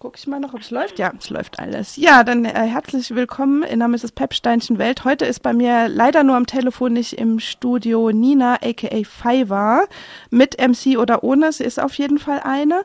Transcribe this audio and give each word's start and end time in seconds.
gucke 0.00 0.16
ich 0.18 0.26
mal 0.26 0.40
noch, 0.40 0.54
ob 0.54 0.62
es 0.62 0.70
läuft. 0.70 0.98
Ja, 0.98 1.12
es 1.18 1.28
läuft 1.28 1.58
alles. 1.58 1.96
Ja, 1.96 2.24
dann 2.24 2.46
äh, 2.46 2.54
herzlich 2.54 3.14
willkommen 3.14 3.62
in 3.62 3.80
der 3.80 3.88
Mrs. 3.88 4.12
Pepsteinchen 4.12 4.78
Welt. 4.78 5.04
Heute 5.04 5.26
ist 5.26 5.40
bei 5.40 5.52
mir 5.52 5.88
leider 5.88 6.24
nur 6.24 6.36
am 6.36 6.46
Telefon 6.46 6.94
nicht 6.94 7.12
im 7.12 7.38
Studio 7.38 8.10
Nina, 8.10 8.54
aka 8.54 9.02
Fiverr, 9.04 9.84
mit 10.30 10.56
MC 10.58 10.98
oder 10.98 11.22
ohne. 11.22 11.52
Sie 11.52 11.64
ist 11.64 11.78
auf 11.78 11.94
jeden 11.94 12.18
Fall 12.18 12.40
eine. 12.42 12.82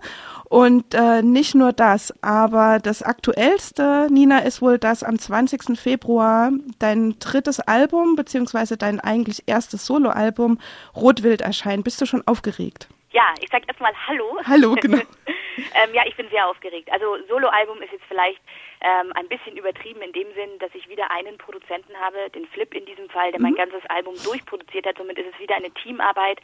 Und 0.50 0.94
äh, 0.94 1.22
nicht 1.22 1.56
nur 1.56 1.72
das, 1.72 2.14
aber 2.22 2.80
das 2.80 3.02
aktuellste, 3.02 4.10
Nina, 4.12 4.40
ist 4.40 4.62
wohl, 4.62 4.78
dass 4.78 5.02
am 5.02 5.18
20. 5.18 5.80
Februar 5.80 6.52
dein 6.80 7.16
drittes 7.20 7.62
Album, 7.62 8.18
beziehungsweise 8.18 8.76
dein 8.76 9.00
eigentlich 9.00 9.44
erstes 9.46 9.86
Soloalbum 9.86 10.60
Rotwild 10.94 11.40
erscheint. 11.40 11.86
Bist 11.86 12.02
du 12.02 12.06
schon 12.06 12.28
aufgeregt? 12.28 12.90
Ja, 13.16 13.34
ich 13.40 13.48
sag 13.50 13.66
erstmal 13.66 13.94
Hallo. 14.08 14.38
Hallo, 14.46 14.76
genau. 14.76 14.98
ähm, 15.58 15.94
ja, 15.94 16.04
ich 16.06 16.18
bin 16.18 16.28
sehr 16.30 16.46
aufgeregt. 16.50 16.92
Also 16.92 17.16
Soloalbum 17.30 17.82
ist 17.82 17.94
jetzt 17.94 18.04
vielleicht 18.10 18.42
ähm, 18.82 19.14
ein 19.16 19.30
bisschen 19.30 19.56
übertrieben 19.56 20.02
in 20.02 20.12
dem 20.12 20.28
Sinn, 20.34 20.60
dass 20.60 20.76
ich 20.76 20.90
wieder 20.90 21.10
einen 21.12 21.38
Produzenten 21.38 21.96
habe, 21.98 22.30
den 22.32 22.46
Flip 22.48 22.74
in 22.74 22.86
diesem 22.86 23.10
Fall, 23.10 23.32
der 23.32 23.40
mhm. 23.40 23.46
mein 23.46 23.56
ganzes 23.56 23.86
Album 23.90 24.16
durchproduziert 24.22 24.86
hat. 24.86 24.98
Somit 24.98 25.18
ist 25.18 25.34
es 25.34 25.40
wieder 25.40 25.56
eine 25.56 25.72
Teamarbeit. 25.72 26.42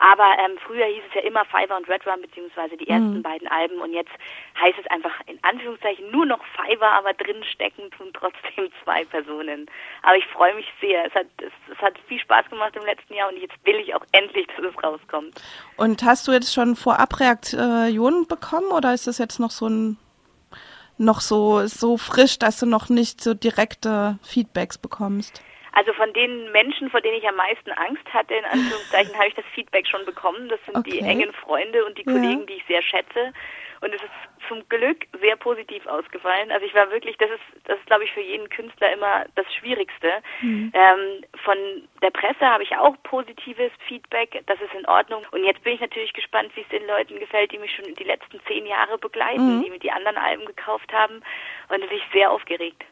Aber 0.00 0.24
ähm, 0.38 0.56
früher 0.66 0.86
hieß 0.86 1.02
es 1.08 1.14
ja 1.14 1.20
immer 1.20 1.44
Fiverr 1.44 1.76
und 1.76 1.86
Red 1.86 2.06
Rum, 2.06 2.22
beziehungsweise 2.22 2.74
die 2.78 2.88
ersten 2.88 3.18
mhm. 3.18 3.22
beiden 3.22 3.46
Alben. 3.48 3.80
Und 3.82 3.92
jetzt 3.92 4.10
heißt 4.58 4.78
es 4.78 4.90
einfach 4.90 5.12
in 5.26 5.38
Anführungszeichen 5.42 6.10
nur 6.10 6.24
noch 6.24 6.40
Fiverr, 6.56 6.92
aber 6.92 7.12
drin 7.12 7.44
stecken 7.44 7.90
tun 7.90 8.10
trotzdem 8.14 8.72
zwei 8.84 9.04
Personen. 9.04 9.66
Aber 10.02 10.16
ich 10.16 10.26
freue 10.28 10.54
mich 10.54 10.66
sehr. 10.80 11.04
Es 11.04 11.14
hat, 11.14 11.26
es, 11.36 11.52
es 11.70 11.78
hat 11.82 11.98
viel 12.08 12.18
Spaß 12.18 12.48
gemacht 12.48 12.74
im 12.76 12.84
letzten 12.86 13.12
Jahr 13.12 13.28
und 13.28 13.36
jetzt 13.36 13.54
will 13.64 13.76
ich 13.76 13.94
auch 13.94 14.04
endlich, 14.12 14.46
dass 14.46 14.64
es 14.64 14.82
rauskommt. 14.82 15.34
Und 15.76 16.02
hast 16.02 16.26
du 16.26 16.32
jetzt 16.32 16.54
schon 16.54 16.76
vorab 16.76 17.20
Reaktionen 17.20 18.26
bekommen 18.26 18.72
oder 18.72 18.94
ist 18.94 19.06
das 19.06 19.18
jetzt 19.18 19.38
noch 19.38 19.50
so 19.50 19.68
ein 19.68 19.98
noch 20.96 21.20
so, 21.20 21.66
so 21.66 21.96
frisch, 21.96 22.38
dass 22.38 22.58
du 22.58 22.66
noch 22.66 22.88
nicht 22.88 23.22
so 23.22 23.34
direkte 23.34 24.18
Feedbacks 24.22 24.78
bekommst? 24.78 25.42
Also 25.72 25.92
von 25.92 26.12
den 26.12 26.50
Menschen, 26.52 26.90
vor 26.90 27.00
denen 27.00 27.16
ich 27.16 27.28
am 27.28 27.36
meisten 27.36 27.70
Angst 27.72 28.06
hatte, 28.12 28.34
in 28.34 28.44
Anführungszeichen, 28.44 29.14
habe 29.18 29.28
ich 29.28 29.34
das 29.34 29.44
Feedback 29.54 29.86
schon 29.86 30.04
bekommen. 30.04 30.48
Das 30.48 30.60
sind 30.66 30.76
okay. 30.76 30.90
die 30.90 31.00
engen 31.00 31.32
Freunde 31.32 31.84
und 31.84 31.96
die 31.98 32.04
Kollegen, 32.04 32.40
ja. 32.40 32.46
die 32.46 32.54
ich 32.54 32.64
sehr 32.66 32.82
schätze. 32.82 33.32
Und 33.82 33.94
es 33.94 34.02
ist 34.02 34.10
zum 34.46 34.68
Glück 34.68 35.06
sehr 35.20 35.36
positiv 35.36 35.86
ausgefallen. 35.86 36.50
Also 36.50 36.66
ich 36.66 36.74
war 36.74 36.90
wirklich, 36.90 37.16
das 37.16 37.30
ist, 37.30 37.66
das 37.66 37.78
ist 37.78 37.86
glaube 37.86 38.04
ich 38.04 38.12
für 38.12 38.20
jeden 38.20 38.48
Künstler 38.50 38.92
immer 38.92 39.24
das 39.36 39.46
Schwierigste. 39.54 40.22
Mhm. 40.42 40.70
Ähm, 40.74 41.24
von 41.44 41.56
der 42.02 42.10
Presse 42.10 42.44
habe 42.44 42.62
ich 42.62 42.76
auch 42.76 42.94
positives 43.04 43.72
Feedback, 43.88 44.42
das 44.46 44.60
ist 44.60 44.74
in 44.74 44.86
Ordnung. 44.86 45.24
Und 45.30 45.44
jetzt 45.44 45.62
bin 45.62 45.74
ich 45.74 45.80
natürlich 45.80 46.12
gespannt, 46.12 46.50
wie 46.56 46.60
es 46.60 46.68
den 46.68 46.86
Leuten 46.86 47.18
gefällt, 47.18 47.52
die 47.52 47.58
mich 47.58 47.74
schon 47.74 47.94
die 47.94 48.04
letzten 48.04 48.40
zehn 48.46 48.66
Jahre 48.66 48.98
begleiten, 48.98 49.58
mhm. 49.58 49.64
die 49.64 49.70
mir 49.70 49.78
die 49.78 49.92
anderen 49.92 50.18
Alben 50.18 50.44
gekauft 50.44 50.92
haben. 50.92 51.22
Und 51.68 51.82
es 51.82 51.90
ist 51.90 52.12
sehr 52.12 52.30
aufgeregt. 52.30 52.84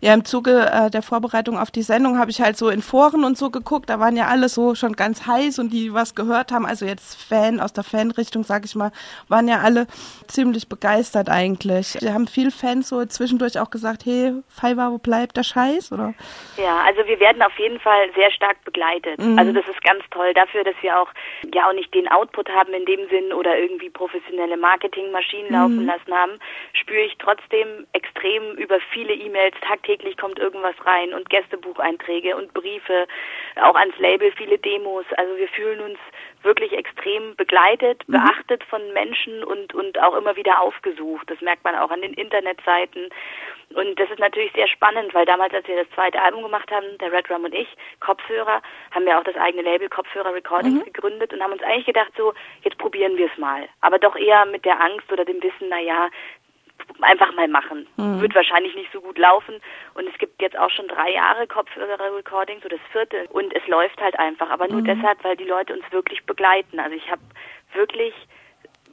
Ja, 0.00 0.14
im 0.14 0.24
Zuge 0.24 0.70
äh, 0.72 0.90
der 0.90 1.02
Vorbereitung 1.02 1.58
auf 1.58 1.70
die 1.70 1.82
Sendung 1.82 2.18
habe 2.18 2.30
ich 2.30 2.40
halt 2.40 2.56
so 2.56 2.68
in 2.68 2.82
Foren 2.82 3.24
und 3.24 3.36
so 3.36 3.50
geguckt. 3.50 3.90
Da 3.90 4.00
waren 4.00 4.16
ja 4.16 4.26
alle 4.26 4.48
so 4.48 4.74
schon 4.74 4.94
ganz 4.94 5.26
heiß 5.26 5.58
und 5.58 5.70
die 5.70 5.92
was 5.92 6.14
gehört 6.14 6.52
haben, 6.52 6.66
also 6.66 6.86
jetzt 6.86 7.22
Fan 7.22 7.60
aus 7.60 7.72
der 7.72 7.84
Fanrichtung, 7.84 8.44
sag 8.44 8.64
ich 8.64 8.74
mal, 8.74 8.92
waren 9.28 9.48
ja 9.48 9.60
alle 9.60 9.86
ziemlich 10.26 10.68
begeistert 10.68 11.28
eigentlich. 11.28 11.96
Wir 12.00 12.14
haben 12.14 12.26
viele 12.26 12.50
Fans 12.50 12.88
so 12.88 13.04
zwischendurch 13.04 13.58
auch 13.58 13.70
gesagt, 13.70 14.04
hey, 14.04 14.34
Fiverr, 14.48 14.92
wo 14.92 14.98
bleibt 14.98 15.36
der 15.36 15.44
Scheiß, 15.44 15.92
oder? 15.92 16.14
Ja, 16.56 16.82
also 16.86 17.06
wir 17.06 17.20
werden 17.20 17.42
auf 17.42 17.56
jeden 17.58 17.80
Fall 17.80 18.10
sehr 18.14 18.30
stark 18.30 18.62
begleitet. 18.64 19.18
Mhm. 19.18 19.38
Also 19.38 19.52
das 19.52 19.66
ist 19.68 19.82
ganz 19.82 20.02
toll 20.10 20.32
dafür, 20.34 20.64
dass 20.64 20.74
wir 20.82 20.98
auch 20.98 21.08
ja 21.54 21.68
auch 21.68 21.72
nicht 21.72 21.92
den 21.94 22.08
Output 22.08 22.48
haben 22.50 22.72
in 22.72 22.84
dem 22.84 23.08
Sinn 23.08 23.32
oder 23.32 23.58
irgendwie 23.58 23.90
professionelle 23.90 24.56
Marketingmaschinen 24.56 25.48
mhm. 25.48 25.54
laufen 25.54 25.86
lassen 25.86 26.12
haben, 26.12 26.32
spüre 26.72 27.02
ich 27.02 27.16
trotzdem 27.18 27.86
extrem 27.92 28.56
über 28.56 28.78
viele 28.92 29.14
E-Mails 29.14 29.54
tagtäglich 29.70 30.16
kommt 30.16 30.38
irgendwas 30.38 30.74
rein 30.84 31.14
und 31.14 31.30
Gästebucheinträge 31.30 32.36
und 32.36 32.52
Briefe, 32.52 33.06
auch 33.62 33.76
ans 33.76 33.96
Label, 33.98 34.32
viele 34.32 34.58
Demos. 34.58 35.04
Also 35.16 35.36
wir 35.36 35.48
fühlen 35.48 35.80
uns 35.80 35.98
wirklich 36.42 36.72
extrem 36.72 37.36
begleitet, 37.36 38.02
mhm. 38.06 38.12
beachtet 38.12 38.64
von 38.64 38.92
Menschen 38.92 39.44
und, 39.44 39.74
und 39.74 39.98
auch 40.00 40.16
immer 40.16 40.36
wieder 40.36 40.60
aufgesucht. 40.60 41.30
Das 41.30 41.40
merkt 41.40 41.64
man 41.64 41.76
auch 41.76 41.90
an 41.90 42.02
den 42.02 42.14
Internetseiten. 42.14 43.10
Und 43.74 44.00
das 44.00 44.10
ist 44.10 44.18
natürlich 44.18 44.52
sehr 44.52 44.66
spannend, 44.66 45.14
weil 45.14 45.26
damals, 45.26 45.54
als 45.54 45.68
wir 45.68 45.76
das 45.76 45.94
zweite 45.94 46.20
Album 46.20 46.42
gemacht 46.42 46.70
haben, 46.72 46.98
der 46.98 47.12
Red 47.12 47.30
Rum 47.30 47.44
und 47.44 47.54
ich, 47.54 47.68
Kopfhörer, 48.00 48.62
haben 48.90 49.06
wir 49.06 49.16
auch 49.16 49.22
das 49.22 49.36
eigene 49.36 49.62
Label 49.62 49.88
Kopfhörer 49.88 50.34
Recordings 50.34 50.80
mhm. 50.80 50.92
gegründet 50.92 51.32
und 51.32 51.40
haben 51.40 51.52
uns 51.52 51.62
eigentlich 51.62 51.86
gedacht, 51.86 52.12
so, 52.16 52.34
jetzt 52.62 52.78
probieren 52.78 53.16
wir 53.16 53.30
es 53.30 53.38
mal. 53.38 53.68
Aber 53.80 54.00
doch 54.00 54.16
eher 54.16 54.44
mit 54.46 54.64
der 54.64 54.80
Angst 54.80 55.12
oder 55.12 55.24
dem 55.24 55.40
Wissen, 55.40 55.68
na 55.68 55.78
ja, 55.78 56.10
einfach 57.00 57.32
mal 57.34 57.48
machen. 57.48 57.86
Mhm. 57.96 58.20
Wird 58.20 58.34
wahrscheinlich 58.34 58.74
nicht 58.74 58.92
so 58.92 59.00
gut 59.00 59.18
laufen. 59.18 59.54
Und 59.94 60.08
es 60.08 60.16
gibt 60.18 60.40
jetzt 60.42 60.58
auch 60.58 60.70
schon 60.70 60.88
drei 60.88 61.12
Jahre 61.12 61.46
Kopfhörer-Recording, 61.46 62.60
so 62.62 62.68
das 62.68 62.80
vierte. 62.92 63.26
Und 63.30 63.54
es 63.54 63.66
läuft 63.66 64.00
halt 64.00 64.18
einfach. 64.18 64.50
Aber 64.50 64.68
nur 64.68 64.80
mhm. 64.80 64.86
deshalb, 64.86 65.22
weil 65.24 65.36
die 65.36 65.44
Leute 65.44 65.72
uns 65.74 65.84
wirklich 65.90 66.24
begleiten. 66.24 66.80
Also 66.80 66.96
ich 66.96 67.10
habe 67.10 67.22
wirklich 67.74 68.14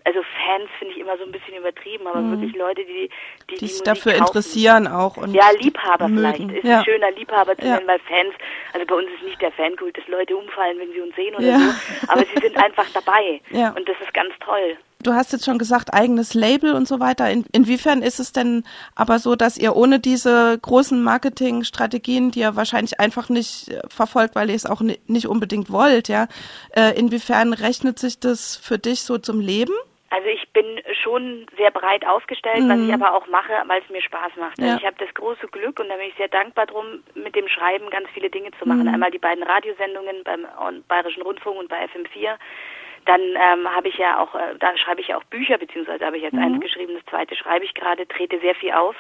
also 0.07 0.21
Fans 0.21 0.69
finde 0.79 0.93
ich 0.93 1.01
immer 1.01 1.17
so 1.17 1.25
ein 1.25 1.33
bisschen 1.33 1.55
übertrieben, 1.57 2.07
aber 2.07 2.21
mhm. 2.21 2.31
wirklich 2.31 2.55
Leute, 2.55 2.85
die 2.85 3.09
die, 3.49 3.55
die 3.55 3.67
sich 3.67 3.83
dafür 3.83 4.13
kaufen. 4.13 4.27
interessieren 4.27 4.87
auch 4.87 5.17
und 5.17 5.33
ja 5.33 5.49
Liebhaber 5.59 6.07
mögen. 6.07 6.17
vielleicht 6.17 6.63
ist 6.63 6.63
ja. 6.63 6.79
ein 6.79 6.85
schöner 6.85 7.11
Liebhaber 7.11 7.57
zu 7.57 7.65
ja. 7.65 7.75
nennen, 7.75 7.87
weil 7.87 7.99
Fans, 7.99 8.33
also 8.71 8.85
bei 8.85 8.95
uns 8.95 9.07
ist 9.11 9.23
nicht 9.23 9.41
der 9.41 9.51
Fankult, 9.51 9.97
dass 9.97 10.07
Leute 10.07 10.37
umfallen, 10.37 10.79
wenn 10.79 10.93
sie 10.93 11.01
uns 11.01 11.13
sehen 11.15 11.35
oder 11.35 11.45
ja. 11.45 11.57
so, 11.57 12.07
aber 12.07 12.23
sie 12.23 12.39
sind 12.41 12.55
einfach 12.63 12.87
dabei 12.93 13.41
und 13.75 13.89
das 13.89 13.97
ist 13.99 14.13
ganz 14.13 14.33
toll. 14.39 14.77
Du 15.07 15.13
hast 15.13 15.31
jetzt 15.31 15.45
schon 15.45 15.57
gesagt, 15.57 15.93
eigenes 15.93 16.33
Label 16.33 16.75
und 16.75 16.85
so 16.85 16.99
weiter. 16.99 17.31
In, 17.31 17.45
inwiefern 17.53 18.01
ist 18.01 18.19
es 18.19 18.33
denn 18.33 18.65
aber 18.93 19.19
so, 19.19 19.37
dass 19.37 19.57
ihr 19.57 19.73
ohne 19.73 20.01
diese 20.01 20.59
großen 20.61 21.01
Marketingstrategien, 21.01 22.31
die 22.31 22.41
ihr 22.41 22.57
wahrscheinlich 22.57 22.99
einfach 22.99 23.29
nicht 23.29 23.69
äh, 23.69 23.79
verfolgt, 23.87 24.35
weil 24.35 24.49
ihr 24.49 24.55
es 24.57 24.65
auch 24.65 24.81
nicht 24.81 25.27
unbedingt 25.27 25.71
wollt, 25.71 26.09
ja, 26.09 26.27
äh, 26.75 26.91
inwiefern 26.99 27.53
rechnet 27.53 27.99
sich 27.99 28.19
das 28.19 28.57
für 28.57 28.77
dich 28.77 29.03
so 29.03 29.17
zum 29.17 29.39
Leben? 29.39 29.71
Also 30.09 30.27
ich 30.27 30.49
bin 30.51 30.65
schon 31.01 31.47
sehr 31.55 31.71
breit 31.71 32.05
aufgestellt, 32.05 32.63
mhm. 32.63 32.69
was 32.69 32.79
ich 32.79 32.93
aber 32.93 33.13
auch 33.13 33.27
mache, 33.27 33.53
weil 33.67 33.81
es 33.81 33.89
mir 33.89 34.01
Spaß 34.01 34.35
macht. 34.37 34.59
Also 34.59 34.71
ja. 34.71 34.77
ich 34.77 34.85
habe 34.85 34.97
das 34.99 35.13
große 35.13 35.47
Glück 35.47 35.79
und 35.79 35.87
da 35.87 35.95
bin 35.95 36.07
ich 36.07 36.15
sehr 36.15 36.27
dankbar 36.27 36.65
drum, 36.65 37.01
mit 37.15 37.33
dem 37.33 37.47
Schreiben 37.47 37.89
ganz 37.91 38.09
viele 38.13 38.29
Dinge 38.29 38.51
zu 38.59 38.67
machen. 38.67 38.83
Mhm. 38.83 38.93
Einmal 38.93 39.11
die 39.11 39.19
beiden 39.19 39.43
Radiosendungen 39.43 40.25
beim 40.25 40.45
Bayerischen 40.89 41.23
Rundfunk 41.23 41.59
und 41.59 41.69
bei 41.69 41.77
FM4 41.85 42.35
dann 43.07 43.21
ähm, 43.21 43.73
habe 43.73 43.87
ich 43.87 43.97
ja 43.97 44.19
auch, 44.19 44.35
äh, 44.35 44.55
da 44.59 44.75
schreibe 44.77 45.01
ich 45.01 45.07
ja 45.07 45.17
auch 45.17 45.23
Bücher, 45.25 45.57
beziehungsweise 45.57 46.05
habe 46.05 46.17
ich 46.17 46.23
jetzt 46.23 46.33
mhm. 46.33 46.43
eins 46.43 46.61
geschrieben, 46.61 46.93
das 46.95 47.05
zweite 47.05 47.35
schreibe 47.35 47.65
ich 47.65 47.73
gerade, 47.73 48.07
trete 48.07 48.39
sehr 48.39 48.55
viel 48.55 48.73
auf. 48.73 48.95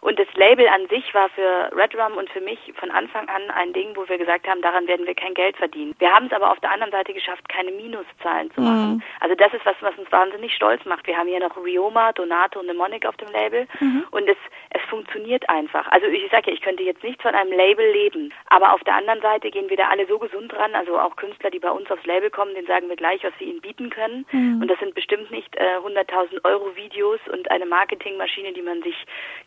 Und 0.00 0.18
das 0.18 0.28
Label 0.34 0.68
an 0.68 0.86
sich 0.88 1.12
war 1.14 1.28
für 1.30 1.70
Red 1.76 1.94
Rum 1.96 2.16
und 2.16 2.30
für 2.30 2.40
mich 2.40 2.72
von 2.76 2.90
Anfang 2.90 3.28
an 3.28 3.50
ein 3.50 3.72
Ding, 3.72 3.96
wo 3.96 4.08
wir 4.08 4.18
gesagt 4.18 4.46
haben, 4.46 4.62
daran 4.62 4.86
werden 4.86 5.06
wir 5.06 5.14
kein 5.14 5.34
Geld 5.34 5.56
verdienen. 5.56 5.94
Wir 5.98 6.14
haben 6.14 6.26
es 6.26 6.32
aber 6.32 6.52
auf 6.52 6.60
der 6.60 6.70
anderen 6.70 6.92
Seite 6.92 7.12
geschafft, 7.12 7.48
keine 7.48 7.72
Minuszahlen 7.72 8.50
zu 8.52 8.60
machen. 8.60 8.94
Mhm. 8.94 9.02
Also 9.20 9.34
das 9.34 9.52
ist 9.52 9.66
was, 9.66 9.76
was 9.80 9.98
uns 9.98 10.10
wahnsinnig 10.12 10.54
stolz 10.54 10.84
macht. 10.84 11.06
Wir 11.06 11.16
haben 11.16 11.28
hier 11.28 11.40
noch 11.40 11.56
Rioma, 11.56 12.12
Donato 12.12 12.60
und 12.60 12.66
Mnemonic 12.66 13.06
auf 13.06 13.16
dem 13.16 13.32
Label 13.32 13.66
mhm. 13.80 14.04
und 14.12 14.28
es, 14.28 14.36
es 14.70 14.82
funktioniert 14.88 15.48
einfach. 15.48 15.88
Also 15.90 16.06
ich 16.06 16.30
sage 16.30 16.50
ja, 16.50 16.52
ich 16.52 16.60
könnte 16.60 16.84
jetzt 16.84 17.02
nicht 17.02 17.20
von 17.20 17.34
einem 17.34 17.52
Label 17.52 17.90
leben, 17.90 18.32
aber 18.46 18.72
auf 18.72 18.84
der 18.84 18.94
anderen 18.94 19.20
Seite 19.20 19.50
gehen 19.50 19.68
wir 19.68 19.76
da 19.76 19.88
alle 19.88 20.06
so 20.06 20.18
gesund 20.18 20.52
dran, 20.52 20.74
also 20.74 20.98
auch 20.98 21.16
Künstler, 21.16 21.50
die 21.50 21.58
bei 21.58 21.70
uns 21.70 21.90
aufs 21.90 22.06
Label 22.06 22.30
kommen, 22.30 22.54
denen 22.54 22.66
sagen 22.66 22.88
wir 22.88 22.96
gleich, 22.96 23.24
was 23.24 23.32
sie 23.38 23.47
ihnen 23.48 23.60
bieten 23.60 23.90
können. 23.90 24.26
Mhm. 24.32 24.62
Und 24.62 24.68
das 24.68 24.78
sind 24.78 24.94
bestimmt 24.94 25.30
nicht 25.30 25.54
äh, 25.56 25.78
100.000 25.78 26.44
Euro 26.44 26.76
Videos 26.76 27.20
und 27.32 27.50
eine 27.50 27.66
Marketingmaschine, 27.66 28.52
die 28.52 28.62
man 28.62 28.82
sich 28.82 28.96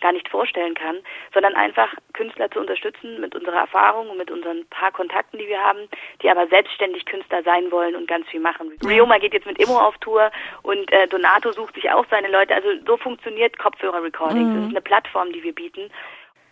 gar 0.02 0.12
nicht 0.12 0.28
vorstellen 0.30 0.74
kann, 0.74 0.98
sondern 1.34 1.56
einfach 1.56 1.94
Künstler 2.14 2.50
zu 2.52 2.60
unterstützen 2.60 3.22
mit 3.22 3.36
unserer 3.36 3.60
Erfahrung 3.62 4.10
und 4.10 4.18
mit 4.18 4.32
unseren 4.32 4.66
paar 4.68 4.92
Kontakten, 4.92 5.40
die 5.40 5.48
wir 5.48 5.62
haben, 5.62 5.88
die 6.22 6.30
aber 6.30 6.48
selbstständig 6.48 7.06
Künstler 7.06 7.44
sein 7.44 7.72
wollen 7.72 7.96
und 7.96 8.08
ganz 8.08 8.28
viel 8.28 8.40
machen. 8.40 8.72
Rioma 8.86 9.18
geht 9.20 9.34
jetzt 9.34 9.48
mit 9.48 9.60
Immo 9.60 9.80
auf 9.80 9.98
Tour 10.00 10.32
und 10.64 10.92
äh, 10.92 11.08
Donato 11.08 11.52
sucht 11.52 11.76
sich 11.76 11.90
auch 11.92 12.06
seine 12.10 12.30
Leute. 12.30 12.56
Also 12.56 12.70
so 12.86 12.98
funktioniert 12.98 13.58
Kopfhörer-Recordings. 13.58 14.50
Mhm. 14.50 14.56
Das 14.56 14.64
ist 14.64 14.72
eine 14.72 14.82
Plattform, 14.82 15.32
die 15.32 15.44
wir 15.44 15.54
bieten. 15.54 15.92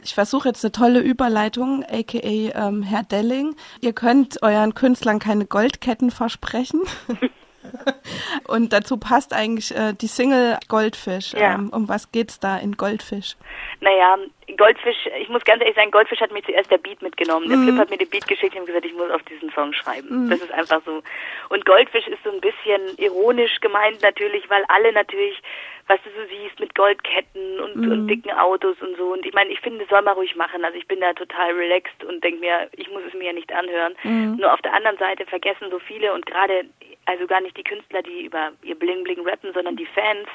Ich 0.02 0.14
versuche 0.14 0.48
jetzt 0.48 0.64
eine 0.64 0.72
tolle 0.72 1.02
Überleitung, 1.02 1.84
aka 1.84 2.20
ähm, 2.24 2.84
Herr 2.84 3.04
Delling. 3.04 3.56
Ihr 3.82 3.92
könnt 3.92 4.42
euren 4.42 4.74
Künstlern 4.74 5.20
keine 5.20 5.46
Goldketten 5.46 6.10
versprechen. 6.10 6.82
Und 8.48 8.74
dazu 8.74 8.98
passt 8.98 9.34
eigentlich 9.34 9.76
äh, 9.76 9.94
die 9.94 10.08
Single 10.08 10.58
Goldfisch. 10.68 11.34
Ja. 11.34 11.56
Ähm, 11.56 11.70
um 11.74 11.88
was 11.88 12.12
geht's 12.12 12.40
da 12.40 12.58
in 12.58 12.78
Goldfisch? 12.78 13.36
Naja, 13.82 14.18
Goldfisch, 14.58 15.10
ich 15.20 15.30
muss 15.30 15.44
ganz 15.44 15.62
ehrlich 15.62 15.76
sagen, 15.76 15.92
Goldfisch 15.92 16.22
hat 16.22 16.32
mir 16.32 16.44
zuerst 16.44 16.72
der 16.72 16.78
Beat 16.78 17.02
mitgenommen. 17.02 17.48
Der 17.48 17.58
mhm. 17.58 17.68
Flip 17.68 17.78
hat 17.78 17.90
mir 17.90 17.98
den 17.98 18.10
Beat 18.10 18.28
geschickt 18.28 18.56
und 18.56 18.66
gesagt, 18.66 18.86
ich 18.86 18.94
muss 18.94 19.12
auf 19.12 19.24
diesen 19.24 19.52
Song 19.52 19.74
schreiben. 19.74 20.26
Mhm. 20.26 20.30
Das 20.30 20.40
ist 20.40 20.52
einfach 20.52 20.82
so. 20.86 21.02
Und 21.50 21.66
Goldfisch 21.66 22.08
ist 22.08 22.24
so 22.24 22.32
ein 22.32 22.42
bisschen 22.42 22.98
ironisch 22.98 23.60
gemeint 23.62 24.02
natürlich, 24.02 24.50
weil 24.50 24.64
alle 24.68 24.92
natürlich 24.94 25.42
was 25.90 26.00
du 26.04 26.10
so 26.12 26.24
siehst 26.30 26.60
mit 26.60 26.76
Goldketten 26.76 27.60
und, 27.60 27.76
mhm. 27.76 27.92
und 27.92 28.08
dicken 28.08 28.32
Autos 28.32 28.78
und 28.80 28.96
so. 28.96 29.12
Und 29.12 29.26
ich 29.26 29.34
meine, 29.34 29.50
ich 29.50 29.60
finde, 29.60 29.80
das 29.80 29.90
soll 29.90 30.04
man 30.04 30.14
ruhig 30.14 30.36
machen. 30.36 30.64
Also 30.64 30.78
ich 30.78 30.88
bin 30.88 31.00
da 31.00 31.14
total 31.14 31.52
relaxed 31.54 32.04
und 32.04 32.24
denke 32.24 32.40
mir, 32.40 32.70
ich 32.74 32.90
muss 32.92 33.02
es 33.08 33.14
mir 33.16 33.26
ja 33.26 33.34
nicht 33.34 33.52
anhören. 33.52 33.96
Mhm. 34.04 34.38
Nur 34.40 34.54
auf 34.54 34.62
der 34.62 34.74
anderen 34.74 35.00
Seite 35.00 35.26
vergessen 35.26 35.72
so 35.72 35.80
viele 35.80 36.14
und 36.14 36.28
gerade, 36.28 36.66
also 37.06 37.28
gar 37.28 37.42
nicht 37.42 37.58
die 37.58 37.64
Künstler, 37.64 38.02
die 38.02 38.26
über 38.26 38.52
ihr 38.64 38.78
Bling 38.78 39.04
Bling 39.04 39.28
rappen, 39.28 39.54
sondern 39.54 39.76
die 39.76 39.88
Fans, 39.88 40.28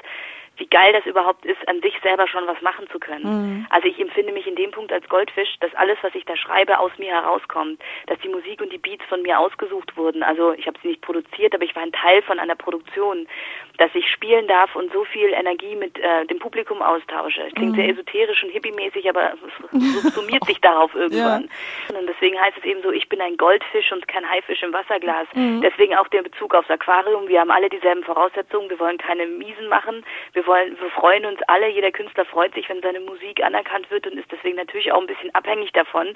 wie 0.56 0.66
geil 0.66 0.92
das 0.92 1.04
überhaupt 1.06 1.44
ist, 1.44 1.66
an 1.68 1.80
sich 1.80 1.94
selber 2.02 2.28
schon 2.28 2.46
was 2.46 2.60
machen 2.62 2.88
zu 2.90 2.98
können. 2.98 3.24
Mhm. 3.24 3.66
Also 3.70 3.88
ich 3.88 3.98
empfinde 3.98 4.32
mich 4.32 4.46
in 4.46 4.54
dem 4.54 4.70
Punkt 4.70 4.92
als 4.92 5.08
Goldfisch, 5.08 5.56
dass 5.60 5.74
alles, 5.74 5.98
was 6.02 6.14
ich 6.14 6.24
da 6.24 6.36
schreibe, 6.36 6.78
aus 6.78 6.92
mir 6.98 7.12
herauskommt, 7.12 7.80
dass 8.06 8.18
die 8.20 8.28
Musik 8.28 8.60
und 8.60 8.72
die 8.72 8.78
Beats 8.78 9.04
von 9.06 9.22
mir 9.22 9.38
ausgesucht 9.38 9.96
wurden. 9.96 10.22
Also 10.22 10.52
ich 10.52 10.66
habe 10.66 10.78
sie 10.82 10.88
nicht 10.88 11.00
produziert, 11.00 11.54
aber 11.54 11.64
ich 11.64 11.74
war 11.74 11.82
ein 11.82 11.92
Teil 11.92 12.22
von 12.22 12.38
einer 12.38 12.54
Produktion, 12.54 13.26
dass 13.78 13.90
ich 13.94 14.08
spielen 14.10 14.46
darf 14.46 14.76
und 14.76 14.92
so 14.92 15.04
viel 15.04 15.32
Energie 15.32 15.74
mit 15.74 15.98
äh, 15.98 16.26
dem 16.26 16.38
Publikum 16.38 16.80
austausche. 16.80 17.42
Es 17.42 17.54
klingt 17.54 17.72
mhm. 17.72 17.76
sehr 17.76 17.88
esoterisch 17.88 18.44
und 18.44 18.50
hippie-mäßig, 18.50 19.08
aber 19.08 19.32
es 19.72 20.14
summiert 20.14 20.44
sich 20.44 20.60
darauf 20.60 20.94
irgendwann. 20.94 21.48
Ja. 21.90 21.98
Und 21.98 22.06
deswegen 22.08 22.40
heißt 22.40 22.56
es 22.58 22.64
eben 22.64 22.82
so, 22.82 22.92
ich 22.92 23.08
bin 23.08 23.20
ein 23.20 23.36
Goldfisch 23.36 23.90
und 23.92 24.06
kein 24.06 24.28
Haifisch 24.28 24.62
im 24.62 24.72
Wasserglas. 24.72 25.26
Mhm. 25.34 25.60
Deswegen 25.60 25.96
auch 25.96 26.06
der 26.08 26.22
Bezug 26.22 26.54
aufs 26.54 26.70
Aquarium. 26.70 27.26
Wir 27.28 27.40
haben 27.40 27.50
alle 27.50 27.68
dieselben 27.68 28.04
Voraussetzungen. 28.04 28.70
Wir 28.70 28.78
wollen 28.78 28.98
keine 28.98 29.26
Miesen 29.26 29.68
machen. 29.68 30.04
Wir 30.34 30.46
wollen, 30.46 30.78
wir 30.80 30.90
freuen 30.90 31.26
uns 31.26 31.40
alle. 31.48 31.68
Jeder 31.68 31.90
Künstler 31.90 32.24
freut 32.24 32.54
sich, 32.54 32.68
wenn 32.68 32.80
seine 32.80 33.00
Musik 33.00 33.42
anerkannt 33.42 33.90
wird 33.90 34.06
und 34.06 34.18
ist 34.18 34.30
deswegen 34.30 34.56
natürlich 34.56 34.92
auch 34.92 35.00
ein 35.00 35.06
bisschen 35.08 35.34
abhängig 35.34 35.72
davon, 35.72 36.14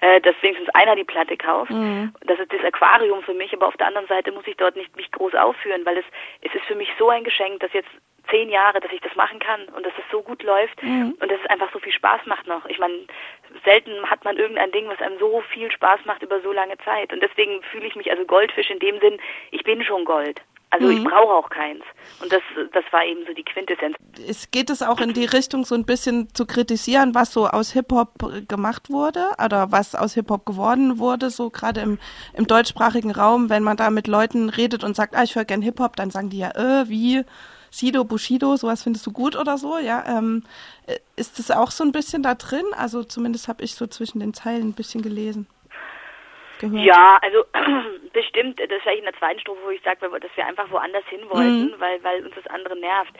äh, 0.00 0.20
dass 0.20 0.34
wenigstens 0.40 0.70
einer 0.74 0.96
die 0.96 1.04
Platte 1.04 1.36
kauft. 1.36 1.70
Mhm. 1.70 2.12
Das 2.22 2.40
ist 2.40 2.52
das 2.52 2.64
Aquarium 2.64 3.22
für 3.22 3.34
mich. 3.34 3.52
Aber 3.52 3.68
auf 3.68 3.76
der 3.76 3.86
anderen 3.86 4.08
Seite 4.08 4.32
muss 4.32 4.46
ich 4.46 4.56
dort 4.56 4.74
nicht 4.74 4.94
mich 4.96 5.10
groß 5.12 5.34
aufführen, 5.34 5.82
weil 5.84 5.98
es, 5.98 6.04
es 6.42 6.52
ist 6.52 6.64
für 6.64 6.74
mich 6.74 6.88
so 6.98 7.08
ein 7.08 7.24
Geschenk, 7.24 7.60
dass 7.60 7.72
jetzt 7.72 7.90
zehn 8.30 8.48
Jahre, 8.48 8.80
dass 8.80 8.92
ich 8.92 9.00
das 9.00 9.14
machen 9.14 9.38
kann 9.38 9.64
und 9.76 9.86
dass 9.86 9.92
es 9.96 10.04
so 10.10 10.22
gut 10.22 10.42
läuft 10.42 10.82
mhm. 10.82 11.16
und 11.20 11.30
dass 11.30 11.40
es 11.40 11.50
einfach 11.50 11.72
so 11.72 11.78
viel 11.78 11.92
Spaß 11.92 12.26
macht 12.26 12.46
noch. 12.46 12.66
Ich 12.66 12.78
meine, 12.78 13.06
selten 13.64 14.08
hat 14.10 14.24
man 14.24 14.36
irgendein 14.36 14.72
Ding, 14.72 14.88
was 14.88 15.00
einem 15.00 15.18
so 15.18 15.40
viel 15.52 15.70
Spaß 15.70 16.00
macht 16.04 16.22
über 16.22 16.40
so 16.40 16.52
lange 16.52 16.76
Zeit. 16.78 17.12
Und 17.12 17.22
deswegen 17.22 17.62
fühle 17.62 17.86
ich 17.86 17.96
mich 17.96 18.10
also 18.10 18.24
Goldfisch 18.24 18.70
in 18.70 18.78
dem 18.78 18.98
Sinn, 19.00 19.18
ich 19.50 19.62
bin 19.62 19.84
schon 19.84 20.04
Gold. 20.04 20.40
Also 20.70 20.86
mhm. 20.86 20.98
ich 20.98 21.04
brauche 21.04 21.32
auch 21.32 21.48
keins. 21.48 21.82
Und 22.20 22.32
das, 22.32 22.42
das 22.72 22.84
war 22.90 23.04
eben 23.04 23.20
so 23.26 23.32
die 23.32 23.44
Quintessenz. 23.44 23.96
Es 24.28 24.50
geht 24.50 24.70
es 24.70 24.82
auch 24.82 25.00
in 25.00 25.12
die 25.12 25.24
Richtung, 25.24 25.64
so 25.64 25.74
ein 25.74 25.84
bisschen 25.84 26.28
zu 26.34 26.46
kritisieren, 26.46 27.14
was 27.14 27.32
so 27.32 27.46
aus 27.46 27.72
Hip-Hop 27.72 28.48
gemacht 28.48 28.90
wurde 28.90 29.24
oder 29.42 29.70
was 29.70 29.94
aus 29.94 30.14
Hip-Hop 30.14 30.44
geworden 30.44 30.98
wurde, 30.98 31.30
so 31.30 31.50
gerade 31.50 31.80
im, 31.80 31.98
im 32.34 32.46
deutschsprachigen 32.46 33.12
Raum, 33.12 33.48
wenn 33.48 33.62
man 33.62 33.76
da 33.76 33.90
mit 33.90 34.08
Leuten 34.08 34.48
redet 34.48 34.82
und 34.82 34.96
sagt, 34.96 35.14
ah, 35.14 35.22
ich 35.22 35.36
höre 35.36 35.44
gern 35.44 35.62
Hip-Hop, 35.62 35.96
dann 35.96 36.10
sagen 36.10 36.30
die 36.30 36.38
ja, 36.38 36.50
äh, 36.50 36.88
wie? 36.88 37.24
Sido, 37.70 38.04
Bushido, 38.04 38.56
sowas 38.56 38.82
findest 38.82 39.06
du 39.06 39.12
gut 39.12 39.36
oder 39.36 39.58
so, 39.58 39.78
ja. 39.78 40.02
Ähm, 40.06 40.44
äh, 40.86 40.96
ist 41.16 41.38
das 41.38 41.50
auch 41.50 41.70
so 41.70 41.84
ein 41.84 41.92
bisschen 41.92 42.22
da 42.22 42.34
drin? 42.34 42.64
Also 42.76 43.04
zumindest 43.04 43.48
habe 43.48 43.62
ich 43.62 43.74
so 43.74 43.86
zwischen 43.86 44.20
den 44.20 44.32
Zeilen 44.32 44.68
ein 44.68 44.72
bisschen 44.72 45.02
gelesen. 45.02 45.46
Gehört. 46.58 46.84
Ja, 46.84 47.18
also 47.22 47.44
bestimmt, 48.12 48.58
das 48.58 48.70
ist 48.70 48.82
vielleicht 48.82 49.00
in 49.00 49.04
der 49.04 49.18
zweiten 49.18 49.40
Strophe, 49.40 49.60
wo 49.64 49.70
ich 49.70 49.82
sage, 49.82 49.98
dass 50.00 50.36
wir 50.36 50.46
einfach 50.46 50.70
woanders 50.70 51.04
hin 51.08 51.20
wollten, 51.28 51.66
mhm. 51.66 51.74
weil, 51.78 52.02
weil 52.02 52.24
uns 52.24 52.34
das 52.34 52.46
andere 52.46 52.76
nervt. 52.76 53.12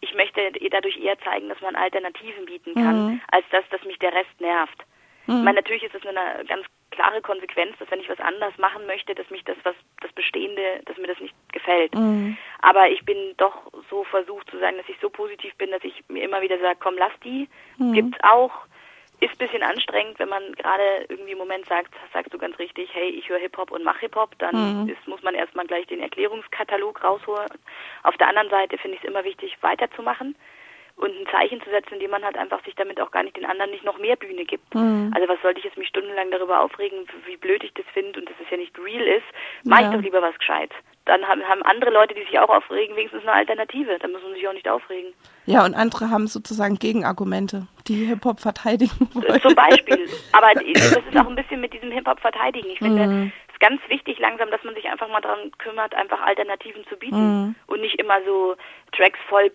Ich 0.00 0.14
möchte 0.14 0.40
dadurch 0.70 0.96
eher 0.98 1.18
zeigen, 1.20 1.48
dass 1.48 1.60
man 1.60 1.76
Alternativen 1.76 2.46
bieten 2.46 2.74
kann, 2.74 3.06
mhm. 3.06 3.20
als 3.30 3.44
dass, 3.50 3.68
dass 3.68 3.84
mich 3.84 3.98
der 3.98 4.14
Rest 4.14 4.40
nervt. 4.40 4.78
Mhm. 5.26 5.38
Ich 5.38 5.44
meine, 5.44 5.56
natürlich 5.56 5.82
ist 5.82 5.94
es 5.94 6.06
eine 6.06 6.44
ganz 6.46 6.66
klare 6.90 7.20
Konsequenz, 7.20 7.76
dass 7.78 7.90
wenn 7.90 8.00
ich 8.00 8.08
was 8.08 8.18
anders 8.18 8.56
machen 8.58 8.86
möchte, 8.86 9.14
dass 9.14 9.28
mich 9.30 9.44
das 9.44 9.56
was 9.62 9.74
das 10.00 10.12
Bestehende, 10.12 10.80
dass 10.86 10.96
mir 10.96 11.06
das 11.06 11.20
nicht 11.20 11.34
gefällt. 11.52 11.94
Mhm. 11.94 12.36
Aber 12.62 12.88
ich 12.88 13.04
bin 13.04 13.34
doch 13.36 13.70
so 13.88 14.04
versucht 14.04 14.50
zu 14.50 14.58
sagen, 14.58 14.76
dass 14.76 14.88
ich 14.88 14.96
so 15.00 15.08
positiv 15.08 15.54
bin, 15.56 15.70
dass 15.70 15.84
ich 15.84 16.02
mir 16.08 16.24
immer 16.24 16.40
wieder 16.40 16.58
sage, 16.58 16.78
komm, 16.80 16.96
lass 16.96 17.12
die, 17.24 17.48
mhm. 17.78 17.92
gibt's 17.92 18.18
auch. 18.22 18.52
Ist 19.20 19.32
ein 19.32 19.38
bisschen 19.38 19.62
anstrengend, 19.62 20.18
wenn 20.18 20.28
man 20.28 20.52
gerade 20.54 21.04
irgendwie 21.08 21.32
im 21.32 21.38
Moment 21.38 21.66
sagt, 21.66 21.92
sagst 22.12 22.32
du 22.32 22.38
ganz 22.38 22.58
richtig, 22.58 22.88
hey, 22.94 23.10
ich 23.10 23.28
höre 23.28 23.38
Hip-Hop 23.38 23.70
und 23.70 23.84
mache 23.84 24.00
Hip-Hop, 24.00 24.38
dann 24.38 24.84
mhm. 24.84 24.88
ist, 24.88 25.06
muss 25.06 25.22
man 25.22 25.34
erstmal 25.34 25.66
gleich 25.66 25.86
den 25.86 26.00
Erklärungskatalog 26.00 27.04
rausholen. 27.04 27.48
Auf 28.02 28.16
der 28.16 28.28
anderen 28.28 28.48
Seite 28.48 28.78
finde 28.78 28.96
ich 28.96 29.02
es 29.02 29.08
immer 29.08 29.24
wichtig, 29.24 29.56
weiterzumachen 29.60 30.34
und 31.00 31.10
ein 31.10 31.26
Zeichen 31.30 31.62
zu 31.62 31.70
setzen, 31.70 31.94
indem 31.94 32.10
man 32.10 32.24
halt 32.24 32.36
einfach 32.36 32.62
sich 32.64 32.74
damit 32.74 33.00
auch 33.00 33.10
gar 33.10 33.22
nicht 33.22 33.36
den 33.36 33.46
anderen 33.46 33.70
nicht 33.70 33.84
noch 33.84 33.98
mehr 33.98 34.16
Bühne 34.16 34.44
gibt. 34.44 34.74
Mhm. 34.74 35.10
Also 35.14 35.28
was 35.28 35.40
sollte 35.42 35.58
ich 35.58 35.64
jetzt 35.64 35.78
mich 35.78 35.88
stundenlang 35.88 36.30
darüber 36.30 36.60
aufregen, 36.60 37.06
wie 37.26 37.36
blöd 37.36 37.64
ich 37.64 37.72
das 37.74 37.86
finde 37.94 38.20
und 38.20 38.28
dass 38.28 38.36
es 38.42 38.50
ja 38.50 38.58
nicht 38.58 38.78
real 38.78 39.06
ist, 39.06 39.24
mach 39.64 39.80
ja. 39.80 39.88
ich 39.88 39.96
doch 39.96 40.02
lieber 40.02 40.20
was 40.20 40.38
Gescheites. 40.38 40.76
Dann 41.06 41.26
haben, 41.26 41.42
haben 41.42 41.62
andere 41.62 41.90
Leute, 41.90 42.14
die 42.14 42.22
sich 42.24 42.38
auch 42.38 42.50
aufregen, 42.50 42.94
wenigstens 42.94 43.22
eine 43.22 43.32
Alternative. 43.32 43.98
Dann 43.98 44.12
muss 44.12 44.22
man 44.22 44.34
sich 44.34 44.46
auch 44.46 44.52
nicht 44.52 44.68
aufregen. 44.68 45.12
Ja, 45.46 45.64
und 45.64 45.74
andere 45.74 46.10
haben 46.10 46.26
sozusagen 46.26 46.76
Gegenargumente, 46.76 47.66
die 47.88 48.04
Hip-Hop 48.04 48.38
verteidigen 48.38 49.08
wollen. 49.14 49.40
Zum 49.40 49.54
Beispiel. 49.54 50.06
Aber 50.32 50.52
das 50.54 50.62
ist 50.64 51.16
auch 51.16 51.26
ein 51.26 51.34
bisschen 51.34 51.60
mit 51.60 51.72
diesem 51.72 51.90
Hip-Hop 51.90 52.20
verteidigen. 52.20 52.68
Ich 52.70 52.78
finde, 52.78 53.06
mhm. 53.06 53.32
es 53.48 53.54
ist 53.54 53.60
ganz 53.60 53.80
wichtig 53.88 54.18
langsam, 54.18 54.50
dass 54.50 54.62
man 54.62 54.74
sich 54.74 54.88
einfach 54.88 55.08
mal 55.08 55.22
daran 55.22 55.50
kümmert, 55.58 55.94
einfach 55.94 56.20
Alternativen 56.20 56.86
zu 56.88 56.96
bieten 56.96 57.16
mhm. 57.16 57.54
und 57.66 57.80
nicht 57.80 57.98
immer 57.98 58.22
so 58.26 58.54
Tracks 58.92 59.18
voll 59.28 59.50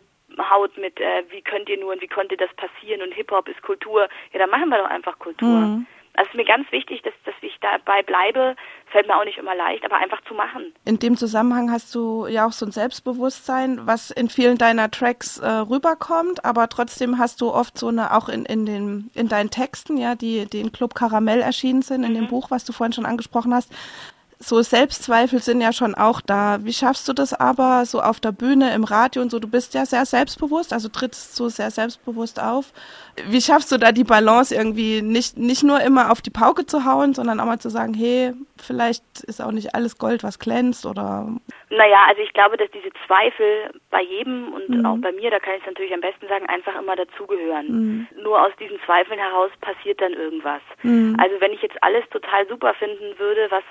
haut 0.50 0.78
mit, 0.78 1.00
äh, 1.00 1.24
wie 1.30 1.42
könnt 1.42 1.70
ihr 1.70 1.80
nur 1.80 1.94
und 1.94 2.02
wie 2.02 2.08
konnte 2.08 2.38
das 2.38 2.50
passieren 2.56 3.02
und 3.02 3.14
Hip-Hop 3.14 3.48
ist 3.48 3.62
Kultur. 3.62 4.08
Ja, 4.34 4.40
dann 4.40 4.50
machen 4.50 4.70
wir 4.70 4.78
doch 4.78 4.90
einfach 4.90 5.18
Kultur. 5.20 5.48
Mhm. 5.48 5.88
Also 6.18 6.30
es 6.30 6.34
ist 6.34 6.38
mir 6.38 6.46
ganz 6.46 6.72
wichtig, 6.72 7.02
dass, 7.02 7.14
dass 7.26 7.36
ich 7.42 7.58
dabei 7.60 8.02
bleibe. 8.02 8.56
Fällt 8.88 9.08
mir 9.08 9.18
auch 9.18 9.26
nicht 9.26 9.38
immer 9.38 9.54
leicht, 9.54 9.84
aber 9.84 9.98
einfach 9.98 10.22
zu 10.24 10.34
machen. 10.34 10.74
In 10.86 10.98
dem 10.98 11.18
Zusammenhang 11.18 11.72
hast 11.72 11.94
du 11.94 12.26
ja 12.28 12.48
auch 12.48 12.54
so 12.54 12.66
ein 12.66 12.72
Selbstbewusstsein, 12.72 13.86
was 13.86 14.12
in 14.12 14.30
vielen 14.30 14.58
deiner 14.58 14.90
Tracks 14.90 15.40
äh, 15.40 15.48
rüberkommt, 15.48 16.46
aber 16.46 16.70
trotzdem 16.70 17.18
hast 17.20 17.42
du 17.42 17.52
oft 17.52 17.78
so 17.78 17.90
eine, 17.90 18.16
auch 18.16 18.30
in, 18.30 18.46
in, 18.46 18.66
den, 18.66 19.12
in 19.14 19.28
deinen 19.28 19.50
Texten, 19.50 19.98
ja, 19.98 20.16
die, 20.16 20.46
die 20.46 20.62
in 20.62 20.72
Club 20.72 20.96
Karamell 20.96 21.42
erschienen 21.42 21.82
sind, 21.82 22.04
in 22.04 22.12
mhm. 22.12 22.16
dem 22.16 22.28
Buch, 22.28 22.50
was 22.50 22.64
du 22.64 22.72
vorhin 22.72 22.94
schon 22.94 23.06
angesprochen 23.06 23.54
hast, 23.54 23.74
so 24.40 24.62
Selbstzweifel 24.62 25.40
sind 25.40 25.62
ja 25.62 25.72
schon 25.72 25.96
auch 25.96 26.22
da. 26.22 26.58
Wie 26.62 26.74
schaffst 26.74 27.08
du 27.08 27.14
das 27.14 27.34
aber 27.34 27.86
so 27.86 28.02
auf 28.02 28.20
der 28.20 28.32
Bühne, 28.32 28.74
im 28.74 28.84
Radio 28.84 29.22
und 29.22 29.32
so? 29.32 29.40
Du 29.40 29.48
bist 29.48 29.74
ja 29.74 29.86
sehr 29.86 30.06
selbstbewusst, 30.06 30.74
also 30.74 30.90
trittst 30.90 31.36
so 31.36 31.50
sehr 31.50 31.72
selbstbewusst 31.72 32.42
auf. 32.42 32.74
Wie 33.28 33.42
schaffst 33.42 33.72
du 33.72 33.78
da 33.78 33.92
die 33.92 34.04
Balance 34.04 34.54
irgendwie 34.54 35.02
nicht, 35.02 35.38
nicht 35.38 35.64
nur 35.64 35.80
immer 35.82 36.12
auf 36.12 36.22
die 36.22 36.32
Pauke 36.32 36.66
zu 36.66 36.86
hauen, 36.86 37.14
sondern 37.14 37.40
auch 37.40 37.46
mal 37.46 37.60
zu 37.60 37.70
sagen, 37.70 37.94
hey, 37.94 38.34
vielleicht 38.58 39.04
ist 39.24 39.42
auch 39.42 39.52
nicht 39.52 39.74
alles 39.74 39.98
Gold, 39.98 40.24
was 40.24 40.40
glänzt 40.40 40.86
oder? 40.86 41.30
Naja, 41.70 42.06
also 42.08 42.22
ich 42.22 42.34
glaube, 42.34 42.58
dass 42.58 42.70
diese 42.72 42.90
Zweifel 43.06 43.72
bei 43.90 44.02
jedem 44.02 44.54
und 44.54 44.70
mhm. 44.70 44.86
auch 44.86 44.98
bei 44.98 45.12
mir, 45.12 45.32
da 45.32 45.40
kann 45.40 45.56
ich 45.56 45.62
es 45.62 45.68
natürlich 45.68 45.94
am 45.94 46.02
besten 46.02 46.28
sagen, 46.28 46.46
einfach 46.48 46.78
immer 46.80 46.96
dazugehören. 46.96 47.68
Mhm. 47.68 48.08
Nur 48.22 48.42
aus 48.42 48.52
diesen 48.60 48.80
Zweifeln 48.86 49.20
heraus 49.20 49.52
passiert 49.62 50.02
dann 50.02 50.14
irgendwas. 50.14 50.62
Mhm. 50.84 51.18
Also 51.20 51.40
wenn 51.40 51.54
ich 51.54 51.62
jetzt 51.62 51.82
alles 51.82 52.04
total 52.10 52.48
super 52.48 52.74
finden 52.74 53.18
würde, 53.18 53.48
was 53.50 53.64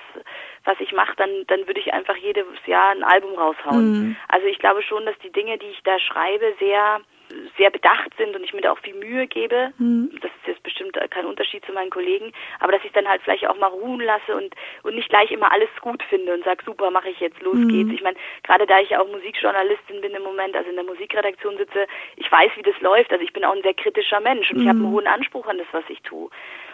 was 0.64 0.80
ich 0.80 0.92
mache, 0.92 1.14
dann, 1.16 1.30
dann 1.46 1.66
würde 1.66 1.80
ich 1.80 1.92
einfach 1.92 2.16
jedes 2.16 2.46
Jahr 2.66 2.90
ein 2.90 3.04
Album 3.04 3.34
raushauen. 3.34 3.92
Mhm. 3.92 4.16
Also 4.28 4.46
ich 4.46 4.58
glaube 4.58 4.82
schon, 4.82 5.04
dass 5.06 5.18
die 5.18 5.32
Dinge, 5.32 5.58
die 5.58 5.66
ich 5.66 5.82
da 5.82 5.98
schreibe, 5.98 6.54
sehr 6.58 7.00
sehr 7.56 7.70
bedacht 7.70 8.10
sind 8.16 8.34
und 8.36 8.44
ich 8.44 8.52
mir 8.52 8.60
da 8.60 8.72
auch 8.72 8.78
viel 8.78 8.94
Mühe 8.94 9.26
gebe. 9.26 9.72
Mhm. 9.78 10.10
Das 10.20 10.30
ist 10.30 10.46
jetzt 10.46 10.62
bestimmt 10.62 10.96
kein 11.10 11.26
Unterschied 11.26 11.64
zu 11.64 11.72
meinen 11.72 11.90
Kollegen, 11.90 12.32
aber 12.60 12.72
dass 12.72 12.84
ich 12.84 12.92
dann 12.92 13.08
halt 13.08 13.22
vielleicht 13.22 13.46
auch 13.46 13.56
mal 13.56 13.68
ruhen 13.68 14.00
lasse 14.00 14.36
und 14.36 14.54
und 14.82 14.94
nicht 14.94 15.08
gleich 15.08 15.30
immer 15.30 15.50
alles 15.50 15.68
gut 15.80 16.02
finde 16.04 16.34
und 16.34 16.44
sage, 16.44 16.64
super, 16.64 16.90
mache 16.90 17.08
ich 17.10 17.20
jetzt, 17.20 17.40
los 17.42 17.56
mhm. 17.56 17.68
geht's. 17.68 17.92
Ich 17.92 18.02
meine, 18.02 18.16
gerade 18.42 18.66
da 18.66 18.80
ich 18.80 18.90
ja 18.90 19.00
auch 19.00 19.08
Musikjournalistin 19.08 20.00
bin 20.00 20.12
im 20.12 20.22
Moment, 20.22 20.56
also 20.56 20.68
in 20.68 20.76
der 20.76 20.84
Musikredaktion 20.84 21.56
sitze, 21.56 21.86
ich 22.16 22.30
weiß, 22.30 22.52
wie 22.56 22.62
das 22.62 22.78
läuft. 22.80 23.12
Also 23.12 23.24
ich 23.24 23.32
bin 23.32 23.44
auch 23.44 23.54
ein 23.54 23.62
sehr 23.62 23.74
kritischer 23.74 24.20
Mensch 24.20 24.50
und 24.50 24.58
mhm. 24.58 24.62
ich 24.62 24.68
habe 24.68 24.78
einen 24.78 24.90
hohen 24.90 25.06
Anspruch 25.06 25.46
an 25.46 25.58
das, 25.58 25.66
was 25.72 25.84
ich 25.88 26.02
tue. 26.02 26.30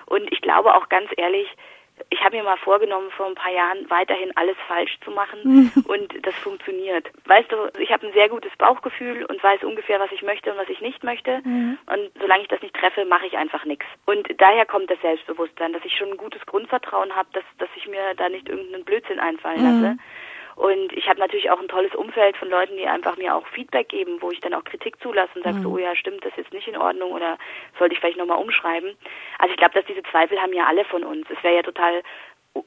Und 0.07 0.31
ich 0.33 0.41
glaube 0.41 0.75
auch 0.75 0.89
ganz 0.89 1.11
ehrlich, 1.17 1.49
ich 2.09 2.23
habe 2.25 2.37
mir 2.37 2.43
mal 2.43 2.57
vorgenommen, 2.57 3.11
vor 3.11 3.27
ein 3.27 3.35
paar 3.35 3.53
Jahren 3.53 3.89
weiterhin 3.91 4.37
alles 4.37 4.57
falsch 4.67 4.99
zu 5.05 5.11
machen 5.11 5.73
und 5.87 6.27
das 6.27 6.35
funktioniert. 6.37 7.09
Weißt 7.27 7.51
du, 7.53 7.57
ich 7.79 7.93
habe 7.93 8.07
ein 8.07 8.13
sehr 8.13 8.29
gutes 8.29 8.53
Bauchgefühl 8.57 9.25
und 9.25 9.43
weiß 9.43 9.63
ungefähr, 9.65 10.01
was 10.01 10.11
ich 10.13 10.23
möchte 10.23 10.53
und 10.53 10.59
was 10.59 10.69
ich 10.69 10.81
nicht 10.81 11.05
möchte. 11.05 11.41
Mhm. 11.45 11.79
Und 11.87 12.11
solange 12.21 12.43
ich 12.43 12.49
das 12.49 12.63
nicht 12.63 12.75
treffe, 12.75 13.05
mache 13.05 13.27
ich 13.27 13.37
einfach 13.37 13.65
nichts. 13.65 13.87
Und 14.07 14.29
daher 14.39 14.67
kommt 14.67 14.91
das 14.91 15.01
Selbstbewusstsein, 15.01 15.73
dass 15.73 15.85
ich 15.85 15.97
schon 15.97 16.11
ein 16.11 16.17
gutes 16.17 16.45
Grundvertrauen 16.47 17.15
habe, 17.15 17.29
dass, 17.33 17.45
dass 17.59 17.69
ich 17.77 17.87
mir 17.87 18.15
da 18.17 18.29
nicht 18.29 18.49
irgendeinen 18.49 18.85
Blödsinn 18.85 19.21
einfallen 19.21 19.63
lasse. 19.63 19.95
Mhm. 19.95 20.01
Und 20.57 20.93
ich 20.93 21.09
habe 21.09 21.21
natürlich 21.21 21.51
auch 21.51 21.61
ein 21.61 21.69
tolles 21.69 21.95
Umfeld 21.95 22.37
von 22.37 22.51
Leuten, 22.51 22.77
die 22.77 22.87
einfach 22.87 23.17
mir 23.17 23.35
auch 23.35 23.47
Feedback 23.49 23.89
geben, 23.89 24.19
wo 24.21 24.31
ich 24.31 24.41
dann 24.41 24.55
auch 24.55 24.65
Kritik 24.65 25.01
zulasse 25.01 25.31
und 25.35 25.45
sage, 25.45 25.57
mhm. 25.57 25.63
so, 25.63 25.71
oh 25.71 25.79
ja, 25.79 25.95
stimmt, 25.97 26.25
das 26.25 26.33
ist 26.33 26.39
jetzt 26.39 26.53
nicht 26.53 26.69
in 26.69 26.77
Ordnung 26.77 27.13
oder 27.13 27.39
sollte 27.79 27.95
ich 27.95 28.01
vielleicht 28.01 28.19
nochmal 28.19 28.39
umschreiben. 28.39 28.97
Also 29.39 29.53
ich 29.53 29.59
glaube, 29.59 29.75
dass 29.75 29.87
diese 29.87 30.03
Zweifel 30.05 30.41
haben 30.41 30.53
ja 30.53 30.67
alle 30.67 30.85
von 30.85 31.05
uns. 31.05 31.27
Es 31.31 31.43
wäre 31.43 31.57
ja 31.57 31.63
total 31.63 32.03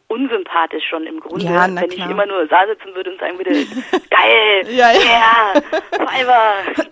unsympathisch 0.08 0.88
schon 0.88 1.06
im 1.06 1.20
Grunde, 1.20 1.46
ja, 1.46 1.68
wenn 1.68 1.92
ich 1.92 2.00
immer 2.00 2.26
nur 2.26 2.46
da 2.48 2.66
sitzen 2.66 2.96
würde 2.96 3.12
und 3.12 3.20
sagen 3.20 3.38
würde, 3.38 3.52
geil, 4.10 4.66
ja, 4.70 4.92
ja. 4.92 5.54
Yeah, 5.54 5.62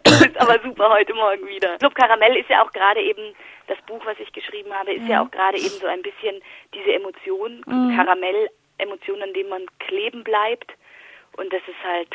du 0.03 0.19
bist 0.19 0.38
aber 0.38 0.60
super 0.62 0.89
heute 0.89 1.13
Morgen 1.13 1.48
wieder. 1.48 1.77
Club 1.77 1.95
Karamell 1.95 2.36
ist 2.36 2.50
ja 2.50 2.63
auch 2.63 2.71
gerade 2.74 3.01
eben, 3.01 3.33
das 3.67 3.77
Buch, 3.86 4.01
was 4.05 4.19
ich 4.19 4.33
geschrieben 4.33 4.74
habe, 4.74 4.91
ist 4.91 5.03
mhm. 5.03 5.10
ja 5.10 5.24
auch 5.24 5.31
gerade 5.31 5.57
eben 5.57 5.69
so 5.79 5.88
ein 5.88 6.01
bisschen 6.01 6.41
diese 6.74 6.91
Emotion, 6.91 7.63
mhm. 7.65 7.95
Karamell, 7.95 8.50
Emotion, 8.77 9.21
an 9.21 9.33
dem 9.33 9.48
man 9.48 9.65
kleben 9.79 10.24
bleibt 10.24 10.74
und 11.38 11.52
das 11.52 11.62
ist 11.68 11.84
halt, 11.84 12.10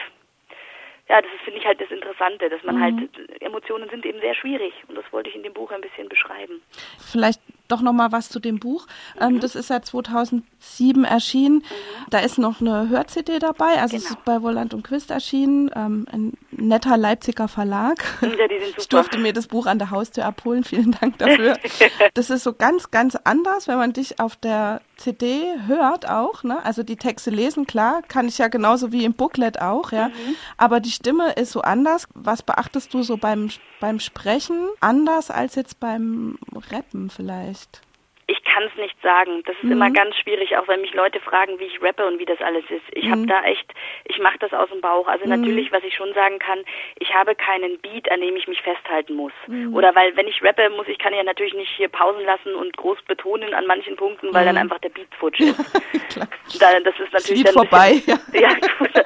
ja, 1.08 1.20
das 1.22 1.30
ist, 1.32 1.42
finde 1.44 1.60
ich 1.60 1.66
halt 1.66 1.80
das 1.80 1.90
Interessante, 1.90 2.48
dass 2.48 2.62
man 2.64 2.76
mhm. 2.76 2.82
halt, 2.82 3.42
Emotionen 3.42 3.88
sind 3.88 4.04
eben 4.04 4.20
sehr 4.20 4.34
schwierig 4.34 4.72
und 4.88 4.96
das 4.96 5.04
wollte 5.12 5.30
ich 5.30 5.36
in 5.36 5.42
dem 5.42 5.52
Buch 5.52 5.70
ein 5.70 5.80
bisschen 5.80 6.08
beschreiben. 6.08 6.60
Vielleicht 6.98 7.40
doch 7.68 7.80
nochmal 7.80 8.12
was 8.12 8.28
zu 8.28 8.40
dem 8.40 8.58
Buch. 8.58 8.86
Ähm, 9.20 9.34
mhm. 9.34 9.40
das 9.40 9.54
ist 9.54 9.70
ja 9.70 9.82
2007 9.82 11.04
erschienen. 11.04 11.56
Mhm. 11.56 12.10
Da 12.10 12.18
ist 12.20 12.38
noch 12.38 12.60
eine 12.60 12.88
Hör-CD 12.88 13.38
dabei, 13.38 13.80
also 13.80 13.96
genau. 13.96 14.04
es 14.04 14.10
ist 14.10 14.24
bei 14.24 14.42
Volant 14.42 14.74
und 14.74 14.82
Quist 14.82 15.10
erschienen, 15.10 15.70
ähm, 15.74 16.06
in 16.12 16.32
netter 16.56 16.96
Leipziger 16.96 17.48
Verlag. 17.48 18.04
Ja, 18.20 18.28
die 18.28 18.34
sind 18.36 18.48
super. 18.48 18.78
Ich 18.78 18.88
durfte 18.88 19.18
mir 19.18 19.32
das 19.32 19.46
Buch 19.46 19.66
an 19.66 19.78
der 19.78 19.90
Haustür 19.90 20.24
abholen. 20.24 20.64
Vielen 20.64 20.92
Dank 20.92 21.18
dafür. 21.18 21.56
das 22.14 22.30
ist 22.30 22.44
so 22.44 22.52
ganz, 22.52 22.90
ganz 22.90 23.16
anders, 23.24 23.68
wenn 23.68 23.78
man 23.78 23.92
dich 23.92 24.20
auf 24.20 24.36
der 24.36 24.80
CD 24.96 25.54
hört 25.66 26.08
auch. 26.08 26.42
Ne? 26.42 26.64
Also 26.64 26.82
die 26.82 26.96
Texte 26.96 27.30
lesen, 27.30 27.66
klar, 27.66 28.02
kann 28.08 28.28
ich 28.28 28.38
ja 28.38 28.48
genauso 28.48 28.92
wie 28.92 29.04
im 29.04 29.14
Booklet 29.14 29.60
auch. 29.60 29.92
Ja. 29.92 30.08
Mhm. 30.08 30.36
Aber 30.56 30.80
die 30.80 30.90
Stimme 30.90 31.32
ist 31.32 31.52
so 31.52 31.60
anders. 31.60 32.08
Was 32.14 32.42
beachtest 32.42 32.92
du 32.94 33.02
so 33.02 33.16
beim, 33.16 33.50
beim 33.80 34.00
Sprechen 34.00 34.68
anders 34.80 35.30
als 35.30 35.54
jetzt 35.54 35.80
beim 35.80 36.38
Rappen 36.70 37.10
vielleicht? 37.10 37.82
Ich 38.28 38.42
kann 38.42 38.64
es 38.64 38.74
nicht 38.76 39.00
sagen. 39.02 39.42
Das 39.44 39.54
ist 39.56 39.64
mhm. 39.64 39.72
immer 39.72 39.90
ganz 39.90 40.16
schwierig, 40.16 40.56
auch 40.56 40.66
wenn 40.66 40.80
mich 40.80 40.94
Leute 40.94 41.20
fragen, 41.20 41.60
wie 41.60 41.64
ich 41.64 41.80
rappe 41.80 42.04
und 42.06 42.18
wie 42.18 42.24
das 42.24 42.40
alles 42.40 42.64
ist. 42.70 42.82
Ich 42.92 43.04
mhm. 43.04 43.12
habe 43.12 43.26
da 43.26 43.44
echt, 43.44 43.72
ich 44.04 44.18
mache 44.18 44.38
das 44.38 44.52
aus 44.52 44.68
dem 44.68 44.80
Bauch. 44.80 45.06
Also 45.06 45.24
mhm. 45.24 45.30
natürlich, 45.30 45.70
was 45.70 45.84
ich 45.84 45.94
schon 45.94 46.12
sagen 46.12 46.38
kann, 46.40 46.58
ich 46.98 47.14
habe 47.14 47.36
keinen 47.36 47.78
Beat, 47.78 48.10
an 48.10 48.20
dem 48.20 48.34
ich 48.36 48.48
mich 48.48 48.60
festhalten 48.62 49.14
muss. 49.14 49.32
Mhm. 49.46 49.74
Oder 49.74 49.94
weil, 49.94 50.16
wenn 50.16 50.26
ich 50.26 50.42
rappe, 50.42 50.70
muss 50.70 50.88
ich 50.88 50.98
kann 50.98 51.14
ja 51.14 51.22
natürlich 51.22 51.54
nicht 51.54 51.70
hier 51.76 51.88
pausen 51.88 52.24
lassen 52.24 52.54
und 52.54 52.76
groß 52.76 53.02
betonen 53.02 53.54
an 53.54 53.66
manchen 53.66 53.94
Punkten, 53.96 54.34
weil 54.34 54.44
dann 54.44 54.56
mhm. 54.56 54.62
einfach 54.62 54.78
der 54.80 54.88
Beat 54.88 55.14
futsch 55.14 55.40
ist. 55.40 55.58
da, 56.58 56.80
das 56.80 56.98
ist 56.98 57.12
natürlich 57.12 57.44
dann 57.44 57.54
vorbei. 57.54 57.94
Bisschen, 57.94 58.18
ja, 58.32 58.48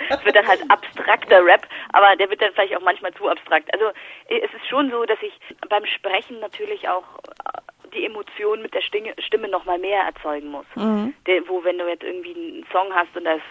das 0.09 0.25
wird 0.25 0.37
dann 0.37 0.47
halt 0.47 0.63
abstrakter 0.69 1.45
Rap, 1.45 1.67
aber 1.93 2.17
der 2.17 2.31
wird 2.31 2.41
dann 2.41 2.53
vielleicht 2.53 2.77
auch 2.77 2.83
manchmal 2.83 3.13
zu 3.15 3.29
abstrakt. 3.29 3.73
Also 3.75 3.87
es 4.29 4.53
ist 4.55 4.67
schon 4.69 4.91
so, 4.91 5.05
dass 5.05 5.19
ich 5.23 5.33
beim 5.69 5.85
Sprechen 5.85 6.41
natürlich 6.41 6.89
auch 6.89 7.05
die 7.95 8.05
Emotion 8.05 8.63
mit 8.63 8.75
der 8.75 8.83
Stimme, 8.83 9.15
Stimme 9.19 9.49
noch 9.49 9.65
mal 9.65 9.79
mehr 9.79 10.03
erzeugen 10.03 10.51
muss. 10.51 10.67
Mhm. 10.75 11.15
Der, 11.27 11.47
wo 11.49 11.63
wenn 11.65 11.79
du 11.79 11.89
jetzt 11.89 12.03
irgendwie 12.03 12.35
einen 12.35 12.67
Song 12.73 12.93
hast 12.95 13.15
und 13.17 13.25
da 13.25 13.35
ist 13.35 13.43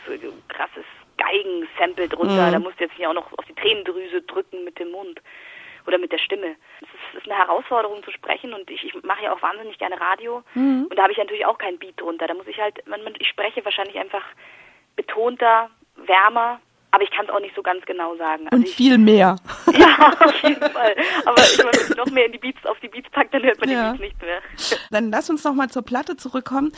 krasses 0.47 0.85
Geigen-Sample 1.17 2.09
drunter, 2.09 2.47
mhm. 2.47 2.51
da 2.51 2.59
musst 2.59 2.79
du 2.79 2.85
jetzt 2.85 2.97
nicht 2.97 3.07
auch 3.07 3.13
noch 3.13 3.31
auf 3.37 3.45
die 3.45 3.55
Tränendrüse 3.55 4.21
drücken 4.23 4.63
mit 4.63 4.79
dem 4.79 4.91
Mund 4.91 5.21
oder 5.87 5.97
mit 5.97 6.11
der 6.11 6.17
Stimme. 6.17 6.55
Es 6.81 6.87
ist, 6.87 7.23
ist, 7.23 7.31
eine 7.31 7.39
Herausforderung 7.39 8.03
zu 8.03 8.11
sprechen 8.11 8.53
und 8.53 8.69
ich, 8.69 8.83
ich 8.83 9.03
mache 9.03 9.23
ja 9.23 9.33
auch 9.33 9.41
wahnsinnig 9.41 9.77
gerne 9.77 9.99
Radio 9.99 10.43
mhm. 10.53 10.87
und 10.89 10.95
da 10.95 11.03
habe 11.03 11.11
ich 11.11 11.17
natürlich 11.17 11.45
auch 11.45 11.57
keinen 11.57 11.79
Beat 11.79 11.99
drunter. 11.99 12.27
Da 12.27 12.33
muss 12.33 12.47
ich 12.47 12.59
halt, 12.59 12.85
man, 12.87 13.03
man, 13.03 13.13
ich 13.19 13.27
spreche 13.27 13.63
wahrscheinlich 13.65 13.97
einfach 13.97 14.23
betonter, 14.95 15.69
wärmer 15.95 16.61
aber 16.91 17.03
ich 17.03 17.11
kann 17.11 17.25
es 17.25 17.31
auch 17.31 17.39
nicht 17.39 17.55
so 17.55 17.61
ganz 17.61 17.85
genau 17.85 18.15
sagen. 18.17 18.47
Also 18.49 18.55
und 18.57 18.67
ich, 18.67 18.75
viel 18.75 18.97
mehr. 18.97 19.35
Ja, 19.77 20.13
auf 20.19 20.43
jeden 20.43 20.59
Fall. 20.59 20.95
Aber 21.25 21.41
ich 21.41 21.57
meine, 21.57 21.71
wenn 21.73 21.91
ich 21.91 21.95
noch 21.95 22.05
mehr 22.07 22.25
in 22.25 22.31
die 22.31 22.37
Beats, 22.37 22.65
auf 22.65 22.79
die 22.79 22.87
Beats 22.87 23.09
packt, 23.11 23.33
dann 23.33 23.43
hört 23.43 23.59
man 23.59 23.69
ja. 23.69 23.93
die 23.93 23.99
Beats 23.99 24.13
nicht 24.13 24.21
mehr. 24.21 24.41
Dann 24.91 25.11
lass 25.11 25.29
uns 25.29 25.43
nochmal 25.43 25.69
zur 25.69 25.83
Platte 25.83 26.17
zurückkommen. 26.17 26.71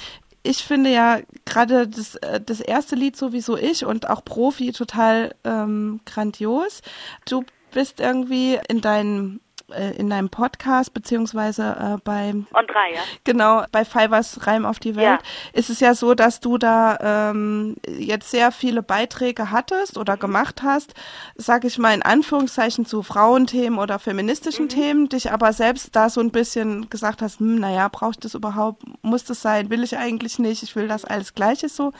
Ich 0.43 0.63
finde 0.63 0.89
ja 0.89 1.19
gerade 1.45 1.87
das, 1.87 2.15
äh, 2.15 2.41
das 2.41 2.59
erste 2.59 2.95
Lied 2.95 3.15
sowieso 3.15 3.57
ich 3.57 3.85
und 3.85 4.09
auch 4.09 4.25
Profi 4.25 4.71
total 4.71 5.33
ähm, 5.43 6.01
grandios. 6.05 6.81
Du 7.27 7.43
bist 7.71 7.99
irgendwie 7.99 8.59
in 8.67 8.81
deinen 8.81 9.39
äh, 9.71 9.91
in 9.91 10.09
deinem 10.09 10.29
Podcast 10.29 10.93
beziehungsweise 10.93 11.75
äh, 11.79 11.97
beim 12.03 12.47
On 12.53 12.67
3, 12.67 12.93
ja. 12.93 13.01
Genau, 13.23 13.63
bei 13.71 13.85
Fivers 13.85 14.45
Reim 14.47 14.65
auf 14.65 14.79
die 14.79 14.95
Welt 14.95 15.21
ja. 15.21 15.27
ist 15.53 15.69
es 15.69 15.79
ja 15.79 15.93
so, 15.93 16.13
dass 16.13 16.39
du 16.39 16.57
da 16.57 17.31
ähm, 17.31 17.75
jetzt 17.87 18.31
sehr 18.31 18.51
viele 18.51 18.83
Beiträge 18.83 19.51
hattest 19.51 19.97
oder 19.97 20.15
mhm. 20.15 20.19
gemacht 20.19 20.63
hast, 20.63 20.93
sag 21.35 21.65
ich 21.65 21.77
mal 21.77 21.93
in 21.93 22.01
Anführungszeichen 22.01 22.85
zu 22.85 23.03
Frauenthemen 23.03 23.79
oder 23.79 23.99
feministischen 23.99 24.65
mhm. 24.65 24.69
Themen, 24.69 25.09
dich 25.09 25.31
aber 25.31 25.53
selbst 25.53 25.95
da 25.95 26.09
so 26.09 26.21
ein 26.21 26.31
bisschen 26.31 26.89
gesagt 26.89 27.21
hast, 27.21 27.39
hm, 27.39 27.55
naja, 27.55 27.87
brauche 27.87 28.11
ich 28.11 28.19
das 28.19 28.35
überhaupt, 28.35 28.83
muss 29.01 29.23
das 29.23 29.41
sein, 29.41 29.69
will 29.69 29.83
ich 29.83 29.97
eigentlich 29.97 30.39
nicht, 30.39 30.63
ich 30.63 30.75
will 30.75 30.87
das 30.87 31.05
alles 31.05 31.33
Gleiche 31.33 31.69
so. 31.69 31.93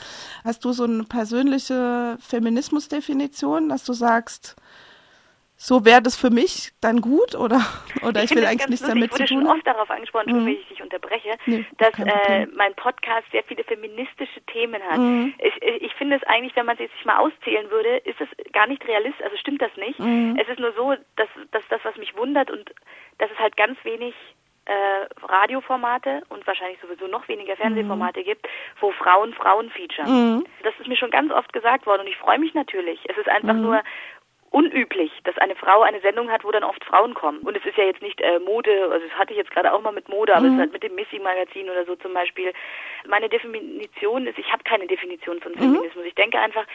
Hast 0.44 0.66
du 0.66 0.74
so 0.74 0.84
eine 0.84 1.04
persönliche 1.04 2.18
Feminismusdefinition, 2.20 3.70
dass 3.70 3.84
du 3.84 3.94
sagst, 3.94 4.56
so 5.64 5.86
wäre 5.86 6.02
das 6.02 6.16
für 6.16 6.32
mich 6.32 6.72
dann 6.82 7.02
gut 7.02 7.36
oder 7.36 7.62
oder 8.02 8.24
ich, 8.24 8.32
ich 8.32 8.38
will 8.38 8.48
eigentlich 8.48 8.68
nichts 8.68 8.88
damit 8.88 9.14
zu 9.14 9.20
tun. 9.20 9.26
Ich 9.26 9.32
wurde 9.32 9.46
schon 9.46 9.58
oft 9.58 9.68
darauf 9.68 9.92
angesprochen, 9.92 10.34
mhm. 10.34 10.46
wenn 10.48 10.54
ich 10.54 10.68
dich 10.68 10.82
unterbreche, 10.82 11.38
nee, 11.46 11.64
dass 11.78 11.94
äh, 12.00 12.48
mein 12.56 12.74
Podcast 12.74 13.30
sehr 13.32 13.44
viele 13.44 13.64
feministische 13.64 14.42
Themen 14.48 14.82
hat. 14.82 14.98
Mhm. 14.98 15.36
Ich, 15.38 15.62
ich 15.62 15.94
finde 15.94 16.16
es 16.16 16.24
eigentlich, 16.24 16.56
wenn 16.56 16.66
man 16.66 16.78
es 16.80 16.92
sich 16.92 17.06
mal 17.06 17.18
auszählen 17.18 17.70
würde, 17.70 17.98
ist 17.98 18.20
es 18.20 18.28
gar 18.54 18.66
nicht 18.66 18.88
realistisch, 18.88 19.24
also 19.24 19.38
stimmt 19.38 19.62
das 19.62 19.70
nicht. 19.78 20.00
Mhm. 20.00 20.36
Es 20.42 20.50
ist 20.50 20.60
nur 20.60 20.74
so, 20.74 20.96
dass, 21.16 21.30
dass 21.52 21.64
das, 21.70 21.82
was 21.84 21.96
mich 21.98 22.18
wundert 22.18 22.50
und 22.50 22.74
dass 23.20 23.30
es 23.30 23.38
halt 23.38 23.56
ganz 23.56 23.78
wenig 23.84 24.16
äh, 24.66 25.26
Radioformate 25.26 26.24
und 26.30 26.46
wahrscheinlich 26.48 26.80
sowieso 26.82 27.06
noch 27.06 27.28
weniger 27.28 27.56
Fernsehformate 27.56 28.22
mhm. 28.22 28.24
gibt, 28.24 28.48
wo 28.80 28.92
Frauen 28.94 29.36
Frauen 29.36 29.70
featuren. 29.70 30.38
Mhm. 30.38 30.46
Das 30.64 30.74
ist 30.80 30.88
mir 30.88 30.98
schon 30.98 31.12
ganz 31.12 31.32
oft 31.32 31.54
gesagt 31.54 31.86
worden 31.86 32.02
und 32.02 32.08
ich 32.08 32.18
freue 32.18 32.40
mich 32.40 32.56
natürlich. 32.56 33.00
Es 33.08 33.18
ist 33.18 33.30
einfach 33.30 33.54
mhm. 33.54 33.62
nur 33.62 33.84
unüblich, 34.52 35.12
dass 35.24 35.38
eine 35.38 35.56
Frau 35.56 35.82
eine 35.82 36.02
Sendung 36.02 36.30
hat, 36.30 36.44
wo 36.44 36.52
dann 36.52 36.64
oft 36.64 36.84
Frauen 36.84 37.14
kommen. 37.14 37.40
Und 37.40 37.58
es 37.58 37.66
ist 37.66 37.78
ja 37.78 37.86
jetzt 37.86 38.02
nicht 38.02 38.20
äh, 38.22 38.40
Mode, 38.40 38.90
also 38.92 39.06
das 39.08 39.18
hatte 39.18 39.32
ich 39.32 39.38
jetzt 39.38 39.52
gerade 39.52 39.74
auch 39.74 39.82
mal 39.82 39.94
mit 39.94 40.10
Mode, 40.10 40.36
aber 40.36 40.46
mhm. 40.46 40.48
es 40.48 40.54
ist 40.54 40.60
halt 40.60 40.74
mit 40.74 40.84
dem 40.84 40.96
Missy-Magazin 40.96 41.70
oder 41.70 41.86
so 41.86 41.96
zum 41.96 42.14
Beispiel. 42.14 42.54
Meine 43.08 43.30
Definition 43.30 44.28
ist, 44.28 44.38
ich 44.38 44.52
habe 44.52 44.64
keine 44.64 44.88
Definition 44.88 45.40
von 45.40 45.54
mhm. 45.54 45.58
Feminismus. 45.58 46.04
Mhm. 46.04 46.08
Ich 46.08 46.16
denke 46.16 46.40
einfach, 46.40 46.66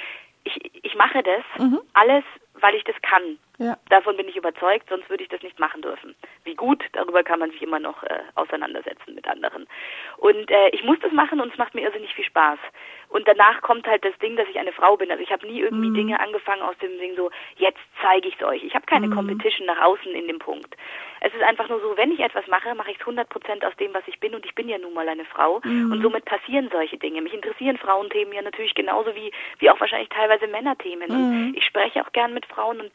ich, 0.44 0.84
ich 0.84 0.94
mache 0.94 1.22
das 1.22 1.42
mhm. 1.58 1.80
alles, 1.92 2.24
weil 2.60 2.74
ich 2.74 2.84
das 2.84 2.96
kann. 3.02 3.38
Ja. 3.58 3.78
Davon 3.88 4.16
bin 4.16 4.28
ich 4.28 4.36
überzeugt, 4.36 4.88
sonst 4.90 5.08
würde 5.08 5.22
ich 5.22 5.30
das 5.30 5.42
nicht 5.42 5.58
machen 5.58 5.80
dürfen. 5.80 6.14
Wie 6.44 6.54
gut, 6.54 6.84
darüber 6.92 7.22
kann 7.22 7.38
man 7.38 7.50
sich 7.50 7.62
immer 7.62 7.80
noch 7.80 8.02
äh, 8.02 8.20
auseinandersetzen 8.34 9.14
mit 9.14 9.26
anderen. 9.26 9.66
Und 10.18 10.50
äh, 10.50 10.68
ich 10.70 10.84
muss 10.84 10.98
das 11.00 11.12
machen 11.12 11.40
und 11.40 11.52
es 11.52 11.58
macht 11.58 11.74
mir 11.74 11.82
irrsinnig 11.82 12.12
viel 12.14 12.24
Spaß. 12.24 12.58
Und 13.08 13.26
danach 13.28 13.62
kommt 13.62 13.86
halt 13.86 14.04
das 14.04 14.18
Ding, 14.18 14.36
dass 14.36 14.48
ich 14.48 14.58
eine 14.58 14.72
Frau 14.72 14.96
bin. 14.96 15.10
Also 15.10 15.22
ich 15.22 15.30
habe 15.30 15.46
nie 15.46 15.60
irgendwie 15.60 15.88
mhm. 15.88 15.94
Dinge 15.94 16.20
angefangen 16.20 16.62
aus 16.62 16.76
dem 16.78 16.98
Ding 16.98 17.14
so, 17.16 17.30
jetzt 17.56 17.78
zeige 18.02 18.28
ich 18.28 18.34
es 18.38 18.46
euch. 18.46 18.62
Ich 18.64 18.74
habe 18.74 18.86
keine 18.86 19.06
mhm. 19.06 19.14
Competition 19.14 19.66
nach 19.66 19.80
außen 19.80 20.12
in 20.12 20.26
dem 20.26 20.38
Punkt. 20.38 20.76
Es 21.20 21.32
ist 21.32 21.42
einfach 21.42 21.68
nur 21.68 21.80
so, 21.80 21.96
wenn 21.96 22.12
ich 22.12 22.20
etwas 22.20 22.46
mache, 22.46 22.74
mache 22.74 22.90
ich 22.90 22.96
es 22.96 23.02
100 23.02 23.28
Prozent 23.28 23.64
aus 23.64 23.74
dem, 23.76 23.94
was 23.94 24.02
ich 24.06 24.20
bin. 24.20 24.34
Und 24.34 24.44
ich 24.44 24.54
bin 24.54 24.68
ja 24.68 24.78
nun 24.78 24.92
mal 24.92 25.08
eine 25.08 25.24
Frau. 25.24 25.60
Mhm. 25.64 25.92
Und 25.92 26.02
somit 26.02 26.24
passieren 26.24 26.68
solche 26.72 26.98
Dinge. 26.98 27.22
Mich 27.22 27.34
interessieren 27.34 27.78
Frauenthemen 27.78 28.34
ja 28.34 28.42
natürlich 28.42 28.74
genauso 28.74 29.14
wie, 29.14 29.32
wie 29.58 29.70
auch 29.70 29.80
wahrscheinlich 29.80 30.08
teilweise 30.08 30.46
Männerthemen. 30.48 31.10
Und 31.10 31.30
mhm. 31.30 31.54
ich 31.56 31.64
spreche 31.64 32.04
auch 32.04 32.12
gern 32.12 32.34
mit 32.34 32.45
Frauen 32.46 32.80
und 32.80 32.92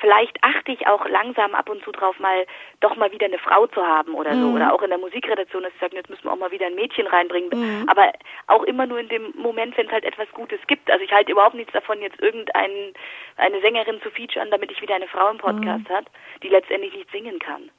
vielleicht 0.00 0.36
achte 0.42 0.72
ich 0.72 0.86
auch 0.86 1.06
langsam 1.08 1.54
ab 1.54 1.68
und 1.68 1.82
zu 1.84 1.92
drauf, 1.92 2.18
mal 2.18 2.46
doch 2.80 2.96
mal 2.96 3.12
wieder 3.12 3.26
eine 3.26 3.38
Frau 3.38 3.66
zu 3.66 3.84
haben 3.84 4.14
oder 4.14 4.32
so. 4.32 4.48
Mhm. 4.48 4.54
Oder 4.54 4.72
auch 4.72 4.82
in 4.82 4.90
der 4.90 4.98
Musikredaktion, 4.98 5.62
dass 5.62 5.72
ich 5.72 5.80
sage, 5.80 5.96
jetzt 5.96 6.10
müssen 6.10 6.24
wir 6.24 6.32
auch 6.32 6.38
mal 6.38 6.50
wieder 6.50 6.66
ein 6.66 6.74
Mädchen 6.74 7.06
reinbringen. 7.06 7.50
Mhm. 7.52 7.88
Aber 7.88 8.12
auch 8.46 8.62
immer 8.64 8.86
nur 8.86 8.98
in 8.98 9.08
dem 9.08 9.32
Moment, 9.36 9.76
wenn 9.76 9.86
es 9.86 9.92
halt 9.92 10.04
etwas 10.04 10.30
Gutes 10.32 10.60
gibt. 10.66 10.90
Also 10.90 11.04
ich 11.04 11.12
halte 11.12 11.32
überhaupt 11.32 11.54
nichts 11.54 11.72
davon, 11.72 12.00
jetzt 12.00 12.20
irgendeine 12.20 12.92
eine 13.36 13.60
Sängerin 13.60 14.00
zu 14.02 14.10
featuren, 14.10 14.50
damit 14.50 14.70
ich 14.70 14.80
wieder 14.80 14.94
eine 14.94 15.08
Frau 15.08 15.28
im 15.30 15.38
Podcast 15.38 15.88
mhm. 15.88 15.94
hat, 15.94 16.06
die 16.42 16.48
letztendlich 16.48 16.94
nicht 16.94 17.10
singen 17.10 17.38
kann. 17.38 17.70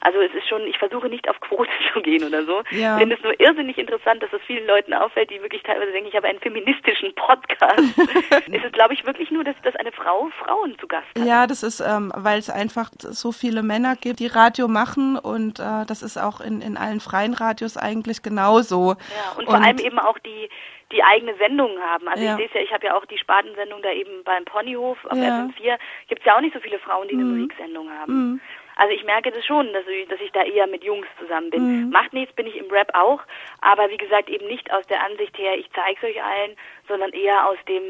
Also 0.00 0.20
es 0.20 0.32
ist 0.34 0.48
schon, 0.48 0.62
ich 0.66 0.78
versuche 0.78 1.08
nicht 1.08 1.28
auf 1.28 1.38
Quote 1.40 1.70
zu 1.92 2.00
gehen 2.00 2.24
oder 2.24 2.44
so. 2.44 2.62
Ja. 2.70 2.94
Ich 2.94 3.00
finde 3.00 3.16
es 3.16 3.22
nur 3.22 3.38
irrsinnig 3.38 3.78
interessant, 3.78 4.22
dass 4.22 4.32
es 4.32 4.40
vielen 4.46 4.66
Leuten 4.66 4.94
auffällt, 4.94 5.30
die 5.30 5.40
wirklich 5.42 5.62
teilweise 5.62 5.92
denken, 5.92 6.08
ich 6.08 6.16
habe 6.16 6.28
einen 6.28 6.40
feministischen 6.40 7.14
Podcast. 7.14 7.80
es 8.50 8.64
ist, 8.64 8.72
glaube 8.72 8.94
ich, 8.94 9.04
wirklich 9.04 9.30
nur, 9.30 9.44
dass, 9.44 9.56
dass 9.62 9.76
eine 9.76 9.92
Frau 9.92 10.30
Frauen 10.44 10.78
zu 10.78 10.86
Gast 10.86 11.06
hat. 11.18 11.26
Ja, 11.26 11.46
das 11.46 11.62
ist, 11.62 11.80
ähm, 11.80 12.12
weil 12.16 12.38
es 12.38 12.50
einfach 12.50 12.90
so 12.98 13.32
viele 13.32 13.62
Männer 13.62 13.96
gibt, 13.96 14.20
die 14.20 14.26
Radio 14.26 14.68
machen 14.68 15.16
und 15.16 15.58
äh, 15.58 15.86
das 15.86 16.02
ist 16.02 16.16
auch 16.16 16.40
in, 16.40 16.60
in 16.60 16.76
allen 16.76 17.00
freien 17.00 17.34
Radios 17.34 17.76
eigentlich 17.76 18.22
genauso. 18.22 18.94
Ja, 18.94 19.32
und, 19.32 19.46
und 19.46 19.46
vor 19.46 19.62
allem 19.62 19.78
eben 19.78 19.98
auch 19.98 20.18
die 20.18 20.48
die 20.92 21.02
eigene 21.04 21.36
Sendungen 21.36 21.80
haben. 21.80 22.08
Also 22.08 22.24
ja. 22.24 22.32
ich 22.32 22.36
sehe 22.38 22.46
es 22.46 22.54
ja, 22.54 22.60
ich 22.62 22.72
habe 22.72 22.86
ja 22.86 22.96
auch 22.96 23.04
die 23.04 23.18
Spartensendung 23.18 23.80
da 23.82 23.92
eben 23.92 24.24
beim 24.24 24.44
Ponyhof 24.44 24.98
auf 25.04 25.16
ja. 25.16 25.46
FM4. 25.46 25.78
Gibt 26.08 26.20
es 26.20 26.26
ja 26.26 26.36
auch 26.36 26.40
nicht 26.40 26.54
so 26.54 26.60
viele 26.60 26.78
Frauen, 26.78 27.06
die 27.08 27.14
eine 27.14 27.24
mhm. 27.24 27.38
Musiksendung 27.38 27.90
haben. 27.90 28.12
Mhm. 28.12 28.40
Also 28.80 28.94
ich 28.94 29.04
merke 29.04 29.30
das 29.30 29.44
schon, 29.44 29.70
dass 29.74 29.84
ich, 29.86 30.08
dass 30.08 30.18
ich 30.22 30.32
da 30.32 30.42
eher 30.42 30.66
mit 30.66 30.82
Jungs 30.82 31.06
zusammen 31.20 31.50
bin. 31.50 31.84
Mhm. 31.84 31.90
Macht 31.90 32.14
nichts, 32.14 32.34
bin 32.34 32.46
ich 32.46 32.56
im 32.56 32.70
Rap 32.70 32.90
auch, 32.94 33.20
aber 33.60 33.90
wie 33.90 33.98
gesagt 33.98 34.30
eben 34.30 34.46
nicht 34.46 34.72
aus 34.72 34.86
der 34.86 35.04
Ansicht 35.04 35.36
her, 35.36 35.58
ich 35.58 35.68
zeige 35.74 35.98
es 36.00 36.08
euch 36.08 36.24
allen, 36.24 36.56
sondern 36.88 37.10
eher 37.10 37.46
aus 37.46 37.58
dem, 37.68 37.82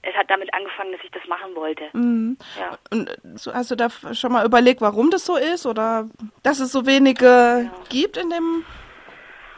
es 0.00 0.14
hat 0.14 0.30
damit 0.30 0.54
angefangen, 0.54 0.92
dass 0.92 1.02
ich 1.04 1.10
das 1.10 1.26
machen 1.28 1.54
wollte. 1.54 1.84
Mhm. 1.92 2.38
Ja. 2.58 2.78
Und 2.90 3.14
hast 3.52 3.70
du 3.70 3.76
da 3.76 3.90
schon 3.90 4.32
mal 4.32 4.46
überlegt, 4.46 4.80
warum 4.80 5.10
das 5.10 5.26
so 5.26 5.36
ist 5.36 5.66
oder 5.66 6.08
dass 6.42 6.60
es 6.60 6.72
so 6.72 6.86
wenige 6.86 7.26
ja. 7.26 7.70
gibt 7.90 8.16
in 8.16 8.30
dem 8.30 8.64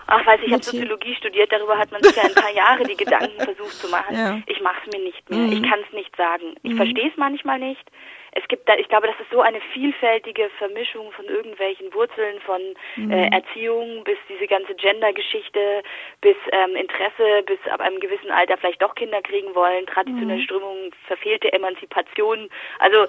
Ach, 0.09 0.27
weiß 0.27 0.41
ich, 0.41 0.49
ich 0.49 0.53
habe 0.53 0.65
Soziologie 0.65 1.15
studiert, 1.15 1.53
darüber 1.53 1.79
hat 1.79 1.93
man 1.93 2.03
sich 2.03 2.17
ja 2.17 2.25
ein 2.25 2.35
paar 2.35 2.53
Jahre 2.53 2.83
die 2.83 2.97
Gedanken 2.97 3.41
versucht 3.45 3.75
zu 3.75 3.87
machen. 3.91 4.17
Ja. 4.17 4.41
Ich 4.47 4.61
mache 4.61 4.75
es 4.85 4.93
mir 4.93 5.05
nicht 5.05 5.31
mehr. 5.31 5.39
Mhm. 5.39 5.53
Ich 5.53 5.63
kann 5.63 5.79
es 5.87 5.93
nicht 5.93 6.17
sagen. 6.17 6.57
Ich 6.65 6.73
mhm. 6.73 6.79
verstehe 6.79 7.11
es 7.11 7.17
manchmal 7.17 7.61
nicht 7.61 7.89
es 8.33 8.47
gibt 8.49 8.69
da, 8.69 8.77
ich 8.77 8.89
glaube, 8.89 9.07
das 9.07 9.19
ist 9.21 9.31
so 9.31 9.41
eine 9.41 9.61
vielfältige 9.73 10.51
Vermischung 10.59 11.11
von 11.13 11.25
irgendwelchen 11.27 11.93
Wurzeln, 11.93 12.41
von 12.41 12.61
mhm. 12.97 13.11
äh, 13.11 13.29
Erziehung 13.29 14.05
bis 14.05 14.19
diese 14.29 14.47
ganze 14.47 14.75
Gender-Geschichte, 14.75 15.83
bis 16.21 16.37
ähm, 16.53 16.77
Interesse, 16.77 17.43
bis 17.47 17.59
ab 17.71 17.81
einem 17.81 17.99
gewissen 17.99 18.31
Alter 18.31 18.57
vielleicht 18.57 18.83
doch 18.83 18.95
Kinder 18.95 19.21
kriegen 19.23 19.55
wollen, 19.55 19.87
traditionelle 19.87 20.41
mhm. 20.41 20.45
Strömungen, 20.45 20.91
verfehlte 21.07 21.53
Emanzipation. 21.53 22.49
Also 22.79 23.07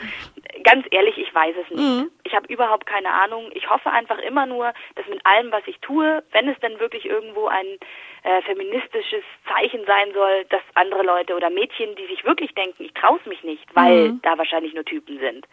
ganz 0.63 0.85
ehrlich, 0.91 1.17
ich 1.17 1.33
weiß 1.33 1.55
es 1.63 1.69
nicht. 1.69 1.81
Mhm. 1.81 2.11
Ich 2.23 2.35
habe 2.35 2.51
überhaupt 2.51 2.85
keine 2.85 3.09
Ahnung. 3.09 3.51
Ich 3.53 3.69
hoffe 3.69 3.91
einfach 3.91 4.19
immer 4.19 4.45
nur, 4.45 4.73
dass 4.95 5.07
mit 5.07 5.23
allem, 5.25 5.51
was 5.51 5.63
ich 5.67 5.79
tue, 5.79 6.23
wenn 6.31 6.47
es 6.49 6.59
dann 6.61 6.79
wirklich 6.79 7.05
irgendwo 7.05 7.47
ein 7.47 7.77
äh, 8.23 8.41
feministisches 8.43 9.23
Zeichen 9.47 9.85
sein 9.85 10.13
soll, 10.13 10.45
dass 10.49 10.61
andere 10.75 11.03
Leute 11.03 11.35
oder 11.35 11.49
Mädchen, 11.49 11.95
die 11.95 12.05
sich 12.07 12.23
wirklich 12.23 12.53
denken, 12.53 12.83
ich 12.83 12.93
traue 12.93 13.19
es 13.19 13.25
mich 13.25 13.43
nicht, 13.43 13.65
weil 13.73 14.09
mhm. 14.09 14.21
da 14.21 14.37
wahrscheinlich 14.37 14.73
nur 14.73 14.85
Typen 14.85 15.01
Typen 15.01 15.19
sind, 15.19 15.47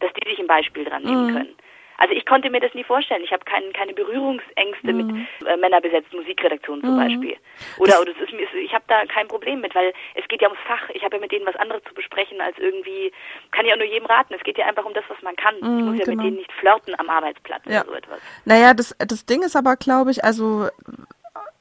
dass 0.00 0.12
die 0.14 0.28
sich 0.28 0.38
ein 0.38 0.46
Beispiel 0.46 0.84
dran 0.84 1.02
nehmen 1.02 1.26
mhm. 1.26 1.32
können. 1.32 1.56
Also 2.00 2.14
ich 2.14 2.24
konnte 2.26 2.48
mir 2.48 2.60
das 2.60 2.72
nie 2.74 2.84
vorstellen. 2.84 3.24
Ich 3.24 3.32
habe 3.32 3.44
kein, 3.44 3.72
keine 3.72 3.92
Berührungsängste 3.92 4.92
mhm. 4.92 4.96
mit 4.96 5.48
äh, 5.48 5.56
männerbesetzten 5.56 6.20
Musikredaktionen 6.20 6.80
zum 6.84 6.94
mhm. 6.94 7.00
Beispiel. 7.00 7.36
Oder, 7.78 8.00
oder 8.00 8.12
ist, 8.12 8.54
ich 8.54 8.72
habe 8.72 8.84
da 8.86 9.04
kein 9.06 9.26
Problem 9.26 9.60
mit, 9.60 9.74
weil 9.74 9.92
es 10.14 10.26
geht 10.28 10.40
ja 10.40 10.46
ums 10.46 10.62
Fach. 10.64 10.88
Ich 10.90 11.02
habe 11.02 11.16
ja 11.16 11.20
mit 11.20 11.32
denen 11.32 11.44
was 11.44 11.56
anderes 11.56 11.82
zu 11.82 11.94
besprechen 11.94 12.40
als 12.40 12.56
irgendwie, 12.56 13.10
kann 13.50 13.66
ja 13.66 13.74
auch 13.74 13.78
nur 13.78 13.88
jedem 13.88 14.06
raten. 14.06 14.32
Es 14.34 14.44
geht 14.44 14.58
ja 14.58 14.66
einfach 14.66 14.84
um 14.84 14.94
das, 14.94 15.02
was 15.08 15.20
man 15.22 15.34
kann. 15.34 15.56
Mhm, 15.60 15.78
ich 15.78 15.84
muss 15.86 15.98
ja 15.98 16.04
genau. 16.04 16.16
mit 16.18 16.26
denen 16.26 16.36
nicht 16.36 16.52
flirten 16.52 16.94
am 17.00 17.10
Arbeitsplatz 17.10 17.62
ja. 17.66 17.80
oder 17.80 17.90
so 17.90 17.94
etwas. 17.94 18.20
Naja, 18.44 18.74
das, 18.74 18.94
das 18.96 19.26
Ding 19.26 19.42
ist 19.42 19.56
aber, 19.56 19.74
glaube 19.74 20.12
ich, 20.12 20.22
also 20.22 20.68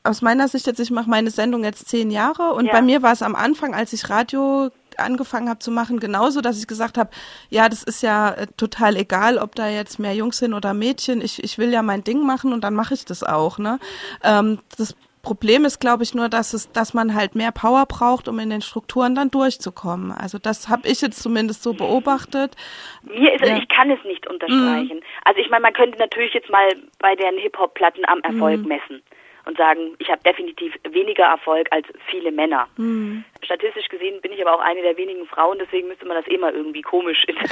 aus 0.07 0.21
meiner 0.21 0.47
Sicht 0.47 0.67
jetzt, 0.67 0.79
ich 0.79 0.91
mache 0.91 1.09
meine 1.09 1.29
Sendung 1.29 1.63
jetzt 1.63 1.87
zehn 1.89 2.11
Jahre 2.11 2.53
und 2.53 2.65
ja. 2.65 2.71
bei 2.71 2.81
mir 2.81 3.01
war 3.03 3.11
es 3.11 3.21
am 3.21 3.35
Anfang, 3.35 3.75
als 3.75 3.93
ich 3.93 4.09
Radio 4.09 4.69
angefangen 4.97 5.49
habe 5.49 5.59
zu 5.59 5.71
machen, 5.71 5.99
genauso, 5.99 6.41
dass 6.41 6.59
ich 6.59 6.67
gesagt 6.67 6.97
habe, 6.97 7.09
ja, 7.49 7.69
das 7.69 7.83
ist 7.83 8.01
ja 8.01 8.31
äh, 8.31 8.47
total 8.57 8.95
egal, 8.95 9.37
ob 9.37 9.55
da 9.55 9.69
jetzt 9.69 9.99
mehr 9.99 10.13
Jungs 10.13 10.37
sind 10.39 10.53
oder 10.53 10.73
Mädchen. 10.73 11.21
Ich, 11.21 11.43
ich 11.43 11.57
will 11.57 11.71
ja 11.71 11.81
mein 11.81 12.03
Ding 12.03 12.25
machen 12.25 12.53
und 12.53 12.63
dann 12.63 12.73
mache 12.73 12.95
ich 12.95 13.05
das 13.05 13.23
auch. 13.23 13.59
Ne? 13.59 13.79
Ähm, 14.23 14.59
das 14.77 14.95
Problem 15.21 15.65
ist, 15.65 15.79
glaube 15.79 16.03
ich, 16.03 16.15
nur, 16.15 16.29
dass 16.29 16.53
es, 16.53 16.71
dass 16.71 16.93
man 16.93 17.13
halt 17.13 17.35
mehr 17.35 17.51
Power 17.51 17.85
braucht, 17.85 18.27
um 18.27 18.39
in 18.39 18.49
den 18.49 18.61
Strukturen 18.61 19.13
dann 19.13 19.29
durchzukommen. 19.29 20.11
Also 20.11 20.39
das 20.39 20.69
habe 20.69 20.87
ich 20.87 21.01
jetzt 21.01 21.21
zumindest 21.21 21.63
so 21.63 21.73
beobachtet. 21.73 22.55
Mir 23.03 23.33
ist, 23.33 23.45
ja. 23.45 23.57
ich 23.57 23.67
kann 23.67 23.91
es 23.91 24.01
nicht 24.05 24.25
unterstreichen. 24.25 24.99
Mm. 24.99 25.25
Also 25.25 25.41
ich 25.41 25.49
meine, 25.49 25.63
man 25.63 25.73
könnte 25.73 25.97
natürlich 25.99 26.33
jetzt 26.33 26.49
mal 26.49 26.69
bei 26.99 27.15
den 27.15 27.37
Hip-Hop-Platten 27.39 28.05
am 28.07 28.21
Erfolg 28.21 28.61
mm. 28.61 28.67
messen 28.67 29.03
und 29.47 29.57
sagen, 29.57 29.95
ich 29.99 30.09
habe 30.09 30.21
definitiv 30.23 30.73
weniger 30.89 31.25
Erfolg 31.25 31.67
als 31.71 31.87
viele 32.09 32.31
Männer. 32.31 32.67
Mhm. 32.77 33.23
Statistisch 33.41 33.87
gesehen 33.87 34.19
bin 34.21 34.33
ich 34.33 34.45
aber 34.45 34.55
auch 34.55 34.61
eine 34.61 34.81
der 34.81 34.97
wenigen 34.97 35.25
Frauen, 35.25 35.57
deswegen 35.59 35.87
müsste 35.87 36.05
man 36.05 36.17
das 36.17 36.27
eh 36.27 36.37
mal 36.37 36.53
irgendwie 36.53 36.81
komisch 36.81 37.23
in 37.25 37.35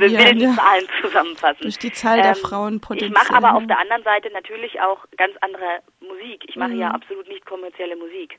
wilden 0.00 0.40
ja. 0.40 0.54
Zahlen 0.54 0.86
zusammenfassen. 1.00 1.62
Durch 1.62 1.78
die 1.78 1.92
Zahl 1.92 2.18
der 2.22 2.36
ähm, 2.36 2.36
Frauen 2.36 2.80
potenziell. 2.80 3.10
Ich 3.10 3.16
mache 3.16 3.34
aber 3.34 3.56
auf 3.56 3.66
der 3.66 3.78
anderen 3.78 4.02
Seite 4.02 4.30
natürlich 4.32 4.80
auch 4.80 5.04
ganz 5.16 5.34
andere 5.40 5.80
Musik. 6.00 6.44
Ich 6.46 6.56
mache 6.56 6.70
mhm. 6.72 6.80
ja 6.80 6.90
absolut 6.90 7.26
nicht 7.28 7.46
kommerzielle 7.46 7.96
Musik. 7.96 8.38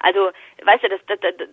Also, 0.00 0.30
weißt 0.62 0.84
du, 0.84 0.88
das, 0.88 1.00
das, 1.06 1.18
das, 1.20 1.48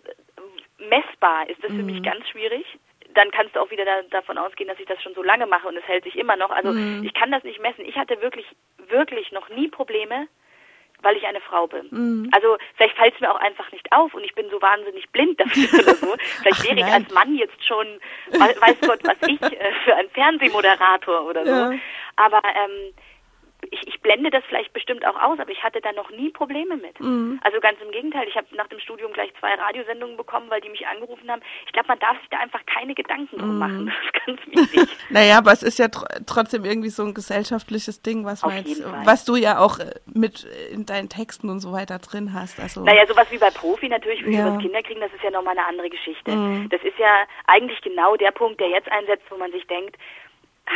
messbar 0.78 1.50
ist 1.50 1.64
das 1.64 1.72
mhm. 1.72 1.78
für 1.78 1.84
mich 1.84 2.00
mhm. 2.00 2.04
ganz 2.04 2.28
schwierig 2.28 2.66
dann 3.14 3.30
kannst 3.32 3.56
du 3.56 3.60
auch 3.60 3.70
wieder 3.72 3.84
da, 3.84 4.02
davon 4.10 4.38
ausgehen, 4.38 4.70
dass 4.70 4.80
ich 4.80 4.86
das 4.86 5.02
schon 5.02 5.14
so 5.14 5.22
lange 5.22 5.46
mache 5.46 5.68
und 5.68 5.76
es 5.76 5.88
hält 5.88 6.06
sich 6.06 6.16
immer 6.16 6.38
noch. 6.38 6.50
Also 6.50 6.72
mhm. 6.72 7.04
ich 7.04 7.14
kann 7.14 7.30
das 7.30 7.44
nicht 7.44 7.62
messen. 7.62 7.84
Ich 7.86 7.98
hatte 7.98 8.22
wirklich, 8.22 8.46
wirklich 8.88 9.34
noch 9.34 9.50
nie 9.50 9.68
Probleme 9.68 10.28
weil 11.02 11.18
ich 11.18 11.26
eine 11.26 11.42
Frau 11.42 11.68
bin. 11.68 11.88
Mhm. 11.90 12.30
Also 12.32 12.58
vielleicht 12.76 12.96
fällt 12.96 13.16
es 13.16 13.22
mir 13.22 13.32
auch 13.32 13.40
einfach 13.40 13.72
nicht 13.72 13.92
auf 13.92 14.14
und 14.14 14.24
ich 14.24 14.36
bin 14.36 14.50
so 14.50 14.62
wahnsinnig 14.62 15.10
blind 15.10 15.40
dafür 15.40 15.80
oder 15.80 15.96
so. 15.96 16.16
Vielleicht 16.42 16.64
wäre 16.64 16.80
ich 16.80 16.86
als 16.86 17.12
Mann 17.12 17.36
jetzt 17.36 17.66
schon, 17.66 17.88
weiß 18.32 18.78
Gott, 18.82 19.00
was 19.04 19.18
ich 19.28 19.42
äh, 19.42 19.72
für 19.84 19.96
ein 19.96 20.10
Fernsehmoderator 20.10 21.26
oder 21.26 21.46
so. 21.46 21.52
Ja. 21.52 21.72
Aber 22.16 22.42
ähm, 22.46 22.94
ich, 23.72 23.88
ich 23.88 24.02
blende 24.02 24.30
das 24.30 24.44
vielleicht 24.48 24.74
bestimmt 24.74 25.06
auch 25.08 25.16
aus, 25.16 25.40
aber 25.40 25.50
ich 25.50 25.64
hatte 25.64 25.80
da 25.80 25.94
noch 25.94 26.10
nie 26.12 26.30
Probleme 26.30 26.76
mit. 26.76 27.00
Mhm. 27.00 27.40
Also 27.42 27.60
ganz 27.62 27.80
im 27.82 27.92
Gegenteil, 27.92 28.28
ich 28.28 28.36
habe 28.36 28.48
nach 28.56 28.68
dem 28.68 28.80
Studium 28.80 29.14
gleich 29.14 29.34
zwei 29.40 29.54
Radiosendungen 29.54 30.18
bekommen, 30.18 30.50
weil 30.50 30.60
die 30.60 30.70
mich 30.70 30.86
angerufen 30.86 31.32
haben. 31.32 31.42
Ich 31.66 31.72
glaube, 31.72 31.88
man 31.88 32.00
darf 32.00 32.20
sich 32.20 32.30
da 32.30 32.40
einfach 32.40 32.60
keine 32.66 32.94
Gedanken 32.94 33.38
drum 33.38 33.54
mhm. 33.54 33.60
machen. 33.60 33.94
Das 34.02 34.38
ist 34.38 34.54
ganz 34.54 34.72
wichtig. 34.72 34.98
naja, 35.10 35.38
aber 35.38 35.52
es 35.52 35.64
ist 35.64 35.80
ja 35.80 35.88
tr 35.88 36.06
trotzdem 36.26 36.66
irgendwie 36.66 36.90
so 36.90 37.04
ein 37.04 37.14
gesellschaftliches 37.14 38.02
Ding, 38.02 38.26
was, 38.26 38.42
jetzt, 38.42 38.84
was 39.06 39.26
du 39.26 39.36
ja 39.36 39.60
auch 39.60 39.80
äh, 39.80 39.92
mit 40.06 40.44
in 40.72 40.86
deinen 40.86 41.10
Texten 41.10 41.50
und 41.50 41.60
so 41.60 41.72
weiter 41.72 42.00
drin 42.00 42.34
hast. 42.34 42.60
Also 42.60 42.84
naja, 42.84 43.06
sowas 43.08 43.28
wie 43.32 43.38
bei 43.38 43.50
Profi 43.50 43.90
natürlich, 43.90 44.26
wie 44.26 44.36
ja. 44.36 44.52
wir 44.52 44.60
Kinder 44.60 44.82
kriegen, 44.84 45.00
das 45.02 45.14
ist 45.14 45.24
ja 45.24 45.32
nochmal 45.32 45.58
eine 45.58 45.66
andere 45.68 45.90
Geschichte. 45.90 46.32
Mhm. 46.32 46.70
Das 46.70 46.82
ist 46.84 46.98
ja 47.00 47.26
eigentlich 47.48 47.82
genau 47.82 48.16
der 48.18 48.32
Punkt, 48.32 48.60
der 48.60 48.70
jetzt 48.70 48.92
einsetzt, 48.92 49.26
wo 49.30 49.38
man 49.38 49.52
sich 49.52 49.66
denkt, 49.68 49.98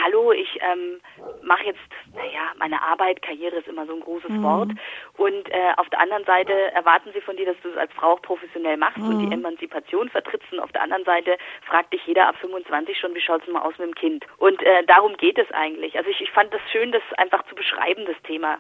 hallo, 0.04 0.32
ich 0.32 0.60
ähm, 0.62 1.00
mache 1.44 1.66
jetzt, 1.66 1.80
naja, 2.14 2.52
meine 2.58 2.82
Arbeit, 2.82 3.22
Karriere 3.22 3.58
ist 3.58 3.68
immer 3.68 3.86
so 3.86 3.94
ein 3.94 4.02
großes 4.02 4.30
mhm. 4.30 4.44
Wort. 4.44 4.70
Und 5.18 5.50
äh, 5.50 5.74
auf 5.78 5.90
der 5.90 6.00
anderen 6.00 6.26
Seite 6.26 6.54
erwarten 6.74 7.12
sie 7.14 7.22
von 7.22 7.38
dir, 7.38 7.46
dass 7.46 7.56
du 7.62 7.70
es 7.70 7.78
als 7.78 7.92
Frau 7.94 8.14
auch 8.14 8.22
professionell 8.22 8.78
machst 8.78 8.98
mhm. 8.98 9.10
und 9.10 9.20
die 9.20 9.26
mhm. 9.28 9.34
Emanzipation 9.34 10.10
vertrittst. 10.10 10.52
Und 10.52 10.60
auf 10.60 10.72
der 10.72 10.82
anderen 10.82 11.06
Seite 11.06 11.38
fragt 11.68 11.94
dich 11.94 12.06
jeder 12.06 12.28
ab 12.28 12.36
25 12.42 12.98
schon, 12.98 13.16
wie 13.16 13.22
schaut 13.22 13.42
es 13.46 13.52
mal 13.52 13.62
aus 13.62 13.78
mit 13.78 13.88
dem 13.88 13.96
Kind? 13.96 14.26
Und 14.38 14.62
äh, 14.62 14.84
darum 14.86 15.18
geht 15.18 15.38
es 15.38 15.50
eigentlich. 15.52 15.98
Also 15.98 16.10
ich, 16.10 16.22
ich 16.22 16.32
fand 16.32 16.54
das 16.54 16.62
schön, 16.72 16.92
das 16.92 17.04
einfach 17.18 17.44
zu 17.48 17.56
beschreiben, 17.56 18.06
das 18.06 18.22
Thema. 18.24 18.60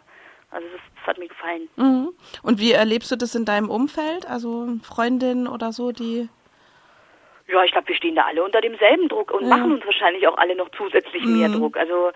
Also 0.51 0.67
das, 0.71 0.81
das 0.95 1.07
hat 1.07 1.17
mir 1.17 1.27
gefallen. 1.27 1.67
Mhm. 1.75 2.09
Und 2.43 2.59
wie 2.59 2.71
erlebst 2.71 3.11
du 3.11 3.15
das 3.15 3.35
in 3.35 3.45
deinem 3.45 3.69
Umfeld? 3.69 4.25
Also 4.27 4.67
Freundinnen 4.83 5.47
oder 5.47 5.71
so, 5.71 5.91
die 5.91 6.29
ja, 7.47 7.63
ich 7.63 7.71
glaube, 7.71 7.87
wir 7.87 7.95
stehen 7.95 8.15
da 8.15 8.23
alle 8.23 8.43
unter 8.43 8.61
demselben 8.61 9.07
Druck 9.07 9.31
und 9.31 9.43
ja. 9.43 9.49
machen 9.49 9.73
uns 9.73 9.85
wahrscheinlich 9.85 10.27
auch 10.27 10.37
alle 10.37 10.55
noch 10.55 10.69
zusätzlich 10.77 11.23
mhm. 11.23 11.39
mehr 11.39 11.49
Druck. 11.49 11.77
Also 11.77 12.11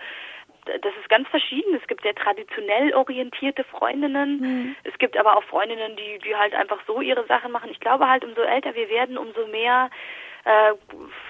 das 0.66 0.92
ist 1.00 1.08
ganz 1.08 1.28
verschieden. 1.28 1.74
Es 1.74 1.86
gibt 1.86 2.02
sehr 2.02 2.14
traditionell 2.14 2.94
orientierte 2.94 3.64
Freundinnen. 3.64 4.40
Mhm. 4.40 4.76
Es 4.84 4.96
gibt 4.98 5.16
aber 5.16 5.36
auch 5.36 5.44
Freundinnen, 5.44 5.96
die, 5.96 6.18
die 6.18 6.36
halt 6.36 6.54
einfach 6.54 6.80
so 6.86 7.00
ihre 7.00 7.24
Sachen 7.26 7.52
machen. 7.52 7.70
Ich 7.70 7.80
glaube 7.80 8.08
halt, 8.08 8.24
umso 8.24 8.42
älter 8.42 8.74
wir 8.74 8.88
werden, 8.88 9.16
umso 9.16 9.46
mehr 9.46 9.90
äh, 10.50 10.74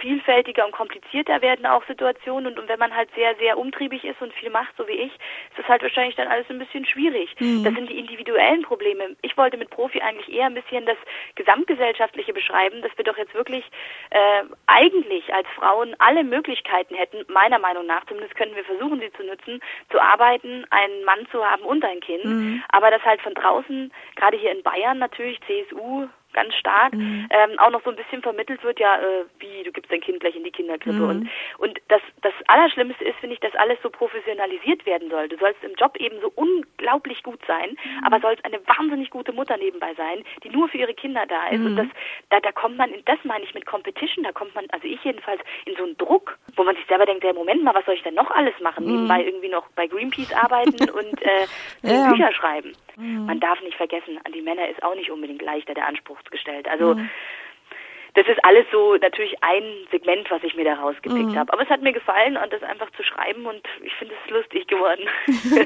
vielfältiger 0.00 0.64
und 0.64 0.72
komplizierter 0.72 1.42
werden 1.42 1.66
auch 1.66 1.84
Situationen 1.86 2.52
und, 2.52 2.58
und 2.58 2.68
wenn 2.68 2.78
man 2.78 2.94
halt 2.94 3.10
sehr, 3.14 3.34
sehr 3.36 3.58
umtriebig 3.58 4.04
ist 4.04 4.20
und 4.22 4.32
viel 4.32 4.48
macht, 4.48 4.74
so 4.78 4.88
wie 4.88 4.92
ich, 4.92 5.12
ist 5.12 5.58
das 5.58 5.68
halt 5.68 5.82
wahrscheinlich 5.82 6.16
dann 6.16 6.28
alles 6.28 6.46
ein 6.48 6.58
bisschen 6.58 6.86
schwierig. 6.86 7.34
Mhm. 7.38 7.62
Das 7.62 7.74
sind 7.74 7.90
die 7.90 7.98
individuellen 7.98 8.62
Probleme. 8.62 9.16
Ich 9.20 9.36
wollte 9.36 9.58
mit 9.58 9.68
Profi 9.68 10.00
eigentlich 10.00 10.32
eher 10.32 10.46
ein 10.46 10.54
bisschen 10.54 10.86
das 10.86 10.96
gesamtgesellschaftliche 11.34 12.32
beschreiben, 12.32 12.80
dass 12.80 12.96
wir 12.96 13.04
doch 13.04 13.18
jetzt 13.18 13.34
wirklich 13.34 13.64
äh, 14.10 14.42
eigentlich 14.66 15.32
als 15.34 15.46
Frauen 15.54 15.94
alle 15.98 16.24
Möglichkeiten 16.24 16.94
hätten, 16.94 17.24
meiner 17.30 17.58
Meinung 17.58 17.86
nach, 17.86 18.06
zumindest 18.06 18.34
können 18.36 18.56
wir 18.56 18.64
versuchen, 18.64 19.00
sie 19.00 19.12
zu 19.12 19.24
nutzen, 19.24 19.60
zu 19.90 20.00
arbeiten, 20.00 20.64
einen 20.70 21.04
Mann 21.04 21.26
zu 21.30 21.44
haben 21.44 21.62
und 21.62 21.84
ein 21.84 22.00
Kind, 22.00 22.24
mhm. 22.24 22.62
aber 22.70 22.90
das 22.90 23.02
halt 23.02 23.20
von 23.20 23.34
draußen, 23.34 23.92
gerade 24.16 24.38
hier 24.38 24.52
in 24.52 24.62
Bayern 24.62 24.98
natürlich, 24.98 25.38
CSU, 25.42 26.08
ganz 26.32 26.54
stark, 26.54 26.94
mhm. 26.94 27.28
ähm, 27.30 27.58
auch 27.58 27.70
noch 27.70 27.82
so 27.84 27.90
ein 27.90 27.96
bisschen 27.96 28.22
vermittelt 28.22 28.62
wird, 28.62 28.78
ja, 28.80 28.96
äh, 28.96 29.24
wie, 29.38 29.62
du 29.64 29.72
gibst 29.72 29.90
dein 29.90 30.00
Kind 30.00 30.20
gleich 30.20 30.36
in 30.36 30.44
die 30.44 30.50
Kinderkrippe. 30.50 30.98
Mhm. 30.98 31.08
Und, 31.08 31.30
und 31.58 31.80
das, 31.88 32.00
das 32.22 32.32
Allerschlimmste 32.46 33.04
ist, 33.04 33.18
finde 33.18 33.34
ich, 33.34 33.40
dass 33.40 33.54
alles 33.56 33.78
so 33.82 33.90
professionalisiert 33.90 34.86
werden 34.86 35.10
soll. 35.10 35.28
Du 35.28 35.36
sollst 35.38 35.62
im 35.64 35.74
Job 35.74 35.96
eben 35.96 36.20
so 36.20 36.32
unglaublich 36.34 37.22
gut 37.22 37.40
sein, 37.46 37.70
mhm. 37.70 38.04
aber 38.04 38.20
sollst 38.20 38.44
eine 38.44 38.60
wahnsinnig 38.66 39.10
gute 39.10 39.32
Mutter 39.32 39.56
nebenbei 39.56 39.94
sein, 39.94 40.24
die 40.44 40.50
nur 40.50 40.68
für 40.68 40.78
ihre 40.78 40.94
Kinder 40.94 41.26
da 41.26 41.48
ist. 41.48 41.60
Und 41.60 41.72
mhm. 41.72 41.76
das, 41.76 41.86
da, 42.30 42.40
da 42.40 42.52
kommt 42.52 42.76
man, 42.76 42.92
in, 42.92 43.04
das 43.04 43.18
meine 43.24 43.44
ich 43.44 43.54
mit 43.54 43.66
Competition, 43.66 44.24
da 44.24 44.32
kommt 44.32 44.54
man, 44.54 44.66
also 44.70 44.86
ich 44.86 45.02
jedenfalls, 45.04 45.40
in 45.64 45.76
so 45.76 45.84
einen 45.84 45.96
Druck, 45.96 46.38
wo 46.56 46.64
man 46.64 46.76
sich 46.76 46.86
selber 46.86 47.06
denkt, 47.06 47.24
ja, 47.24 47.32
Moment 47.32 47.62
mal, 47.62 47.74
was 47.74 47.84
soll 47.84 47.94
ich 47.94 48.02
denn 48.02 48.14
noch 48.14 48.30
alles 48.30 48.58
machen? 48.60 48.84
Mhm. 48.84 48.92
Nebenbei 48.92 49.24
irgendwie 49.24 49.48
noch 49.48 49.68
bei 49.74 49.86
Greenpeace 49.86 50.32
arbeiten 50.32 50.90
und 50.90 51.22
äh, 51.22 51.46
ja. 51.82 52.10
Bücher 52.10 52.32
schreiben. 52.32 52.72
Mhm. 52.96 53.26
Man 53.26 53.40
darf 53.40 53.60
nicht 53.62 53.76
vergessen, 53.76 54.18
an 54.24 54.32
die 54.32 54.42
Männer 54.42 54.68
ist 54.68 54.82
auch 54.82 54.94
nicht 54.94 55.10
unbedingt 55.10 55.42
leichter 55.42 55.74
der 55.74 55.86
Anspruch 55.86 56.19
gestellt. 56.30 56.68
Also 56.68 56.94
mhm. 56.94 57.08
das 58.14 58.26
ist 58.26 58.44
alles 58.44 58.66
so 58.72 58.96
natürlich 58.96 59.34
ein 59.42 59.62
Segment, 59.90 60.30
was 60.30 60.42
ich 60.42 60.54
mir 60.54 60.64
da 60.64 60.74
rausgepickt 60.74 61.30
mhm. 61.30 61.38
habe. 61.38 61.52
Aber 61.52 61.62
es 61.62 61.70
hat 61.70 61.82
mir 61.82 61.92
gefallen 61.92 62.36
und 62.36 62.52
das 62.52 62.62
einfach 62.62 62.90
zu 62.92 63.02
schreiben 63.02 63.46
und 63.46 63.62
ich 63.82 63.94
finde 63.94 64.14
es 64.24 64.30
lustig 64.30 64.66
geworden. 64.66 65.08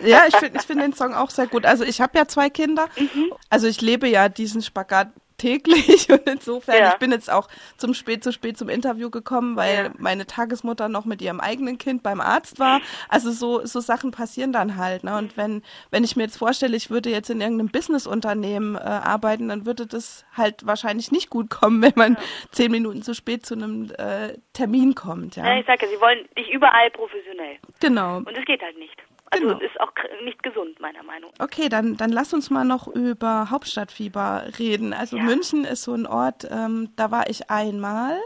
ja, 0.07 0.25
ich 0.29 0.37
finde 0.37 0.59
ich 0.59 0.67
find 0.67 0.81
den 0.81 0.93
Song 0.93 1.15
auch 1.15 1.31
sehr 1.31 1.47
gut. 1.47 1.67
Also 1.67 1.85
ich 1.85 2.01
habe 2.01 2.17
ja 2.19 2.27
zwei 2.27 2.51
Kinder. 2.51 2.89
Mhm. 2.97 3.33
Also 3.51 3.67
ich 3.67 3.81
lebe 3.81 4.09
ja 4.09 4.29
diesen 4.29 4.63
Spagat 4.63 5.09
täglich 5.45 6.09
und 6.11 6.27
insofern, 6.27 6.79
ja. 6.79 6.93
ich 6.93 6.99
bin 6.99 7.13
jetzt 7.13 7.31
auch 7.31 7.49
zum 7.77 7.93
spät 7.93 8.25
zu 8.25 8.33
spät 8.33 8.57
zum 8.57 8.69
Interview 8.69 9.11
gekommen, 9.11 9.57
weil 9.57 9.85
ja. 9.85 9.91
meine 9.99 10.27
Tagesmutter 10.27 10.89
noch 10.89 11.05
mit 11.05 11.21
ihrem 11.21 11.41
eigenen 11.41 11.77
Kind 11.77 12.03
beim 12.03 12.21
Arzt 12.21 12.59
war. 12.59 12.81
Also 13.09 13.31
so, 13.31 13.65
so 13.67 13.81
Sachen 13.81 14.11
passieren 14.11 14.53
dann 14.53 14.77
halt. 14.77 15.05
Ne? 15.05 15.17
Und 15.17 15.37
wenn, 15.37 15.63
wenn 15.91 16.03
ich 16.03 16.17
mir 16.17 16.23
jetzt 16.23 16.39
vorstelle, 16.39 16.77
ich 16.77 16.91
würde 16.91 17.11
jetzt 17.11 17.29
in 17.29 17.41
irgendeinem 17.41 17.69
Businessunternehmen 17.69 18.77
äh, 18.77 18.79
arbeiten, 18.79 19.49
dann 19.49 19.67
würde 19.67 19.87
das 19.87 20.25
halt 20.35 20.67
wahrscheinlich 20.67 21.13
nicht 21.13 21.29
gut 21.29 21.51
kommen, 21.51 21.83
wenn 21.83 21.93
man 21.97 22.15
ja. 22.15 22.21
zehn 22.53 22.71
Minuten 22.71 23.03
zu 23.03 23.15
spät 23.15 23.45
zu 23.45 23.55
einem 23.55 23.91
äh, 23.99 24.39
Termin 24.55 24.95
kommt. 24.95 25.37
Ja, 25.37 25.47
ja 25.47 25.61
ich 25.61 25.67
sage, 25.67 25.87
sie 25.87 26.01
wollen 26.01 26.27
dich 26.39 26.51
überall 26.51 26.91
professionell. 26.91 27.59
Genau. 27.81 28.19
Und 28.19 28.37
es 28.37 28.45
geht 28.47 28.63
halt 28.63 28.79
nicht. 28.79 28.97
Also 29.35 29.49
genau. 29.49 29.61
ist 29.61 29.81
auch 29.81 29.93
nicht 30.25 30.43
gesund, 30.43 30.81
meiner 30.81 31.03
Meinung 31.03 31.31
nach. 31.39 31.45
Okay, 31.45 31.69
dann, 31.69 31.97
dann 31.97 32.11
lass 32.11 32.33
uns 32.33 32.51
mal 32.51 32.65
noch 32.65 32.87
über 32.87 33.51
Hauptstadtfieber 33.51 34.45
reden. 34.59 34.93
Also 34.93 35.17
ja. 35.17 35.25
München 35.25 35.65
ist 35.65 35.83
so 35.83 35.93
ein 35.95 36.07
Ort, 36.07 36.47
ähm, 36.51 36.91
da 36.97 37.11
war 37.11 37.29
ich 37.29 37.51
einmal. 37.51 38.19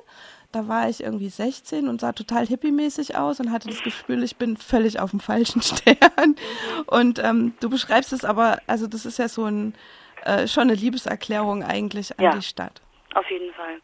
Da 0.51 0.67
war 0.67 0.89
ich 0.89 1.03
irgendwie 1.03 1.29
16 1.29 1.89
und 1.89 2.01
sah 2.01 2.13
total 2.13 2.47
hippiemäßig 2.47 3.17
aus 3.17 3.39
und 3.39 3.53
hatte 3.53 3.69
das 3.69 3.83
Gefühl, 3.83 4.23
ich 4.23 4.37
bin 4.37 4.57
völlig 4.57 4.99
auf 4.99 5.11
dem 5.11 5.21
falschen 5.21 5.61
Stern. 5.63 6.37
Und 6.87 7.19
ähm, 7.19 7.55
du 7.61 7.69
beschreibst 7.69 8.15
es 8.15 8.25
aber, 8.25 8.59
also 8.67 8.87
das 8.87 9.05
ist 9.05 9.19
ja 9.19 9.29
so 9.29 9.45
ein, 9.45 9.75
äh, 10.25 10.47
schon 10.47 10.65
eine 10.65 10.75
Liebeserklärung 10.75 11.63
eigentlich 11.63 12.19
an 12.19 12.25
ja, 12.25 12.31
die 12.35 12.43
Stadt. 12.43 12.81
Auf 13.15 13.31
jeden 13.31 13.53
Fall. 13.53 13.81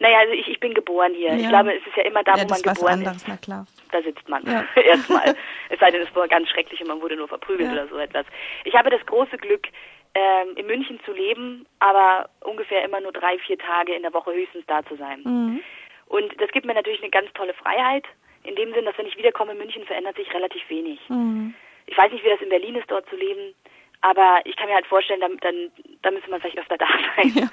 Naja, 0.00 0.18
also 0.18 0.32
ich, 0.32 0.46
ich 0.48 0.60
bin 0.60 0.74
geboren 0.74 1.12
hier. 1.14 1.34
Ja. 1.34 1.36
Ich 1.36 1.48
glaube, 1.48 1.74
es 1.74 1.86
ist 1.86 1.96
ja 1.96 2.04
immer 2.04 2.22
da, 2.22 2.36
ja, 2.36 2.44
wo 2.44 2.48
man 2.48 2.62
geboren 2.62 2.92
anderes, 2.92 3.16
ist. 3.16 3.28
Na 3.28 3.36
klar. 3.36 3.66
Da 3.90 4.02
sitzt 4.02 4.28
man. 4.28 4.44
Ja. 4.46 4.64
Erstmal. 4.82 5.34
es 5.68 5.80
sei 5.80 5.90
denn, 5.90 6.02
es 6.02 6.14
war 6.14 6.28
ganz 6.28 6.48
schrecklich 6.48 6.80
und 6.80 6.88
man 6.88 7.00
wurde 7.00 7.16
nur 7.16 7.28
verprügelt 7.28 7.72
oder 7.72 7.88
so 7.88 7.98
etwas. 7.98 8.26
Ich 8.64 8.74
habe 8.74 8.90
das 8.90 9.04
große 9.06 9.36
Glück, 9.38 9.66
ähm, 10.14 10.56
in 10.56 10.66
München 10.66 10.98
zu 11.04 11.12
leben, 11.12 11.66
aber 11.80 12.28
ungefähr 12.40 12.84
immer 12.84 13.00
nur 13.00 13.12
drei, 13.12 13.38
vier 13.38 13.58
Tage 13.58 13.94
in 13.94 14.02
der 14.02 14.12
Woche 14.12 14.32
höchstens 14.32 14.64
da 14.66 14.84
zu 14.84 14.96
sein. 14.96 15.20
Mhm. 15.24 15.60
Und 16.06 16.40
das 16.40 16.50
gibt 16.50 16.66
mir 16.66 16.74
natürlich 16.74 17.02
eine 17.02 17.10
ganz 17.10 17.32
tolle 17.34 17.54
Freiheit. 17.54 18.04
In 18.42 18.56
dem 18.56 18.72
Sinn, 18.72 18.84
dass 18.84 18.96
wenn 18.96 19.06
ich 19.06 19.18
wiederkomme 19.18 19.52
in 19.52 19.58
München, 19.58 19.84
verändert 19.84 20.16
sich 20.16 20.32
relativ 20.32 20.62
wenig. 20.68 20.98
Mhm. 21.08 21.54
Ich 21.86 21.96
weiß 21.96 22.10
nicht, 22.12 22.24
wie 22.24 22.30
das 22.30 22.40
in 22.40 22.48
Berlin 22.48 22.76
ist, 22.76 22.90
dort 22.90 23.08
zu 23.08 23.16
leben. 23.16 23.54
Aber 24.00 24.40
ich 24.44 24.56
kann 24.56 24.68
mir 24.68 24.74
halt 24.74 24.86
vorstellen, 24.86 25.20
dann, 25.20 25.36
dann, 25.38 25.70
dann 26.02 26.14
müsste 26.14 26.30
man 26.30 26.40
vielleicht 26.40 26.58
öfter 26.58 26.78
da 26.78 26.86
sein. 27.16 27.32
Ja. 27.34 27.48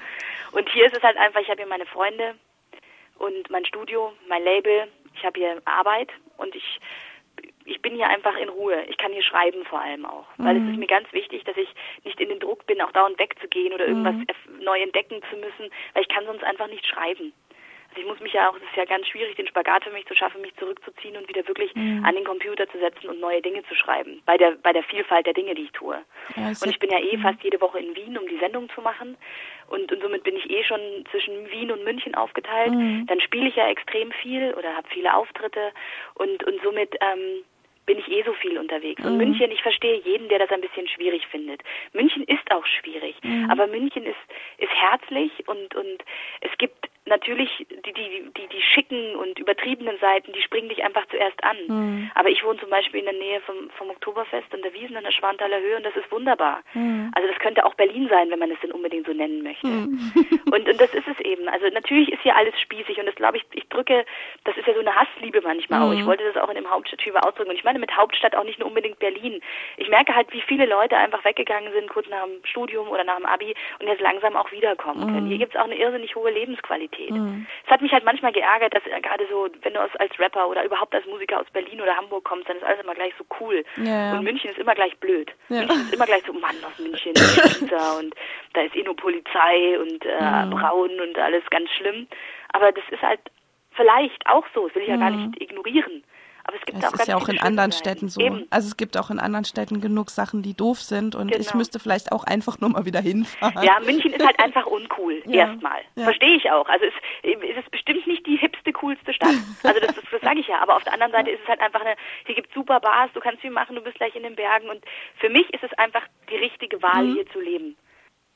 Und 0.52 0.68
hier 0.70 0.86
ist 0.86 0.96
es 0.96 1.02
halt 1.02 1.16
einfach, 1.16 1.40
ich 1.40 1.48
habe 1.48 1.62
hier 1.62 1.68
meine 1.68 1.86
Freunde 1.86 2.34
und 3.18 3.50
mein 3.50 3.64
Studio, 3.64 4.12
mein 4.28 4.44
Label, 4.44 4.88
ich 5.14 5.24
habe 5.24 5.38
hier 5.38 5.62
Arbeit 5.64 6.10
und 6.36 6.54
ich 6.54 6.80
ich 7.66 7.82
bin 7.82 7.94
hier 7.94 8.08
einfach 8.08 8.36
in 8.36 8.48
Ruhe. 8.48 8.84
Ich 8.88 8.96
kann 8.96 9.12
hier 9.12 9.22
schreiben 9.22 9.64
vor 9.64 9.80
allem 9.80 10.06
auch. 10.06 10.26
Weil 10.38 10.54
mhm. 10.54 10.66
es 10.68 10.72
ist 10.72 10.78
mir 10.78 10.86
ganz 10.86 11.12
wichtig, 11.12 11.44
dass 11.44 11.56
ich 11.56 11.68
nicht 12.04 12.20
in 12.20 12.28
den 12.28 12.38
Druck 12.38 12.66
bin, 12.66 12.80
auch 12.80 12.92
dauernd 12.92 13.18
wegzugehen 13.18 13.72
oder 13.72 13.86
irgendwas 13.86 14.14
mhm. 14.14 14.62
neu 14.62 14.80
entdecken 14.80 15.20
zu 15.30 15.36
müssen, 15.36 15.72
weil 15.92 16.02
ich 16.02 16.08
kann 16.08 16.24
sonst 16.26 16.44
einfach 16.44 16.68
nicht 16.68 16.86
schreiben. 16.86 17.32
Also 17.90 18.00
ich 18.00 18.06
muss 18.06 18.20
mich 18.20 18.32
ja 18.32 18.50
auch, 18.50 18.56
es 18.56 18.62
ist 18.62 18.76
ja 18.76 18.84
ganz 18.84 19.06
schwierig, 19.06 19.36
den 19.36 19.46
Spagat 19.46 19.84
für 19.84 19.90
mich 19.90 20.06
zu 20.06 20.14
schaffen, 20.14 20.40
mich 20.40 20.54
zurückzuziehen 20.56 21.16
und 21.16 21.28
wieder 21.28 21.46
wirklich 21.48 21.74
mhm. 21.74 22.04
an 22.04 22.14
den 22.14 22.24
Computer 22.24 22.68
zu 22.68 22.78
setzen 22.78 23.08
und 23.08 23.20
neue 23.20 23.40
Dinge 23.42 23.62
zu 23.64 23.74
schreiben. 23.74 24.22
Bei 24.26 24.36
der, 24.36 24.52
bei 24.62 24.72
der 24.72 24.82
Vielfalt 24.82 25.26
der 25.26 25.34
Dinge, 25.34 25.54
die 25.54 25.62
ich 25.62 25.72
tue. 25.72 25.98
Ja, 26.36 26.48
und 26.48 26.66
ich 26.66 26.78
bin 26.78 26.90
ja 26.90 26.98
eh 26.98 27.16
mhm. 27.16 27.22
fast 27.22 27.42
jede 27.42 27.60
Woche 27.60 27.78
in 27.78 27.96
Wien, 27.96 28.18
um 28.18 28.28
die 28.28 28.38
Sendung 28.38 28.68
zu 28.70 28.80
machen. 28.80 29.16
Und, 29.68 29.92
und 29.92 30.02
somit 30.02 30.22
bin 30.22 30.36
ich 30.36 30.48
eh 30.50 30.62
schon 30.64 30.80
zwischen 31.10 31.50
Wien 31.50 31.70
und 31.70 31.84
München 31.84 32.14
aufgeteilt. 32.14 32.72
Mhm. 32.72 33.06
Dann 33.06 33.20
spiele 33.20 33.48
ich 33.48 33.56
ja 33.56 33.68
extrem 33.68 34.12
viel 34.12 34.54
oder 34.54 34.76
habe 34.76 34.88
viele 34.88 35.14
Auftritte 35.14 35.72
und, 36.14 36.44
und 36.44 36.62
somit 36.62 36.94
ähm, 37.00 37.44
bin 37.86 37.98
ich 37.98 38.08
eh 38.08 38.22
so 38.24 38.32
viel 38.34 38.58
unterwegs. 38.58 39.02
Und 39.04 39.12
mhm. 39.12 39.18
München, 39.18 39.50
ich 39.50 39.62
verstehe 39.62 40.00
jeden, 40.00 40.28
der 40.28 40.40
das 40.40 40.50
ein 40.50 40.60
bisschen 40.60 40.88
schwierig 40.88 41.26
findet. 41.28 41.62
München 41.92 42.24
ist 42.24 42.50
auch 42.50 42.66
schwierig, 42.66 43.16
mhm. 43.22 43.48
aber 43.50 43.66
München 43.66 44.04
ist, 44.04 44.16
ist 44.58 44.72
herzlich 44.72 45.32
und, 45.46 45.74
und 45.74 46.04
es 46.40 46.50
gibt 46.58 46.88
natürlich 47.06 47.50
die, 47.58 47.92
die, 47.92 48.30
die, 48.36 48.46
die 48.48 48.62
schicken 48.62 49.14
und 49.16 49.38
übertriebenen 49.38 49.98
Seiten, 49.98 50.32
die 50.32 50.42
springen 50.42 50.68
dich 50.68 50.84
einfach 50.84 51.06
zuerst 51.06 51.42
an. 51.44 51.56
Mhm. 51.68 52.10
Aber 52.14 52.28
ich 52.28 52.44
wohne 52.44 52.58
zum 52.58 52.70
Beispiel 52.70 53.00
in 53.00 53.06
der 53.06 53.14
Nähe 53.14 53.40
vom, 53.42 53.70
vom 53.78 53.90
Oktoberfest 53.90 54.52
und 54.52 54.64
der 54.64 54.74
Wiesen 54.74 54.96
an 54.96 55.04
der 55.04 55.12
Schwanthaler 55.12 55.60
Höhe 55.60 55.76
und 55.76 55.86
das 55.86 55.96
ist 55.96 56.10
wunderbar. 56.10 56.62
Mhm. 56.74 57.12
Also 57.14 57.28
das 57.28 57.38
könnte 57.38 57.64
auch 57.64 57.74
Berlin 57.74 58.08
sein, 58.08 58.30
wenn 58.30 58.38
man 58.38 58.50
es 58.50 58.60
denn 58.60 58.72
unbedingt 58.72 59.06
so 59.06 59.12
nennen 59.12 59.42
möchte. 59.42 59.66
Mhm. 59.66 60.12
Und, 60.46 60.68
und 60.68 60.80
das 60.80 60.94
ist 60.94 61.08
es 61.08 61.18
eben. 61.20 61.48
Also 61.48 61.66
natürlich 61.70 62.12
ist 62.12 62.22
hier 62.22 62.36
alles 62.36 62.58
spießig 62.60 62.98
und 62.98 63.06
das 63.06 63.16
glaube 63.16 63.36
ich, 63.36 63.44
ich 63.52 63.68
drücke, 63.68 64.06
das 64.44 64.56
ist 64.56 64.66
ja 64.66 64.74
so 64.74 64.80
eine 64.80 64.94
Hassliebe 64.94 65.40
manchmal 65.42 65.82
auch. 65.82 65.92
Ich 65.92 66.02
mhm. 66.02 66.06
wollte 66.06 66.24
das 66.24 66.40
auch 66.40 66.48
in 66.48 66.54
dem 66.54 66.70
Hauptstadttyp 66.70 67.16
ausdrücken 67.16 67.50
und 67.50 67.56
ich 67.56 67.64
meine 67.64 67.80
mit 67.80 67.94
Hauptstadt 67.96 68.36
auch 68.36 68.44
nicht 68.44 68.60
nur 68.60 68.68
unbedingt 68.68 69.00
Berlin. 69.00 69.40
Ich 69.76 69.88
merke 69.88 70.14
halt, 70.14 70.32
wie 70.32 70.40
viele 70.40 70.64
Leute 70.66 70.96
einfach 70.96 71.24
weggegangen 71.24 71.72
sind, 71.72 71.90
kurz 71.90 72.08
nach 72.08 72.24
dem 72.24 72.44
Studium 72.44 72.88
oder 72.88 73.02
nach 73.02 73.16
dem 73.16 73.26
Abi 73.26 73.54
und 73.80 73.88
jetzt 73.88 74.00
langsam 74.00 74.36
auch 74.36 74.52
wiederkommen 74.52 75.00
können. 75.00 75.24
Mhm. 75.24 75.30
Hier 75.30 75.38
gibt 75.38 75.54
es 75.54 75.60
auch 75.60 75.64
eine 75.64 75.76
irrsinnig 75.76 76.14
hohe 76.14 76.30
Lebensqualität. 76.30 76.95
Qualität. 76.96 77.10
Mhm. 77.10 77.46
Es 77.64 77.70
hat 77.70 77.82
mich 77.82 77.92
halt 77.92 78.04
manchmal 78.04 78.32
geärgert, 78.32 78.74
dass 78.74 78.82
gerade 78.84 79.26
so, 79.30 79.48
wenn 79.62 79.74
du 79.74 79.80
als 79.80 80.18
Rapper 80.18 80.48
oder 80.48 80.64
überhaupt 80.64 80.94
als 80.94 81.06
Musiker 81.06 81.40
aus 81.40 81.46
Berlin 81.52 81.80
oder 81.80 81.96
Hamburg 81.96 82.24
kommst, 82.24 82.48
dann 82.48 82.56
ist 82.56 82.64
alles 82.64 82.80
immer 82.82 82.94
gleich 82.94 83.12
so 83.18 83.24
cool. 83.40 83.64
Ja, 83.76 83.84
ja. 83.84 84.18
Und 84.18 84.24
München 84.24 84.50
ist 84.50 84.58
immer 84.58 84.74
gleich 84.74 84.96
blöd. 84.98 85.32
Ja. 85.48 85.58
München 85.58 85.80
ist 85.82 85.94
immer 85.94 86.06
gleich 86.06 86.22
so, 86.26 86.32
Mann, 86.32 86.56
aus 86.64 86.78
München, 86.78 87.12
und 87.98 88.14
da 88.54 88.60
ist 88.62 88.76
eh 88.76 88.82
nur 88.82 88.96
Polizei 88.96 89.78
und 89.78 90.04
äh, 90.04 90.44
mhm. 90.44 90.50
braun 90.50 91.00
und 91.00 91.18
alles 91.18 91.44
ganz 91.50 91.70
schlimm. 91.70 92.06
Aber 92.52 92.72
das 92.72 92.84
ist 92.90 93.02
halt 93.02 93.20
vielleicht 93.72 94.26
auch 94.26 94.44
so, 94.54 94.66
das 94.66 94.74
will 94.74 94.82
ich 94.82 94.88
ja 94.88 94.96
gar 94.96 95.10
mhm. 95.10 95.26
nicht 95.26 95.42
ignorieren. 95.42 96.02
Aber 96.46 96.56
es 96.56 96.64
gibt 96.64 96.78
das 96.78 96.94
auch 96.94 96.94
ist 96.94 97.08
ja 97.08 97.16
auch 97.16 97.28
in 97.28 97.40
anderen 97.40 97.72
Städten 97.72 98.08
so. 98.08 98.20
Eben. 98.20 98.46
Also 98.50 98.68
es 98.68 98.76
gibt 98.76 98.96
auch 98.96 99.10
in 99.10 99.18
anderen 99.18 99.44
Städten 99.44 99.80
genug 99.80 100.10
Sachen, 100.10 100.42
die 100.42 100.54
doof 100.54 100.80
sind 100.80 101.16
und 101.16 101.28
genau. 101.28 101.40
ich 101.40 101.54
müsste 101.54 101.80
vielleicht 101.80 102.12
auch 102.12 102.22
einfach 102.22 102.60
nur 102.60 102.70
mal 102.70 102.84
wieder 102.84 103.00
hinfahren. 103.00 103.64
Ja, 103.64 103.80
München 103.80 104.12
ist 104.12 104.24
halt 104.24 104.38
einfach 104.38 104.66
uncool, 104.66 105.22
ja. 105.26 105.48
erstmal. 105.48 105.80
Ja. 105.96 106.04
Verstehe 106.04 106.36
ich 106.36 106.48
auch. 106.50 106.68
Also 106.68 106.84
es, 106.84 106.94
es 107.24 107.56
ist 107.56 107.70
bestimmt 107.72 108.06
nicht 108.06 108.24
die 108.26 108.36
hipste, 108.36 108.72
coolste 108.72 109.12
Stadt. 109.12 109.34
Also 109.62 109.80
das, 109.80 109.96
das, 109.96 110.04
das 110.12 110.20
sage 110.20 110.38
ich 110.38 110.46
ja. 110.46 110.60
Aber 110.60 110.76
auf 110.76 110.84
der 110.84 110.92
anderen 110.92 111.10
Seite 111.10 111.30
ist 111.30 111.40
es 111.42 111.48
halt 111.48 111.60
einfach 111.60 111.80
eine, 111.80 111.96
hier 112.24 112.36
gibt 112.36 112.48
es 112.48 112.54
super 112.54 112.78
Bars, 112.78 113.10
du 113.14 113.20
kannst 113.20 113.40
viel 113.40 113.50
machen, 113.50 113.74
du 113.74 113.82
bist 113.82 113.96
gleich 113.96 114.14
in 114.14 114.22
den 114.22 114.36
Bergen 114.36 114.68
und 114.68 114.84
für 115.18 115.28
mich 115.28 115.52
ist 115.52 115.64
es 115.64 115.72
einfach 115.76 116.02
die 116.30 116.36
richtige 116.36 116.80
Wahl, 116.82 117.02
mhm. 117.02 117.14
hier 117.14 117.26
zu 117.30 117.40
leben 117.40 117.76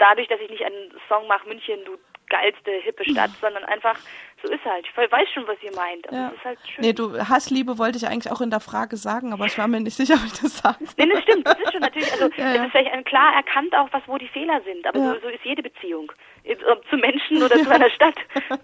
dadurch, 0.00 0.28
dass 0.28 0.40
ich 0.40 0.50
nicht 0.50 0.64
einen 0.64 0.92
Song 1.08 1.28
mache, 1.28 1.46
München, 1.46 1.84
du 1.84 1.98
geilste, 2.28 2.70
hippe 2.70 3.04
Stadt, 3.04 3.30
sondern 3.40 3.64
einfach, 3.64 3.96
so 4.42 4.50
ist 4.50 4.64
halt. 4.64 4.86
Ich 4.86 4.96
weiß 4.96 5.28
schon, 5.32 5.46
was 5.46 5.56
ihr 5.62 5.74
meint, 5.74 6.08
aber 6.08 6.16
ja. 6.16 6.28
ist 6.28 6.44
halt 6.44 6.58
schön. 6.66 6.84
Nee, 6.84 6.92
du, 6.92 7.18
Hassliebe 7.18 7.78
wollte 7.78 7.98
ich 7.98 8.06
eigentlich 8.06 8.32
auch 8.32 8.40
in 8.40 8.50
der 8.50 8.60
Frage 8.60 8.96
sagen, 8.96 9.32
aber 9.32 9.46
ich 9.46 9.58
war 9.58 9.68
mir 9.68 9.80
nicht 9.80 9.96
sicher, 9.96 10.14
ob 10.14 10.24
ich 10.24 10.40
das 10.40 10.58
soll. 10.58 10.74
Nee, 10.96 11.08
das 11.12 11.22
stimmt, 11.22 11.46
das 11.46 11.58
ist 11.58 11.72
schon 11.72 11.80
natürlich, 11.80 12.12
also 12.12 12.28
ja, 12.36 12.54
ja. 12.54 12.54
es 12.54 12.66
ist 12.66 12.72
vielleicht 12.72 13.06
klar 13.06 13.34
erkannt 13.34 13.74
auch, 13.76 13.88
was 13.92 14.02
wo 14.06 14.18
die 14.18 14.28
Fehler 14.28 14.60
sind, 14.64 14.86
aber 14.86 14.98
so, 14.98 15.20
so 15.20 15.28
ist 15.28 15.44
jede 15.44 15.62
Beziehung. 15.62 16.12
Ob 16.70 16.88
zu 16.88 16.96
Menschen 16.96 17.42
oder 17.42 17.56
zu 17.62 17.70
einer 17.70 17.90
Stadt. 17.90 18.16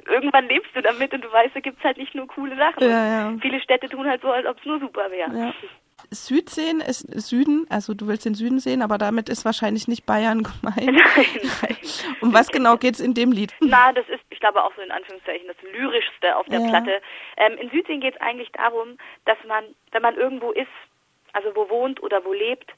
Irgendwann 0.06 0.48
lebst 0.48 0.74
du 0.74 0.82
damit 0.82 1.12
und 1.12 1.22
du 1.22 1.30
weißt, 1.30 1.54
da 1.54 1.60
gibt 1.60 1.78
es 1.78 1.84
halt 1.84 1.98
nicht 1.98 2.14
nur 2.14 2.26
coole 2.26 2.56
Sachen. 2.56 3.40
Viele 3.40 3.60
Städte 3.60 3.88
tun 3.88 4.06
halt 4.06 4.22
so, 4.22 4.30
als 4.30 4.46
ob 4.46 4.58
es 4.58 4.64
nur 4.64 4.80
super 4.80 5.10
wäre. 5.10 5.52
Süd 6.10 6.50
sehen 6.50 6.80
ist 6.80 7.06
Süden, 7.26 7.66
also 7.70 7.94
du 7.94 8.06
willst 8.06 8.24
den 8.24 8.34
Süden 8.34 8.58
sehen, 8.58 8.82
aber 8.82 8.98
damit 8.98 9.28
ist 9.28 9.44
wahrscheinlich 9.44 9.88
nicht 9.88 10.06
Bayern 10.06 10.42
gemeint. 10.62 10.76
Nein, 10.76 11.50
nein. 11.62 11.76
Um 12.20 12.32
was 12.32 12.48
genau 12.48 12.76
geht 12.76 12.94
es 12.94 13.00
in 13.00 13.14
dem 13.14 13.32
Lied? 13.32 13.54
Na, 13.60 13.92
das 13.92 14.08
ist, 14.08 14.22
ich 14.30 14.40
glaube, 14.40 14.62
auch 14.62 14.74
so 14.76 14.82
in 14.82 14.90
Anführungszeichen 14.90 15.46
das 15.48 15.56
Lyrischste 15.62 16.36
auf 16.36 16.46
der 16.46 16.60
ja. 16.60 16.68
Platte. 16.68 17.00
Ähm, 17.36 17.58
in 17.58 17.70
Südsehen 17.70 18.00
geht 18.00 18.14
es 18.14 18.20
eigentlich 18.20 18.50
darum, 18.52 18.98
dass 19.24 19.38
man, 19.48 19.64
wenn 19.92 20.02
man 20.02 20.16
irgendwo 20.16 20.52
ist, 20.52 20.68
also 21.32 21.54
wo 21.54 21.68
wohnt 21.68 22.02
oder 22.02 22.24
wo 22.24 22.32
lebt, 22.32 22.72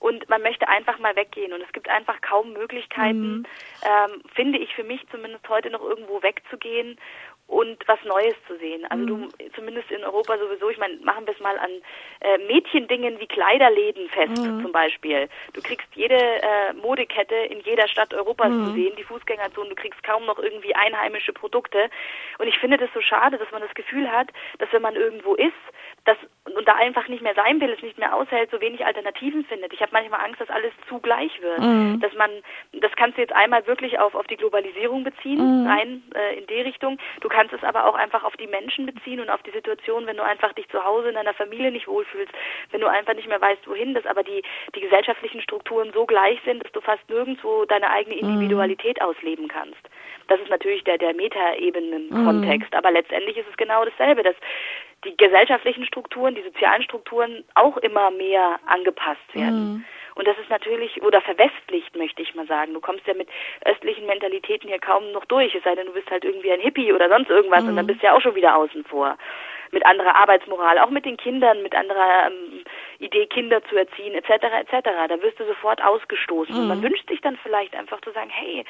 und 0.00 0.28
man 0.28 0.42
möchte 0.42 0.68
einfach 0.68 0.98
mal 0.98 1.16
weggehen 1.16 1.52
und 1.52 1.60
es 1.60 1.72
gibt 1.72 1.88
einfach 1.88 2.20
kaum 2.20 2.52
Möglichkeiten, 2.52 3.38
mhm. 3.38 3.46
ähm, 3.82 4.22
finde 4.32 4.58
ich 4.58 4.72
für 4.74 4.84
mich 4.84 5.04
zumindest 5.10 5.48
heute 5.48 5.70
noch 5.70 5.82
irgendwo 5.82 6.22
wegzugehen 6.22 6.98
und 7.48 7.78
was 7.88 7.98
Neues 8.04 8.34
zu 8.46 8.56
sehen. 8.58 8.84
Also 8.90 9.04
mhm. 9.04 9.30
du 9.30 9.50
zumindest 9.56 9.90
in 9.90 10.04
Europa 10.04 10.36
sowieso, 10.38 10.68
ich 10.68 10.76
meine, 10.78 10.96
machen 10.96 11.26
wir 11.26 11.32
es 11.32 11.40
mal 11.40 11.58
an 11.58 11.70
äh, 12.20 12.36
Mädchendingen 12.46 13.18
wie 13.18 13.26
Kleiderläden 13.26 14.08
fest 14.10 14.38
mhm. 14.38 14.62
zum 14.62 14.70
Beispiel. 14.70 15.28
Du 15.54 15.62
kriegst 15.62 15.88
jede 15.94 16.14
äh, 16.14 16.74
Modekette 16.74 17.34
in 17.34 17.60
jeder 17.60 17.88
Stadt 17.88 18.12
Europas 18.12 18.50
mhm. 18.50 18.66
zu 18.66 18.72
sehen, 18.74 18.96
die 18.98 19.04
Fußgängerzonen, 19.04 19.70
du 19.70 19.76
kriegst 19.76 20.02
kaum 20.02 20.26
noch 20.26 20.38
irgendwie 20.38 20.74
einheimische 20.74 21.32
Produkte. 21.32 21.88
Und 22.38 22.48
ich 22.48 22.58
finde 22.58 22.76
das 22.76 22.90
so 22.92 23.00
schade, 23.00 23.38
dass 23.38 23.50
man 23.50 23.62
das 23.62 23.72
Gefühl 23.74 24.12
hat, 24.12 24.28
dass 24.58 24.70
wenn 24.72 24.82
man 24.82 24.94
irgendwo 24.94 25.34
ist, 25.34 25.54
dass 26.04 26.18
und 26.56 26.66
da 26.66 26.74
einfach 26.74 27.08
nicht 27.08 27.22
mehr 27.22 27.34
sein 27.34 27.60
will, 27.60 27.70
es 27.70 27.82
nicht 27.82 27.98
mehr 27.98 28.14
aushält, 28.14 28.50
so 28.50 28.60
wenig 28.60 28.84
Alternativen 28.84 29.44
findet. 29.44 29.72
Ich 29.72 29.80
habe 29.80 29.92
manchmal 29.92 30.24
Angst, 30.24 30.40
dass 30.40 30.48
alles 30.48 30.72
zu 30.88 30.98
gleich 30.98 31.30
wird. 31.42 31.60
Mhm. 31.60 32.00
Dass 32.00 32.12
man, 32.14 32.30
das 32.72 32.90
kannst 32.96 33.18
du 33.18 33.22
jetzt 33.22 33.34
einmal 33.34 33.66
wirklich 33.66 33.98
auf, 33.98 34.14
auf 34.14 34.26
die 34.26 34.36
Globalisierung 34.36 35.04
beziehen, 35.04 35.62
mhm. 35.62 35.66
rein 35.66 36.02
äh, 36.14 36.38
in 36.38 36.46
die 36.46 36.60
Richtung. 36.60 36.98
Du 37.20 37.28
kannst 37.38 37.54
es 37.54 37.62
aber 37.62 37.86
auch 37.86 37.94
einfach 37.94 38.24
auf 38.24 38.36
die 38.36 38.48
Menschen 38.48 38.84
beziehen 38.84 39.20
und 39.20 39.30
auf 39.30 39.40
die 39.44 39.52
Situation, 39.52 40.06
wenn 40.06 40.16
du 40.16 40.24
einfach 40.24 40.52
dich 40.54 40.68
zu 40.70 40.82
Hause 40.82 41.10
in 41.10 41.14
deiner 41.14 41.34
Familie 41.34 41.70
nicht 41.70 41.86
wohlfühlst, 41.86 42.32
wenn 42.72 42.80
du 42.80 42.88
einfach 42.88 43.14
nicht 43.14 43.28
mehr 43.28 43.40
weißt, 43.40 43.68
wohin, 43.68 43.94
dass 43.94 44.04
aber 44.06 44.24
die, 44.24 44.42
die 44.74 44.80
gesellschaftlichen 44.80 45.40
Strukturen 45.40 45.92
so 45.94 46.04
gleich 46.04 46.40
sind, 46.44 46.64
dass 46.64 46.72
du 46.72 46.80
fast 46.80 47.08
nirgendwo 47.08 47.64
deine 47.64 47.90
eigene 47.90 48.16
mhm. 48.16 48.22
Individualität 48.22 48.98
mhm. 49.00 49.06
ausleben 49.06 49.46
kannst. 49.46 49.78
Das 50.26 50.40
ist 50.40 50.50
natürlich 50.50 50.82
der, 50.82 50.98
der 50.98 51.14
Metaebenen-Kontext, 51.14 52.72
mhm. 52.72 52.76
aber 52.76 52.90
letztendlich 52.90 53.36
ist 53.36 53.48
es 53.48 53.56
genau 53.56 53.84
dasselbe, 53.84 54.24
dass 54.24 54.36
die 55.04 55.16
gesellschaftlichen 55.16 55.86
Strukturen, 55.86 56.34
die 56.34 56.42
sozialen 56.42 56.82
Strukturen 56.82 57.44
auch 57.54 57.76
immer 57.76 58.10
mehr 58.10 58.58
angepasst 58.66 59.32
werden. 59.32 59.74
Mhm. 59.74 59.84
Und 60.18 60.26
das 60.26 60.36
ist 60.36 60.50
natürlich, 60.50 61.00
oder 61.00 61.20
verwestlicht, 61.20 61.94
möchte 61.96 62.22
ich 62.22 62.34
mal 62.34 62.46
sagen. 62.48 62.74
Du 62.74 62.80
kommst 62.80 63.06
ja 63.06 63.14
mit 63.14 63.28
östlichen 63.64 64.04
Mentalitäten 64.04 64.68
hier 64.68 64.80
kaum 64.80 65.12
noch 65.12 65.24
durch, 65.26 65.54
es 65.54 65.62
sei 65.62 65.76
denn, 65.76 65.86
du 65.86 65.92
bist 65.92 66.10
halt 66.10 66.24
irgendwie 66.24 66.50
ein 66.50 66.58
Hippie 66.58 66.92
oder 66.92 67.08
sonst 67.08 67.30
irgendwas 67.30 67.62
mhm. 67.62 67.68
und 67.68 67.76
dann 67.76 67.84
mhm. 67.84 67.90
bist 67.90 68.02
du 68.02 68.06
ja 68.06 68.16
auch 68.16 68.20
schon 68.20 68.34
wieder 68.34 68.56
außen 68.56 68.84
vor. 68.84 69.16
Mit 69.70 69.86
anderer 69.86 70.16
Arbeitsmoral, 70.16 70.80
auch 70.80 70.90
mit 70.90 71.04
den 71.04 71.16
Kindern, 71.18 71.62
mit 71.62 71.72
anderer 71.72 72.26
ähm, 72.26 72.64
Idee, 72.98 73.26
Kinder 73.26 73.62
zu 73.66 73.76
erziehen, 73.76 74.12
etc., 74.14 74.46
etc. 74.66 74.88
Da 75.08 75.22
wirst 75.22 75.38
du 75.38 75.46
sofort 75.46 75.84
ausgestoßen. 75.84 76.52
Mhm. 76.52 76.62
Und 76.62 76.68
man 76.68 76.78
mhm. 76.78 76.84
wünscht 76.84 77.08
sich 77.08 77.20
dann 77.20 77.38
vielleicht 77.44 77.76
einfach 77.76 78.00
zu 78.00 78.10
sagen, 78.10 78.30
hey, 78.30 78.64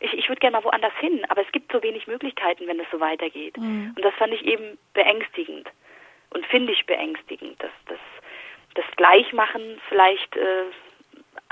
ich, 0.00 0.14
ich 0.14 0.28
würde 0.30 0.40
gerne 0.40 0.56
mal 0.56 0.64
woanders 0.64 0.94
hin, 1.00 1.22
aber 1.28 1.42
es 1.42 1.52
gibt 1.52 1.70
so 1.70 1.82
wenig 1.82 2.06
Möglichkeiten, 2.06 2.66
wenn 2.66 2.80
es 2.80 2.86
so 2.90 2.98
weitergeht. 2.98 3.58
Mhm. 3.58 3.92
Und 3.94 4.02
das 4.02 4.14
fand 4.14 4.32
ich 4.32 4.46
eben 4.46 4.78
beängstigend 4.94 5.68
und 6.30 6.46
finde 6.46 6.72
ich 6.72 6.86
beängstigend, 6.86 7.62
dass 7.62 7.72
das 7.88 7.98
das 8.74 8.84
Gleichmachen 8.96 9.80
vielleicht 9.88 10.36
äh, 10.36 10.64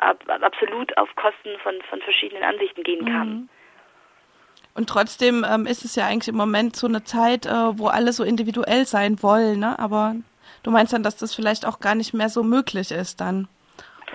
ab, 0.02 0.22
absolut 0.28 0.96
auf 0.98 1.08
Kosten 1.16 1.58
von, 1.62 1.74
von 1.88 2.00
verschiedenen 2.02 2.42
Ansichten 2.42 2.82
gehen 2.82 3.04
kann. 3.04 3.28
Mhm. 3.28 3.48
Und 4.74 4.88
trotzdem 4.88 5.44
ähm, 5.48 5.66
ist 5.66 5.84
es 5.84 5.96
ja 5.96 6.06
eigentlich 6.06 6.28
im 6.28 6.36
Moment 6.36 6.76
so 6.76 6.86
eine 6.86 7.04
Zeit, 7.04 7.46
äh, 7.46 7.78
wo 7.78 7.88
alle 7.88 8.12
so 8.12 8.24
individuell 8.24 8.86
sein 8.86 9.22
wollen, 9.22 9.60
ne? 9.60 9.78
Aber 9.78 10.16
du 10.62 10.70
meinst 10.70 10.92
dann, 10.92 11.02
dass 11.02 11.16
das 11.16 11.34
vielleicht 11.34 11.66
auch 11.66 11.80
gar 11.80 11.94
nicht 11.94 12.14
mehr 12.14 12.30
so 12.30 12.42
möglich 12.42 12.90
ist 12.90 13.20
dann? 13.20 13.48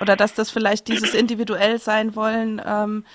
Oder 0.01 0.15
dass 0.15 0.33
das 0.33 0.51
vielleicht 0.51 0.87
dieses 0.87 1.13
individuell 1.13 1.79
sein 1.79 2.15
wollen 2.15 2.61
ähm, 2.65 3.05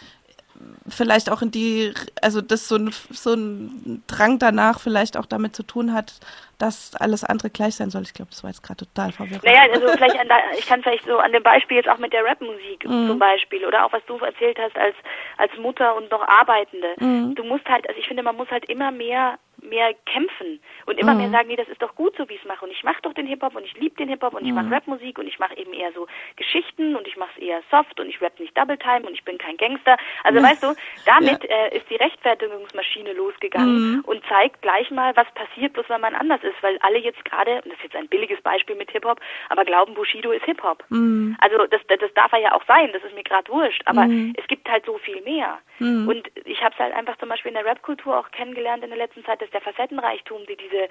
vielleicht 0.89 1.31
auch 1.31 1.43
in 1.43 1.51
die, 1.51 1.93
also 2.21 2.41
dass 2.41 2.69
so 2.69 2.77
ein, 2.77 2.91
so 3.11 3.35
ein 3.35 4.03
Drang 4.07 4.39
danach 4.39 4.81
vielleicht 4.81 5.17
auch 5.17 5.27
damit 5.27 5.55
zu 5.55 5.63
tun 5.63 5.93
hat, 5.93 6.15
dass 6.59 6.95
alles 6.95 7.25
andere 7.25 7.51
gleich 7.51 7.75
sein 7.75 7.91
soll. 7.91 8.03
Ich 8.03 8.15
glaube, 8.15 8.31
das 8.31 8.45
war 8.45 8.51
jetzt 8.51 8.63
gerade 8.63 8.87
total 8.87 9.13
verwirrend. 9.13 9.45
Naja, 9.45 9.63
also 9.73 9.89
vielleicht 9.89 10.19
an, 10.19 10.29
ich 10.57 10.67
kann 10.67 10.83
vielleicht 10.83 11.05
so 11.07 11.19
an 11.19 11.33
dem 11.33 11.43
Beispiel 11.43 11.79
jetzt 11.79 11.89
auch 11.89 11.99
mit 11.99 12.13
der 12.13 12.25
Rapmusik 12.25 12.85
mhm. 12.85 13.09
zum 13.09 13.19
Beispiel 13.19 13.67
oder 13.67 13.85
auch 13.85 13.93
was 13.93 14.05
du 14.07 14.17
erzählt 14.19 14.59
hast 14.59 14.77
als 14.77 14.95
als 15.39 15.53
Mutter 15.59 15.97
und 15.97 16.11
noch 16.11 16.27
Arbeitende. 16.27 16.95
Mhm. 16.99 17.35
Du 17.35 17.43
musst 17.45 17.67
halt, 17.69 17.89
also 17.89 17.99
ich 17.99 18.07
finde, 18.07 18.23
man 18.23 18.37
muss 18.37 18.51
halt 18.51 18.69
immer 18.69 18.91
mehr 18.93 19.39
mehr 19.63 19.95
kämpfen 20.07 20.61
und 20.87 20.99
immer 20.99 21.13
mhm. 21.13 21.19
mehr 21.21 21.31
sagen, 21.31 21.49
nee, 21.49 21.57
das 21.57 21.69
ist 21.69 21.81
doch 21.81 21.95
gut 21.95 22.15
so, 22.17 22.29
wie 22.29 22.35
ich 22.35 22.41
es 22.41 22.49
mache. 22.49 22.65
Und 22.65 22.71
ich 22.71 22.83
mache 22.85 23.01
doch 23.03 23.13
den 23.15 23.27
Hip-Hop 23.27 23.55
und 23.55 23.65
ich 23.65 23.75
liebe 23.79 23.97
den 23.97 24.09
Hip-Hop 24.09 24.35
und 24.35 24.45
ich 24.45 24.53
mache 24.53 24.67
mhm. 24.67 24.73
Rapmusik 24.73 25.19
und 25.19 25.27
ich 25.27 25.39
mache 25.39 25.57
eben 25.57 25.73
eher 25.73 25.93
so 25.93 26.07
Geschichten 26.37 26.97
und 26.97 27.07
ich 27.07 27.17
mache 27.17 27.31
es 27.37 27.43
eher 27.43 27.63
soft 27.71 27.99
und 28.01 28.09
ich 28.09 28.21
rap 28.21 28.39
nicht 28.41 28.57
Double 28.57 28.79
Time 28.79 29.07
und 29.07 29.15
ich 29.15 29.25
bin 29.25 29.39
kein 29.39 29.57
Gangster. 29.57 29.97
Also 30.25 30.41
mhm. 30.41 30.45
weißt 30.45 30.63
du, 30.63 30.75
damit 31.07 31.45
ja. 31.45 31.51
äh, 31.51 31.77
ist 31.77 31.89
die 31.91 31.97
Rechtfertigungsmaschine 31.97 33.13
losgegangen 33.13 33.97
mhm. 33.97 34.01
und 34.05 34.23
zeigt 34.29 34.63
gleich 34.63 34.91
mal, 34.91 35.15
was 35.17 35.27
passiert, 35.35 35.73
bloß 35.75 35.89
weil 35.89 36.01
man 36.01 36.15
anders 36.15 36.43
ist, 36.43 36.61
weil 36.63 36.79
alle 36.79 36.99
jetzt 36.99 37.25
gerade, 37.25 37.63
das 37.65 37.75
ist 37.75 37.83
jetzt 37.85 37.97
ein 37.97 38.09
billiges 38.09 38.41
Beispiel 38.43 38.77
mit 38.77 38.91
Hip-Hop, 38.91 39.21
aber 39.49 39.65
glauben, 39.65 39.95
Bushido 39.95 40.33
ist 40.33 40.45
Hip-Hop. 40.45 40.85
Mhm. 40.89 41.37
Also 41.41 41.67
das, 41.67 41.81
das 41.87 42.13
darf 42.15 42.33
er 42.33 42.41
ja 42.41 42.55
auch 42.55 42.65
sein, 42.67 42.91
das 42.93 43.03
ist 43.05 43.15
mir 43.15 43.25
gerade 43.25 43.51
wurscht, 43.53 43.83
aber 43.87 44.05
mhm. 44.05 44.35
es 44.37 44.47
gibt 44.49 44.69
halt 44.69 44.85
so 44.87 44.99
viel 44.99 45.21
mehr. 45.23 45.59
Und 45.83 46.31
ich 46.45 46.63
habe 46.63 46.73
es 46.75 46.79
halt 46.79 46.95
einfach 46.95 47.19
zum 47.19 47.29
Beispiel 47.29 47.49
in 47.49 47.57
der 47.57 47.65
Rap-Kultur 47.65 48.17
auch 48.17 48.31
kennengelernt 48.31 48.85
in 48.85 48.91
der 48.91 48.99
letzten 48.99 49.25
Zeit, 49.25 49.43
dass 49.43 49.51
der 49.53 49.61
Facettenreichtum, 49.61 50.47
die 50.47 50.57
diese 50.57 50.89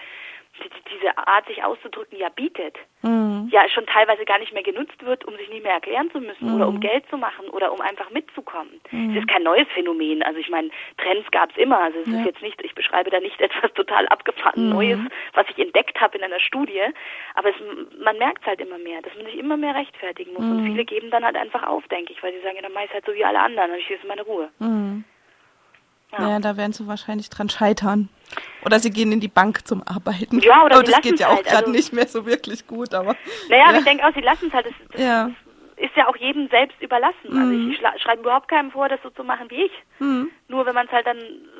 die, 0.59 0.69
diese 0.93 1.17
Art, 1.17 1.47
sich 1.47 1.63
auszudrücken, 1.63 2.17
ja 2.17 2.29
bietet, 2.29 2.77
mhm. 3.01 3.49
ja 3.51 3.67
schon 3.69 3.85
teilweise 3.85 4.25
gar 4.25 4.39
nicht 4.39 4.53
mehr 4.53 4.63
genutzt 4.63 5.03
wird, 5.03 5.25
um 5.25 5.35
sich 5.37 5.49
nicht 5.49 5.63
mehr 5.63 5.73
erklären 5.73 6.11
zu 6.11 6.19
müssen 6.19 6.49
mhm. 6.49 6.55
oder 6.55 6.67
um 6.67 6.79
Geld 6.79 7.07
zu 7.09 7.17
machen 7.17 7.47
oder 7.49 7.71
um 7.71 7.81
einfach 7.81 8.09
mitzukommen. 8.11 8.81
Mhm. 8.91 9.11
Es 9.11 9.21
ist 9.21 9.27
kein 9.27 9.43
neues 9.43 9.67
Phänomen. 9.73 10.23
Also 10.23 10.39
ich 10.39 10.49
meine, 10.49 10.69
Trends 10.97 11.29
gab 11.31 11.51
es 11.51 11.57
immer. 11.57 11.79
Also 11.79 11.99
es 11.99 12.07
ja. 12.07 12.19
ist 12.19 12.25
jetzt 12.25 12.41
nicht, 12.41 12.61
ich 12.61 12.75
beschreibe 12.75 13.09
da 13.09 13.19
nicht 13.19 13.39
etwas 13.41 13.73
total 13.73 14.07
abgefahren 14.07 14.65
mhm. 14.65 14.69
Neues, 14.69 14.99
was 15.33 15.45
ich 15.49 15.59
entdeckt 15.59 15.99
habe 15.99 16.17
in 16.17 16.23
einer 16.23 16.39
Studie. 16.39 16.81
Aber 17.35 17.49
es, 17.49 17.55
man 18.03 18.17
merkt 18.17 18.41
es 18.41 18.47
halt 18.47 18.61
immer 18.61 18.77
mehr, 18.77 19.01
dass 19.01 19.15
man 19.15 19.25
sich 19.25 19.37
immer 19.37 19.57
mehr 19.57 19.75
rechtfertigen 19.75 20.33
muss. 20.33 20.43
Und 20.43 20.63
mhm. 20.63 20.65
viele 20.67 20.85
geben 20.85 21.09
dann 21.11 21.25
halt 21.25 21.37
einfach 21.37 21.63
auf, 21.63 21.87
denke 21.87 22.13
ich, 22.13 22.21
weil 22.21 22.33
sie 22.33 22.41
sagen, 22.41 22.57
ja, 22.57 22.61
dann 22.61 22.73
mache 22.73 22.85
ich 22.85 22.93
halt 22.93 23.05
so 23.05 23.13
wie 23.13 23.25
alle 23.25 23.39
anderen 23.39 23.71
und 23.71 23.77
ich 23.77 23.89
jetzt 23.89 24.05
meine 24.05 24.23
Ruhe. 24.23 24.49
Mhm. 24.59 25.05
Ja. 26.11 26.29
ja, 26.29 26.39
da 26.39 26.57
werden 26.57 26.73
sie 26.73 26.87
wahrscheinlich 26.87 27.29
dran 27.29 27.49
scheitern. 27.49 28.09
Oder 28.65 28.79
sie 28.79 28.91
gehen 28.91 29.11
in 29.11 29.19
die 29.19 29.27
Bank 29.27 29.67
zum 29.67 29.81
Arbeiten. 29.83 30.39
Ja, 30.39 30.63
oder 30.65 30.75
aber 30.75 30.83
das 30.83 31.01
geht 31.01 31.19
ja 31.19 31.27
auch 31.27 31.35
halt, 31.35 31.45
gerade 31.45 31.65
also, 31.65 31.71
nicht 31.71 31.93
mehr 31.93 32.07
so 32.07 32.25
wirklich 32.25 32.67
gut, 32.67 32.93
aber. 32.93 33.15
Naja, 33.49 33.63
ja. 33.63 33.69
aber 33.69 33.77
ich 33.79 33.85
denke 33.85 34.05
auch, 34.05 34.13
sie 34.13 34.21
lassen 34.21 34.47
es 34.47 34.53
halt. 34.53 34.65
Das, 34.67 34.73
das 34.91 35.01
ja. 35.01 35.31
ist 35.77 35.95
ja 35.95 36.07
auch 36.07 36.15
jedem 36.15 36.47
selbst 36.49 36.81
überlassen. 36.81 37.29
Mhm. 37.29 37.39
Also 37.39 37.53
ich 37.53 38.01
schreibe 38.01 38.21
überhaupt 38.21 38.47
keinem 38.47 38.71
vor, 38.71 38.89
das 38.89 39.01
so 39.03 39.09
zu 39.09 39.23
machen 39.23 39.49
wie 39.49 39.63
ich. 39.63 39.71
Mhm. 39.99 40.29
Nur 40.47 40.65
wenn 40.65 40.75
man 40.75 40.85
es 40.85 40.91
halt 40.91 41.07
dann, 41.07 41.17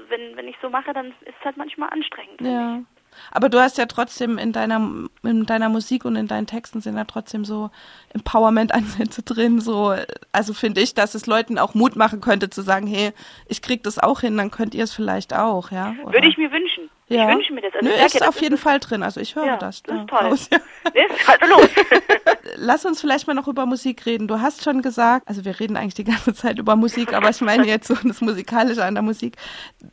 wenn, 0.10 0.36
wenn 0.36 0.48
ich 0.48 0.56
so 0.62 0.70
mache, 0.70 0.94
dann 0.94 1.08
ist 1.08 1.36
es 1.40 1.46
halt 1.46 1.58
manchmal 1.58 1.90
anstrengend. 1.90 2.42
Ja. 2.42 2.78
Ich. 2.78 3.01
Aber 3.32 3.50
du 3.50 3.60
hast 3.60 3.78
ja 3.78 3.86
trotzdem 3.86 4.38
in 4.38 4.52
deiner, 4.52 4.82
in 5.24 5.46
deiner 5.46 5.70
Musik 5.70 6.06
und 6.06 6.16
in 6.16 6.28
deinen 6.28 6.48
Texten 6.48 6.82
sind 6.82 6.98
ja 6.98 7.04
trotzdem 7.06 7.46
so 7.46 7.72
Empowerment-Ansätze 8.14 9.24
drin. 9.24 9.60
So, 9.60 9.96
also 10.32 10.54
finde 10.54 10.82
ich, 10.82 10.94
dass 10.94 11.16
es 11.16 11.28
Leuten 11.28 11.58
auch 11.58 11.74
Mut 11.74 11.96
machen 11.96 12.22
könnte 12.22 12.50
zu 12.50 12.62
sagen, 12.62 12.88
hey, 12.88 13.12
ich 13.48 13.62
krieg 13.62 13.84
das 13.84 14.00
auch 14.00 14.22
hin, 14.22 14.38
dann 14.38 14.52
könnt 14.52 14.76
ihr 14.76 14.84
es 14.84 14.94
vielleicht 14.94 15.34
auch, 15.34 15.72
ja. 15.72 15.96
Oder? 16.04 16.14
Würde 16.14 16.28
ich 16.28 16.38
mir 16.38 16.52
wünschen. 16.52 16.90
Ja. 17.12 17.30
Ich 17.30 17.36
wünsche 17.36 17.54
mir 17.54 17.62
das. 17.62 17.74
Also 17.74 17.88
Nö, 17.88 18.06
ist 18.06 18.28
auf 18.28 18.42
jeden 18.42 18.58
Fall 18.58 18.80
drin. 18.80 19.04
Also 19.04 19.20
ich 19.20 19.36
höre 19.36 19.46
ja, 19.46 19.58
das. 19.58 19.84
Das 19.84 19.98
ist 19.98 20.08
toll. 20.08 20.20
Raus, 20.20 20.50
ja. 20.52 20.58
ist 20.94 21.30
also 21.30 21.54
los. 21.54 21.70
Lass 22.56 22.86
uns 22.86 23.02
vielleicht 23.02 23.28
mal 23.28 23.34
noch 23.34 23.48
über 23.48 23.66
Musik 23.66 24.06
reden. 24.06 24.28
Du 24.28 24.40
hast 24.40 24.64
schon 24.64 24.82
gesagt, 24.82 25.28
also 25.28 25.44
wir 25.44 25.60
reden 25.60 25.78
eigentlich 25.78 25.96
die 25.96 26.04
ganze 26.04 26.34
Zeit 26.34 26.58
über 26.58 26.76
Musik, 26.76 27.14
aber 27.14 27.30
ich 27.30 27.42
meine 27.42 27.66
jetzt 27.66 27.88
so 27.88 27.96
das 27.96 28.22
Musikalische 28.22 28.84
an 28.84 28.96
der 28.96 29.04
Musik. 29.04 29.36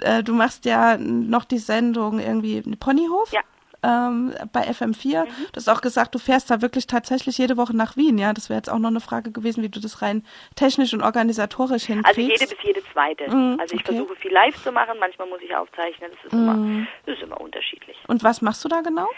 Äh, 0.01 0.23
du 0.23 0.33
machst 0.33 0.65
ja 0.65 0.97
noch 0.97 1.45
die 1.45 1.59
Sendung 1.59 2.21
irgendwie 2.21 2.63
Ponyhof. 2.77 3.33
Ja 3.33 3.41
ähm, 3.83 4.35
bei 4.53 4.63
FM4. 4.63 5.25
Mhm. 5.25 5.29
Du 5.53 5.57
hast 5.57 5.69
auch 5.69 5.81
gesagt, 5.81 6.15
du 6.15 6.19
fährst 6.19 6.51
da 6.51 6.63
wirklich 6.63 6.87
tatsächlich 6.87 7.39
jede 7.39 7.57
Woche 7.57 7.77
nach 7.77 7.97
Wien. 7.97 8.19
Ja, 8.19 8.33
das 8.33 8.49
wäre 8.49 8.59
jetzt 8.59 8.71
auch 8.71 8.79
noch 8.79 8.91
eine 8.91 9.01
Frage 9.01 9.31
gewesen, 9.31 9.63
wie 9.63 9.69
du 9.69 9.81
das 9.81 10.03
rein 10.03 10.25
technisch 10.57 10.93
und 10.95 11.03
organisatorisch 11.03 11.85
hinkriegst. 11.85 12.19
Also 12.19 12.21
jede 12.21 12.47
bis 12.47 12.65
jede 12.65 12.83
zweite. 12.93 13.31
Mhm, 13.31 13.59
also 13.61 13.75
ich 13.75 13.83
okay. 13.83 13.97
versuche 13.97 14.17
viel 14.17 14.33
live 14.33 14.63
zu 14.63 14.73
machen, 14.73 14.99
manchmal 14.99 15.29
muss 15.29 15.41
ich 15.43 15.55
aufzeichnen. 15.55 16.11
Das 16.11 16.25
ist, 16.25 16.33
mhm. 16.33 16.49
immer, 16.49 16.87
das 17.07 17.17
ist 17.17 17.23
immer 17.23 17.41
unterschiedlich. 17.41 17.97
Und 18.09 18.23
was 18.23 18.43
machst 18.43 18.65
du 18.65 18.69
da 18.69 18.81
genau? 18.81 19.09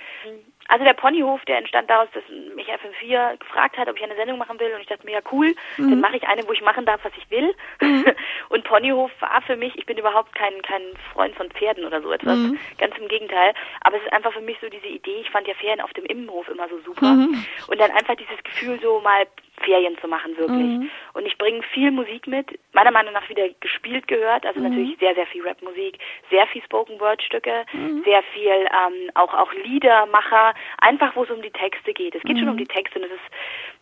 Also 0.71 0.85
der 0.85 0.95
Ponyhof, 0.95 1.45
der 1.47 1.59
entstand 1.59 1.91
daraus, 1.91 2.07
dass 2.15 2.23
mich 2.55 2.69
FM4 2.69 3.39
gefragt 3.39 3.77
hat, 3.77 3.89
ob 3.89 3.97
ich 3.97 4.05
eine 4.05 4.15
Sendung 4.15 4.39
machen 4.39 4.61
will 4.61 4.73
und 4.73 4.81
ich 4.81 4.87
dachte 4.87 5.05
mir, 5.05 5.15
ja 5.15 5.21
cool, 5.33 5.53
mhm. 5.77 5.91
dann 5.91 6.01
mache 6.01 6.17
ich 6.17 6.29
eine, 6.29 6.47
wo 6.47 6.53
ich 6.53 6.63
machen 6.63 6.87
darf, 6.87 7.01
was 7.03 7.13
ich 7.17 7.29
will. 7.29 7.53
Mhm. 7.81 8.07
Und 8.51 8.65
Ponyhof 8.65 9.11
war 9.21 9.43
für 9.43 9.57
mich, 9.57 9.77
ich 9.77 9.87
bin 9.87 9.99
überhaupt 9.99 10.35
kein, 10.35 10.63
kein 10.63 10.83
Freund 11.13 11.35
von 11.35 11.51
Pferden 11.51 11.85
oder 11.85 12.01
so 12.01 12.13
etwas, 12.13 12.37
mhm. 12.37 12.59
ganz 12.79 12.97
im 12.99 13.09
Gegenteil, 13.09 13.53
aber 13.81 13.97
es 13.97 14.03
ist 14.05 14.13
einfach 14.13 14.33
für 14.33 14.41
mich 14.41 14.59
so 14.61 14.69
diese 14.69 14.87
Idee, 14.87 15.21
ich 15.21 15.31
fand 15.31 15.49
ja 15.49 15.55
Ferien 15.55 15.81
auf 15.81 15.93
dem 15.93 16.05
Immenhof 16.05 16.49
immer 16.49 16.69
so 16.69 16.79
super 16.81 17.15
mhm. 17.15 17.45
und 17.67 17.81
dann 17.81 17.91
einfach 17.91 18.15
dieses 18.15 18.43
Gefühl 18.45 18.79
so 18.81 19.01
mal 19.01 19.27
Ferien 19.61 19.97
zu 19.99 20.09
machen, 20.09 20.37
wirklich. 20.37 20.79
Mhm. 20.79 20.91
Und 21.15 21.27
ich 21.27 21.37
bringe 21.39 21.63
viel 21.63 21.91
Musik 21.91 22.27
mit, 22.27 22.59
meiner 22.73 22.91
Meinung 22.91 23.13
nach 23.13 23.29
wieder 23.29 23.49
gespielt 23.61 24.09
gehört, 24.09 24.47
also 24.47 24.61
mhm. 24.61 24.69
natürlich 24.69 24.99
sehr, 24.99 25.15
sehr 25.15 25.27
viel 25.27 25.47
Rapmusik, 25.47 25.99
sehr 26.31 26.47
viel 26.49 26.63
Spoken-Word-Stücke, 26.63 27.65
mhm. 27.73 28.03
sehr 28.05 28.23
viel 28.35 28.51
ähm, 28.51 29.11
auch, 29.15 29.35
auch 29.35 29.53
Liedermacher, 29.65 30.55
einfach 30.79 31.15
wo 31.17 31.25
es 31.25 31.31
um 31.31 31.43
die 31.43 31.51
Texte 31.51 31.93
geht. 31.93 32.15
Es 32.15 32.23
geht 32.23 32.39
schon 32.39 32.49
um 32.49 32.55
mhm. 32.55 32.59
die 32.59 32.67
Texte 32.67 32.99
und 32.99 33.05
es 33.07 33.13
ist 33.13 33.21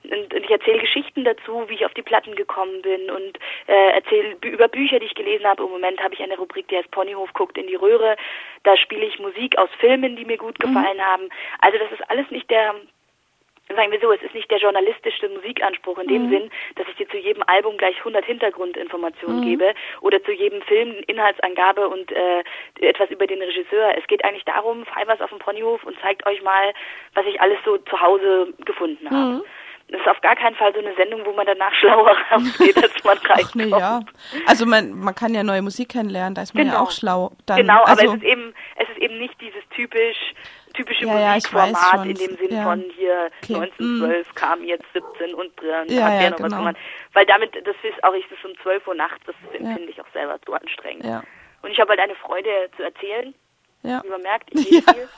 und, 0.04 0.32
und 0.32 0.44
ich 0.44 0.50
erzähle 0.50 0.78
Geschichten 0.78 1.24
dazu, 1.24 1.64
wie 1.68 1.74
ich 1.74 1.84
auf 1.84 1.92
die 1.94 2.02
Platten 2.02 2.34
gekommen 2.36 2.82
bin 2.82 3.10
und 3.10 3.38
äh, 3.66 3.90
erzähle 3.90 4.36
über 4.42 4.68
Bücher, 4.68 5.00
die 5.00 5.06
ich 5.06 5.14
gelesen 5.14 5.46
habe. 5.46 5.64
Im 5.64 5.70
Moment 5.70 6.00
habe 6.02 6.14
ich 6.14 6.22
eine 6.22 6.36
Rubrik, 6.36 6.68
die 6.68 6.76
heißt 6.76 6.90
Ponyhof 6.92 7.32
guckt 7.34 7.58
in 7.58 7.66
die 7.66 7.74
Röhre. 7.74 8.16
Da 8.62 8.76
spiele 8.76 9.04
ich 9.04 9.18
Musik 9.18 9.58
aus 9.58 9.70
Filmen, 9.80 10.16
die 10.16 10.24
mir 10.24 10.38
gut 10.38 10.58
mhm. 10.58 10.68
gefallen 10.68 11.00
haben. 11.00 11.28
Also 11.60 11.78
das 11.78 11.92
ist 11.92 12.08
alles 12.10 12.30
nicht 12.30 12.48
der 12.50 12.74
sagen 13.76 13.92
wir 13.92 14.00
so, 14.00 14.12
es 14.12 14.22
ist 14.22 14.34
nicht 14.34 14.50
der 14.50 14.58
journalistische 14.58 15.28
Musikanspruch 15.28 15.98
in 15.98 16.08
dem 16.08 16.26
mhm. 16.26 16.30
Sinn, 16.30 16.50
dass 16.76 16.88
ich 16.88 16.96
dir 16.96 17.08
zu 17.08 17.16
jedem 17.16 17.42
Album 17.46 17.76
gleich 17.76 17.98
100 17.98 18.24
Hintergrundinformationen 18.24 19.40
mhm. 19.40 19.44
gebe 19.44 19.74
oder 20.00 20.22
zu 20.22 20.32
jedem 20.32 20.62
Film 20.62 20.96
Inhaltsangabe 21.06 21.88
und 21.88 22.10
äh, 22.12 22.42
etwas 22.80 23.10
über 23.10 23.26
den 23.26 23.42
Regisseur. 23.42 23.96
Es 23.96 24.06
geht 24.06 24.24
eigentlich 24.24 24.44
darum, 24.44 24.86
was 25.06 25.20
auf 25.20 25.30
dem 25.30 25.38
Ponyhof 25.38 25.84
und 25.84 25.98
zeigt 26.00 26.26
euch 26.26 26.42
mal, 26.42 26.72
was 27.14 27.26
ich 27.26 27.40
alles 27.40 27.58
so 27.64 27.78
zu 27.78 28.00
Hause 28.00 28.52
gefunden 28.64 29.08
habe. 29.10 29.32
Mhm. 29.34 29.42
Das 29.90 30.02
ist 30.02 30.06
auf 30.06 30.20
gar 30.20 30.36
keinen 30.36 30.54
Fall 30.54 30.72
so 30.74 30.80
eine 30.80 30.94
Sendung, 30.96 31.24
wo 31.24 31.32
man 31.32 31.46
danach 31.46 31.72
schlauer 31.80 32.14
rausgeht, 32.30 32.76
als 32.76 33.04
man 33.04 33.16
reinkommt. 33.16 33.56
nee, 33.56 33.68
ja. 33.68 34.00
Also 34.46 34.66
man, 34.66 34.92
man 34.98 35.14
kann 35.14 35.34
ja 35.34 35.42
neue 35.42 35.62
Musik 35.62 35.90
kennenlernen, 35.90 36.34
da 36.34 36.42
ist 36.42 36.54
man 36.54 36.64
genau. 36.64 36.76
ja 36.76 36.82
auch 36.82 36.90
schlau. 36.90 37.32
Dann, 37.46 37.56
genau, 37.56 37.82
also, 37.84 38.02
aber 38.02 38.02
es 38.02 38.22
ist 38.22 38.24
eben, 38.24 38.54
es 38.76 38.88
ist 38.90 38.98
eben 38.98 39.18
nicht 39.18 39.40
dieses 39.40 39.66
typisch 39.70 40.34
typische 40.78 41.06
ja, 41.06 41.34
Musikformat 41.34 41.94
ja, 41.94 42.02
in 42.04 42.14
dem 42.14 42.36
Sinn 42.36 42.52
ja. 42.52 42.62
von 42.62 42.80
hier 42.96 43.30
okay. 43.42 43.54
1912 43.54 44.28
mm. 44.28 44.34
kam 44.34 44.64
jetzt 44.64 44.86
17 44.92 45.34
und 45.34 45.60
drin 45.60 45.86
ja, 45.88 46.04
hat 46.04 46.22
ja, 46.22 46.30
noch 46.30 46.38
genau. 46.38 46.64
was. 46.64 46.74
Weil 47.12 47.26
damit, 47.26 47.54
das 47.54 47.76
ist 47.82 48.02
auch 48.04 48.14
ich 48.14 48.24
das 48.30 48.38
um 48.44 48.56
12 48.62 48.86
Uhr 48.86 48.94
nachts, 48.94 49.20
das 49.26 49.34
finde 49.50 49.90
ich 49.90 50.00
auch 50.00 50.12
selber 50.12 50.40
zu 50.42 50.54
anstrengend. 50.54 51.04
Und 51.62 51.70
ich 51.70 51.80
habe 51.80 51.90
halt 51.90 52.00
eine 52.00 52.14
Freude 52.14 52.70
zu 52.76 52.82
erzählen. 52.84 53.34
Wie 53.82 54.10
man 54.10 54.22
merkt, 54.22 54.50
ich 54.52 54.66
rede 54.72 54.92
viel. 54.92 55.08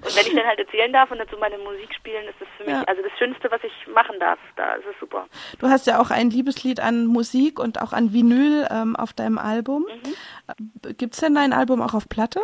Und 0.00 0.16
wenn 0.16 0.26
ich 0.26 0.34
dann 0.34 0.46
halt 0.46 0.58
erzählen 0.60 0.92
darf 0.92 1.10
und 1.10 1.18
dazu 1.18 1.36
meine 1.38 1.58
Musik 1.58 1.92
spielen, 1.94 2.24
ist 2.28 2.40
das 2.40 2.48
für 2.56 2.64
mich 2.64 2.72
ja. 2.72 2.84
also 2.84 3.02
das 3.02 3.12
Schönste, 3.18 3.50
was 3.50 3.60
ich 3.64 3.72
machen 3.92 4.18
darf. 4.20 4.38
Da 4.56 4.74
ist 4.74 4.86
es 4.86 4.98
super. 5.00 5.26
Du 5.58 5.68
hast 5.68 5.86
ja 5.86 6.00
auch 6.00 6.10
ein 6.10 6.30
Liebeslied 6.30 6.80
an 6.80 7.06
Musik 7.06 7.58
und 7.58 7.80
auch 7.82 7.92
an 7.92 8.12
Vinyl 8.12 8.68
ähm, 8.70 8.94
auf 8.94 9.12
deinem 9.12 9.38
Album. 9.38 9.86
Mhm. 9.88 10.96
Gibt 10.96 11.14
es 11.14 11.20
denn 11.20 11.34
dein 11.34 11.52
Album 11.52 11.82
auch 11.82 11.94
auf 11.94 12.08
Platte? 12.08 12.40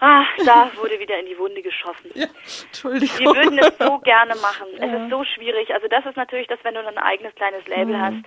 Ah, 0.00 0.24
da 0.44 0.70
wurde 0.76 0.98
wieder 0.98 1.18
in 1.18 1.26
die 1.26 1.38
Wunde 1.38 1.62
geschossen. 1.62 2.10
Ja, 2.14 2.26
Entschuldigung. 2.66 3.18
Wir 3.18 3.42
würden 3.42 3.58
es 3.58 3.78
so 3.78 3.98
gerne 3.98 4.34
machen. 4.36 4.66
Ja. 4.78 4.86
Es 4.86 5.02
ist 5.02 5.10
so 5.10 5.24
schwierig. 5.24 5.72
Also 5.72 5.88
das 5.88 6.04
ist 6.06 6.16
natürlich 6.16 6.46
das, 6.48 6.58
wenn 6.62 6.74
du 6.74 6.86
ein 6.86 6.98
eigenes 6.98 7.34
kleines 7.34 7.66
Label 7.66 7.96
mhm. 7.96 8.00
hast. 8.00 8.24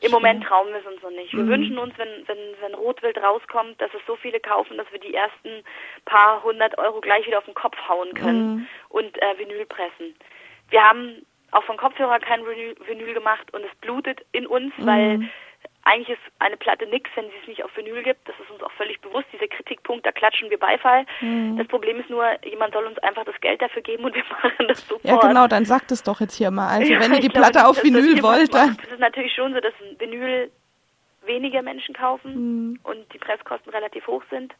Im 0.00 0.10
Moment 0.12 0.44
trauen 0.44 0.68
wir 0.68 0.80
es 0.80 0.86
uns 0.86 1.02
noch 1.02 1.10
nicht. 1.10 1.32
Wir 1.32 1.44
mhm. 1.44 1.48
wünschen 1.48 1.78
uns, 1.78 1.96
wenn, 1.96 2.08
wenn, 2.26 2.38
wenn 2.60 2.74
Rotwild 2.74 3.16
rauskommt, 3.16 3.80
dass 3.80 3.92
es 3.94 4.00
so 4.06 4.16
viele 4.16 4.40
kaufen, 4.40 4.76
dass 4.76 4.90
wir 4.92 4.98
die 4.98 5.14
ersten 5.14 5.64
paar 6.04 6.42
hundert 6.42 6.76
Euro 6.76 7.00
gleich 7.00 7.26
wieder 7.26 7.38
auf 7.38 7.46
den 7.46 7.54
Kopf 7.54 7.76
hauen 7.88 8.12
können 8.12 8.56
mhm. 8.56 8.68
und 8.90 9.22
äh, 9.22 9.38
Vinyl 9.38 9.64
pressen. 9.64 10.14
Wir 10.68 10.82
haben 10.82 11.24
auch 11.52 11.64
von 11.64 11.78
Kopfhörer 11.78 12.18
kein 12.18 12.44
Vinyl, 12.44 13.14
gemacht 13.14 13.54
und 13.54 13.64
es 13.64 13.74
blutet 13.80 14.20
in 14.32 14.46
uns, 14.46 14.74
weil 14.78 15.18
mhm 15.18 15.30
eigentlich 15.86 16.18
ist 16.18 16.32
eine 16.40 16.56
Platte 16.56 16.86
nix, 16.86 17.08
wenn 17.14 17.26
sie 17.26 17.36
es 17.40 17.48
nicht 17.48 17.64
auf 17.64 17.74
Vinyl 17.76 18.02
gibt. 18.02 18.28
Das 18.28 18.34
ist 18.40 18.50
uns 18.50 18.62
auch 18.62 18.72
völlig 18.72 19.00
bewusst. 19.00 19.26
Dieser 19.32 19.46
Kritikpunkt, 19.46 20.04
da 20.04 20.10
klatschen 20.10 20.50
wir 20.50 20.58
Beifall. 20.58 21.06
Mhm. 21.20 21.56
Das 21.56 21.68
Problem 21.68 22.00
ist 22.00 22.10
nur, 22.10 22.24
jemand 22.44 22.74
soll 22.74 22.84
uns 22.86 22.98
einfach 22.98 23.24
das 23.24 23.40
Geld 23.40 23.62
dafür 23.62 23.82
geben 23.82 24.04
und 24.04 24.14
wir 24.14 24.24
machen 24.42 24.66
das 24.66 24.86
sofort. 24.86 25.04
Ja, 25.04 25.28
genau, 25.28 25.46
dann 25.46 25.64
sagt 25.64 25.92
es 25.92 26.02
doch 26.02 26.20
jetzt 26.20 26.34
hier 26.34 26.50
mal. 26.50 26.68
Also 26.68 26.92
ja, 26.92 27.00
wenn 27.00 27.14
ihr 27.14 27.20
die 27.20 27.28
Platte 27.28 27.60
glaube, 27.60 27.68
auf 27.68 27.84
Vinyl 27.84 28.20
wollt, 28.22 28.52
dann... 28.52 28.76
Es 28.82 28.92
ist 28.92 28.98
natürlich 28.98 29.32
schon 29.32 29.54
so, 29.54 29.60
dass 29.60 29.72
Vinyl 29.98 30.50
weniger 31.24 31.62
Menschen 31.62 31.94
kaufen 31.94 32.34
mhm. 32.34 32.80
und 32.82 33.12
die 33.12 33.18
Presskosten 33.18 33.72
relativ 33.72 34.08
hoch 34.08 34.22
sind. 34.30 34.54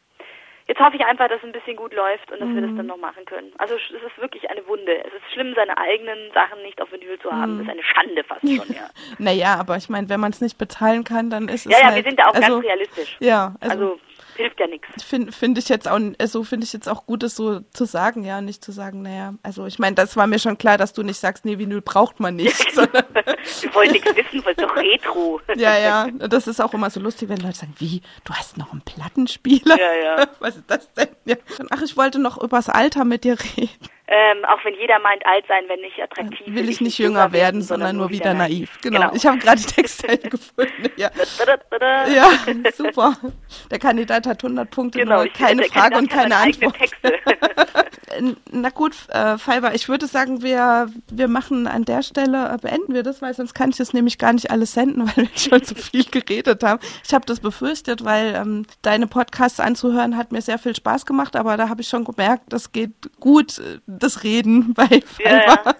Jetzt 0.67 0.81
hoffe 0.81 0.97
ich 0.97 1.05
einfach, 1.05 1.29
dass 1.29 1.37
es 1.37 1.45
ein 1.45 1.53
bisschen 1.53 1.77
gut 1.77 1.93
läuft 1.93 2.29
und 2.29 2.41
dass 2.41 2.49
mhm. 2.49 2.55
wir 2.55 2.61
das 2.63 2.71
dann 2.71 2.85
mhm. 2.85 2.87
noch 2.87 2.97
machen 2.97 3.23
können. 3.25 3.53
Also 3.57 3.75
es 3.75 3.89
ist 3.89 4.17
wirklich 4.17 4.49
eine 4.49 4.67
Wunde. 4.67 4.97
Es 4.99 5.13
ist 5.13 5.31
schlimm, 5.31 5.53
seine 5.55 5.77
eigenen 5.77 6.31
Sachen 6.33 6.61
nicht 6.61 6.81
auf 6.81 6.91
Vinyl 6.91 7.17
zu 7.19 7.31
haben. 7.31 7.53
Mhm. 7.53 7.57
Das 7.59 7.67
ist 7.67 7.71
eine 7.71 7.83
Schande 7.83 8.23
fast 8.25 8.41
schon, 8.41 8.75
ja. 8.75 8.89
naja, 9.17 9.55
aber 9.59 9.77
ich 9.77 9.87
meine, 9.87 10.09
wenn 10.09 10.19
man 10.19 10.31
es 10.31 10.41
nicht 10.41 10.57
bezahlen 10.57 11.05
kann, 11.05 11.29
dann 11.29 11.47
ist 11.47 11.65
es 11.65 11.71
Ja, 11.71 11.79
ja, 11.79 11.85
halt, 11.85 12.03
wir 12.03 12.03
sind 12.03 12.19
da 12.19 12.25
auch 12.25 12.33
also, 12.33 12.55
ganz 12.55 12.65
realistisch. 12.65 13.15
Ja, 13.19 13.55
also, 13.61 13.73
also 13.73 13.99
hilft 14.37 14.59
ja 14.59 14.67
nichts. 14.67 15.03
Finde 15.03 15.31
find 15.31 15.57
ich 15.57 15.69
jetzt 15.69 15.87
auch, 15.87 15.99
also 16.19 16.43
finde 16.43 16.65
ich 16.65 16.73
jetzt 16.73 16.87
auch 16.87 17.05
gut, 17.05 17.23
das 17.23 17.35
so 17.35 17.61
zu 17.71 17.85
sagen, 17.85 18.23
ja, 18.23 18.41
nicht 18.41 18.63
zu 18.63 18.71
sagen, 18.71 19.01
naja, 19.01 19.33
also 19.43 19.65
ich 19.65 19.79
meine, 19.79 19.95
das 19.95 20.15
war 20.15 20.27
mir 20.27 20.39
schon 20.39 20.57
klar, 20.57 20.77
dass 20.77 20.93
du 20.93 21.03
nicht 21.03 21.19
sagst, 21.19 21.45
nee, 21.45 21.57
Vinyl 21.57 21.81
braucht 21.81 22.19
man 22.19 22.35
nicht. 22.35 22.75
Wir 22.75 23.73
wollen 23.73 23.91
nichts 23.91 24.15
wissen, 24.15 24.45
weil 24.45 24.55
doch 24.55 24.75
Retro. 24.75 25.41
ja, 25.55 25.77
ja, 25.77 26.07
das 26.11 26.47
ist 26.47 26.61
auch 26.61 26.73
immer 26.73 26.89
so 26.89 26.99
lustig, 26.99 27.29
wenn 27.29 27.37
Leute 27.37 27.57
sagen, 27.57 27.73
wie, 27.77 28.01
du 28.23 28.33
hast 28.33 28.57
noch 28.57 28.71
einen 28.71 28.81
Plattenspieler? 28.81 29.77
Ja, 29.77 29.93
ja. 29.93 30.27
Was 30.39 30.57
ist 30.57 30.69
das 30.69 30.91
denn? 30.93 31.09
Ja. 31.25 31.35
Ach, 31.69 31.81
ich 31.81 31.97
wollte 31.97 32.19
noch 32.19 32.41
übers 32.41 32.69
Alter 32.69 33.05
mit 33.05 33.23
dir 33.23 33.37
reden. 33.39 33.89
Ähm, 34.09 34.45
auch 34.45 34.63
wenn 34.63 34.73
jeder 34.75 34.99
meint, 34.99 35.25
alt 35.25 35.45
sein, 35.47 35.65
wenn 35.67 35.81
nicht 35.81 36.01
attraktiv. 36.01 36.47
Will, 36.47 36.55
will 36.55 36.69
ich 36.69 36.79
nicht 36.79 36.97
jünger 36.97 37.33
werden, 37.33 37.61
sondern 37.61 37.97
nur 37.97 38.09
wieder 38.09 38.33
naiv. 38.33 38.79
Genau. 38.81 39.01
genau. 39.01 39.13
Ich 39.13 39.25
habe 39.25 39.37
gerade 39.37 39.59
die 39.59 39.67
Texte 39.67 40.17
gefunden. 40.29 40.89
Ja. 40.95 41.11
ja, 42.07 42.31
super. 42.71 43.17
Der 43.69 43.79
Kandidat 43.79 44.25
hat 44.25 44.41
100 44.41 44.71
Punkte, 44.71 44.99
genau, 44.99 45.23
nur 45.23 45.33
keine 45.33 45.63
Frage 45.63 45.97
und 45.97 46.09
keine 46.09 46.37
Antwort. 46.37 46.77
Na 48.51 48.69
gut, 48.69 48.93
äh, 49.09 49.37
Fiverr, 49.37 49.73
ich 49.73 49.89
würde 49.89 50.07
sagen, 50.07 50.41
wir, 50.41 50.89
wir 51.09 51.27
machen 51.27 51.67
an 51.67 51.85
der 51.85 52.01
Stelle, 52.03 52.53
äh, 52.53 52.57
beenden 52.57 52.93
wir 52.93 53.03
das, 53.03 53.21
weil 53.21 53.33
sonst 53.33 53.53
kann 53.53 53.69
ich 53.69 53.77
das 53.77 53.93
nämlich 53.93 54.17
gar 54.17 54.33
nicht 54.33 54.51
alles 54.51 54.73
senden, 54.73 55.07
weil 55.15 55.25
wir 55.25 55.37
schon 55.37 55.63
so 55.63 55.75
viel 55.75 56.05
geredet 56.05 56.63
haben. 56.63 56.79
Ich 57.05 57.13
habe 57.13 57.25
das 57.25 57.39
befürchtet, 57.39 58.03
weil 58.03 58.35
ähm, 58.35 58.65
deine 58.81 59.07
Podcasts 59.07 59.59
anzuhören 59.59 60.17
hat 60.17 60.31
mir 60.31 60.41
sehr 60.41 60.59
viel 60.59 60.75
Spaß 60.75 61.05
gemacht, 61.05 61.35
aber 61.35 61.57
da 61.57 61.69
habe 61.69 61.81
ich 61.81 61.87
schon 61.87 62.05
gemerkt, 62.05 62.43
das 62.49 62.71
geht 62.71 62.91
gut, 63.19 63.59
äh, 63.59 63.79
das 63.87 64.23
Reden 64.23 64.73
bei 64.75 64.87
Fiverr. 64.87 65.45
Ja. 65.65 65.75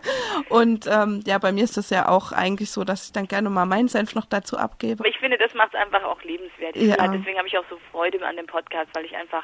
Und 0.49 0.87
ähm, 0.87 1.21
ja, 1.25 1.37
bei 1.37 1.51
mir 1.51 1.63
ist 1.63 1.77
das 1.77 1.89
ja 1.89 2.07
auch 2.09 2.31
eigentlich 2.31 2.71
so, 2.71 2.83
dass 2.83 3.05
ich 3.05 3.11
dann 3.11 3.27
gerne 3.27 3.49
mal 3.49 3.65
meinen 3.65 3.87
Senf 3.87 4.15
noch 4.15 4.25
dazu 4.25 4.57
abgebe. 4.57 5.07
Ich 5.07 5.17
finde, 5.19 5.37
das 5.37 5.53
macht 5.53 5.73
es 5.73 5.79
einfach 5.79 6.03
auch 6.03 6.21
lebenswert. 6.23 6.75
Ja. 6.75 7.07
Deswegen 7.07 7.37
habe 7.37 7.47
ich 7.47 7.57
auch 7.57 7.65
so 7.69 7.77
Freude 7.91 8.25
an 8.25 8.35
dem 8.35 8.47
Podcast, 8.47 8.89
weil 8.93 9.05
ich 9.05 9.15
einfach 9.15 9.43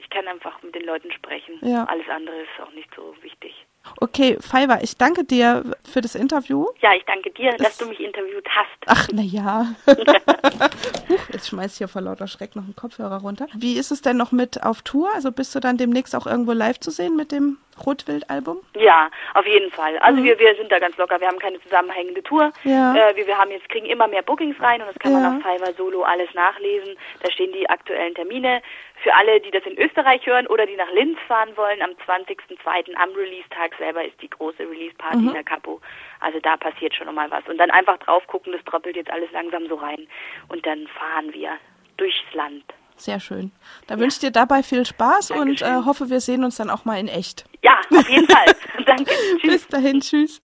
ich 0.00 0.08
kann 0.10 0.26
einfach 0.26 0.62
mit 0.62 0.74
den 0.74 0.84
Leuten 0.84 1.12
sprechen. 1.12 1.58
Ja. 1.62 1.84
Alles 1.84 2.08
andere 2.08 2.36
ist 2.40 2.62
auch 2.62 2.72
nicht 2.72 2.88
so 2.94 3.14
wichtig. 3.22 3.54
Okay, 3.98 4.36
Fiverr, 4.40 4.82
ich 4.82 4.96
danke 4.96 5.24
dir 5.24 5.64
für 5.90 6.00
das 6.00 6.14
Interview. 6.14 6.66
Ja, 6.80 6.94
ich 6.94 7.04
danke 7.04 7.30
dir, 7.30 7.50
das 7.52 7.58
dass 7.60 7.78
du 7.78 7.86
mich 7.86 8.00
interviewt 8.00 8.46
hast. 8.48 8.68
Ach, 8.86 9.08
na 9.12 9.22
ja. 9.22 9.74
Jetzt 11.32 11.48
schmeiß 11.48 11.72
ich 11.72 11.78
hier 11.78 11.88
vor 11.88 12.02
lauter 12.02 12.26
Schreck 12.26 12.56
noch 12.56 12.64
einen 12.64 12.76
Kopfhörer 12.76 13.20
runter. 13.20 13.46
Wie 13.54 13.78
ist 13.78 13.90
es 13.90 14.02
denn 14.02 14.16
noch 14.16 14.32
mit 14.32 14.62
auf 14.62 14.82
Tour? 14.82 15.10
Also 15.14 15.32
bist 15.32 15.54
du 15.54 15.60
dann 15.60 15.78
demnächst 15.78 16.14
auch 16.14 16.26
irgendwo 16.26 16.52
live 16.52 16.78
zu 16.78 16.90
sehen 16.90 17.16
mit 17.16 17.32
dem 17.32 17.58
Rotwild-Album? 17.86 18.60
Ja, 18.76 19.10
auf 19.34 19.46
jeden 19.46 19.70
Fall. 19.70 19.98
Also 19.98 20.20
mhm. 20.20 20.24
wir, 20.24 20.38
wir 20.38 20.54
sind 20.56 20.70
da 20.70 20.78
ganz 20.78 20.96
locker. 20.96 21.20
Wir 21.20 21.28
haben 21.28 21.38
keine 21.38 21.60
zusammenhängende 21.62 22.22
Tour. 22.22 22.52
Ja. 22.64 22.94
Äh, 22.94 23.16
wir, 23.16 23.26
wir 23.26 23.38
haben 23.38 23.50
jetzt 23.50 23.68
kriegen 23.68 23.86
immer 23.86 24.08
mehr 24.08 24.22
Bookings 24.22 24.60
rein 24.60 24.80
und 24.80 24.88
das 24.88 24.98
kann 24.98 25.12
ja. 25.12 25.18
man 25.18 25.36
auf 25.36 25.42
Fiverr 25.42 25.74
Solo 25.74 26.02
alles 26.02 26.32
nachlesen. 26.34 26.96
Da 27.22 27.30
stehen 27.30 27.52
die 27.52 27.68
aktuellen 27.68 28.14
Termine. 28.14 28.62
Für 29.02 29.14
alle, 29.14 29.40
die 29.40 29.50
das 29.50 29.64
in 29.64 29.78
Österreich 29.78 30.26
hören 30.26 30.46
oder 30.46 30.66
die 30.66 30.76
nach 30.76 30.90
Linz 30.92 31.18
fahren 31.26 31.56
wollen, 31.56 31.80
am 31.80 31.90
20.02. 32.06 32.94
am 32.94 33.10
Release-Tag 33.12 33.74
selber 33.78 34.04
ist 34.04 34.20
die 34.20 34.28
große 34.28 34.60
Release-Party 34.60 35.16
mhm. 35.16 35.28
in 35.28 35.34
der 35.34 35.44
Capo. 35.44 35.80
Also 36.20 36.38
da 36.40 36.56
passiert 36.58 36.94
schon 36.94 37.06
nochmal 37.06 37.30
was. 37.30 37.46
Und 37.48 37.58
dann 37.58 37.70
einfach 37.70 37.96
drauf 37.98 38.26
gucken, 38.26 38.52
das 38.52 38.62
troppelt 38.64 38.96
jetzt 38.96 39.10
alles 39.10 39.30
langsam 39.32 39.66
so 39.68 39.76
rein. 39.76 40.06
Und 40.48 40.66
dann 40.66 40.86
fahren 40.88 41.32
wir 41.32 41.56
durchs 41.96 42.34
Land. 42.34 42.64
Sehr 43.00 43.18
schön. 43.18 43.50
Da 43.86 43.94
ja. 43.94 44.00
wünsche 44.00 44.16
ich 44.16 44.20
dir 44.20 44.30
dabei 44.30 44.62
viel 44.62 44.84
Spaß 44.84 45.28
Dankeschön. 45.28 45.68
und 45.68 45.82
äh, 45.82 45.86
hoffe, 45.86 46.10
wir 46.10 46.20
sehen 46.20 46.44
uns 46.44 46.56
dann 46.56 46.68
auch 46.68 46.84
mal 46.84 46.98
in 46.98 47.08
echt. 47.08 47.46
Ja, 47.62 47.80
auf 47.90 48.08
jeden 48.08 48.28
Fall. 48.28 48.54
Danke. 48.86 49.10
Tschüss. 49.40 49.52
Bis 49.52 49.68
dahin, 49.68 50.00
tschüss. 50.00 50.38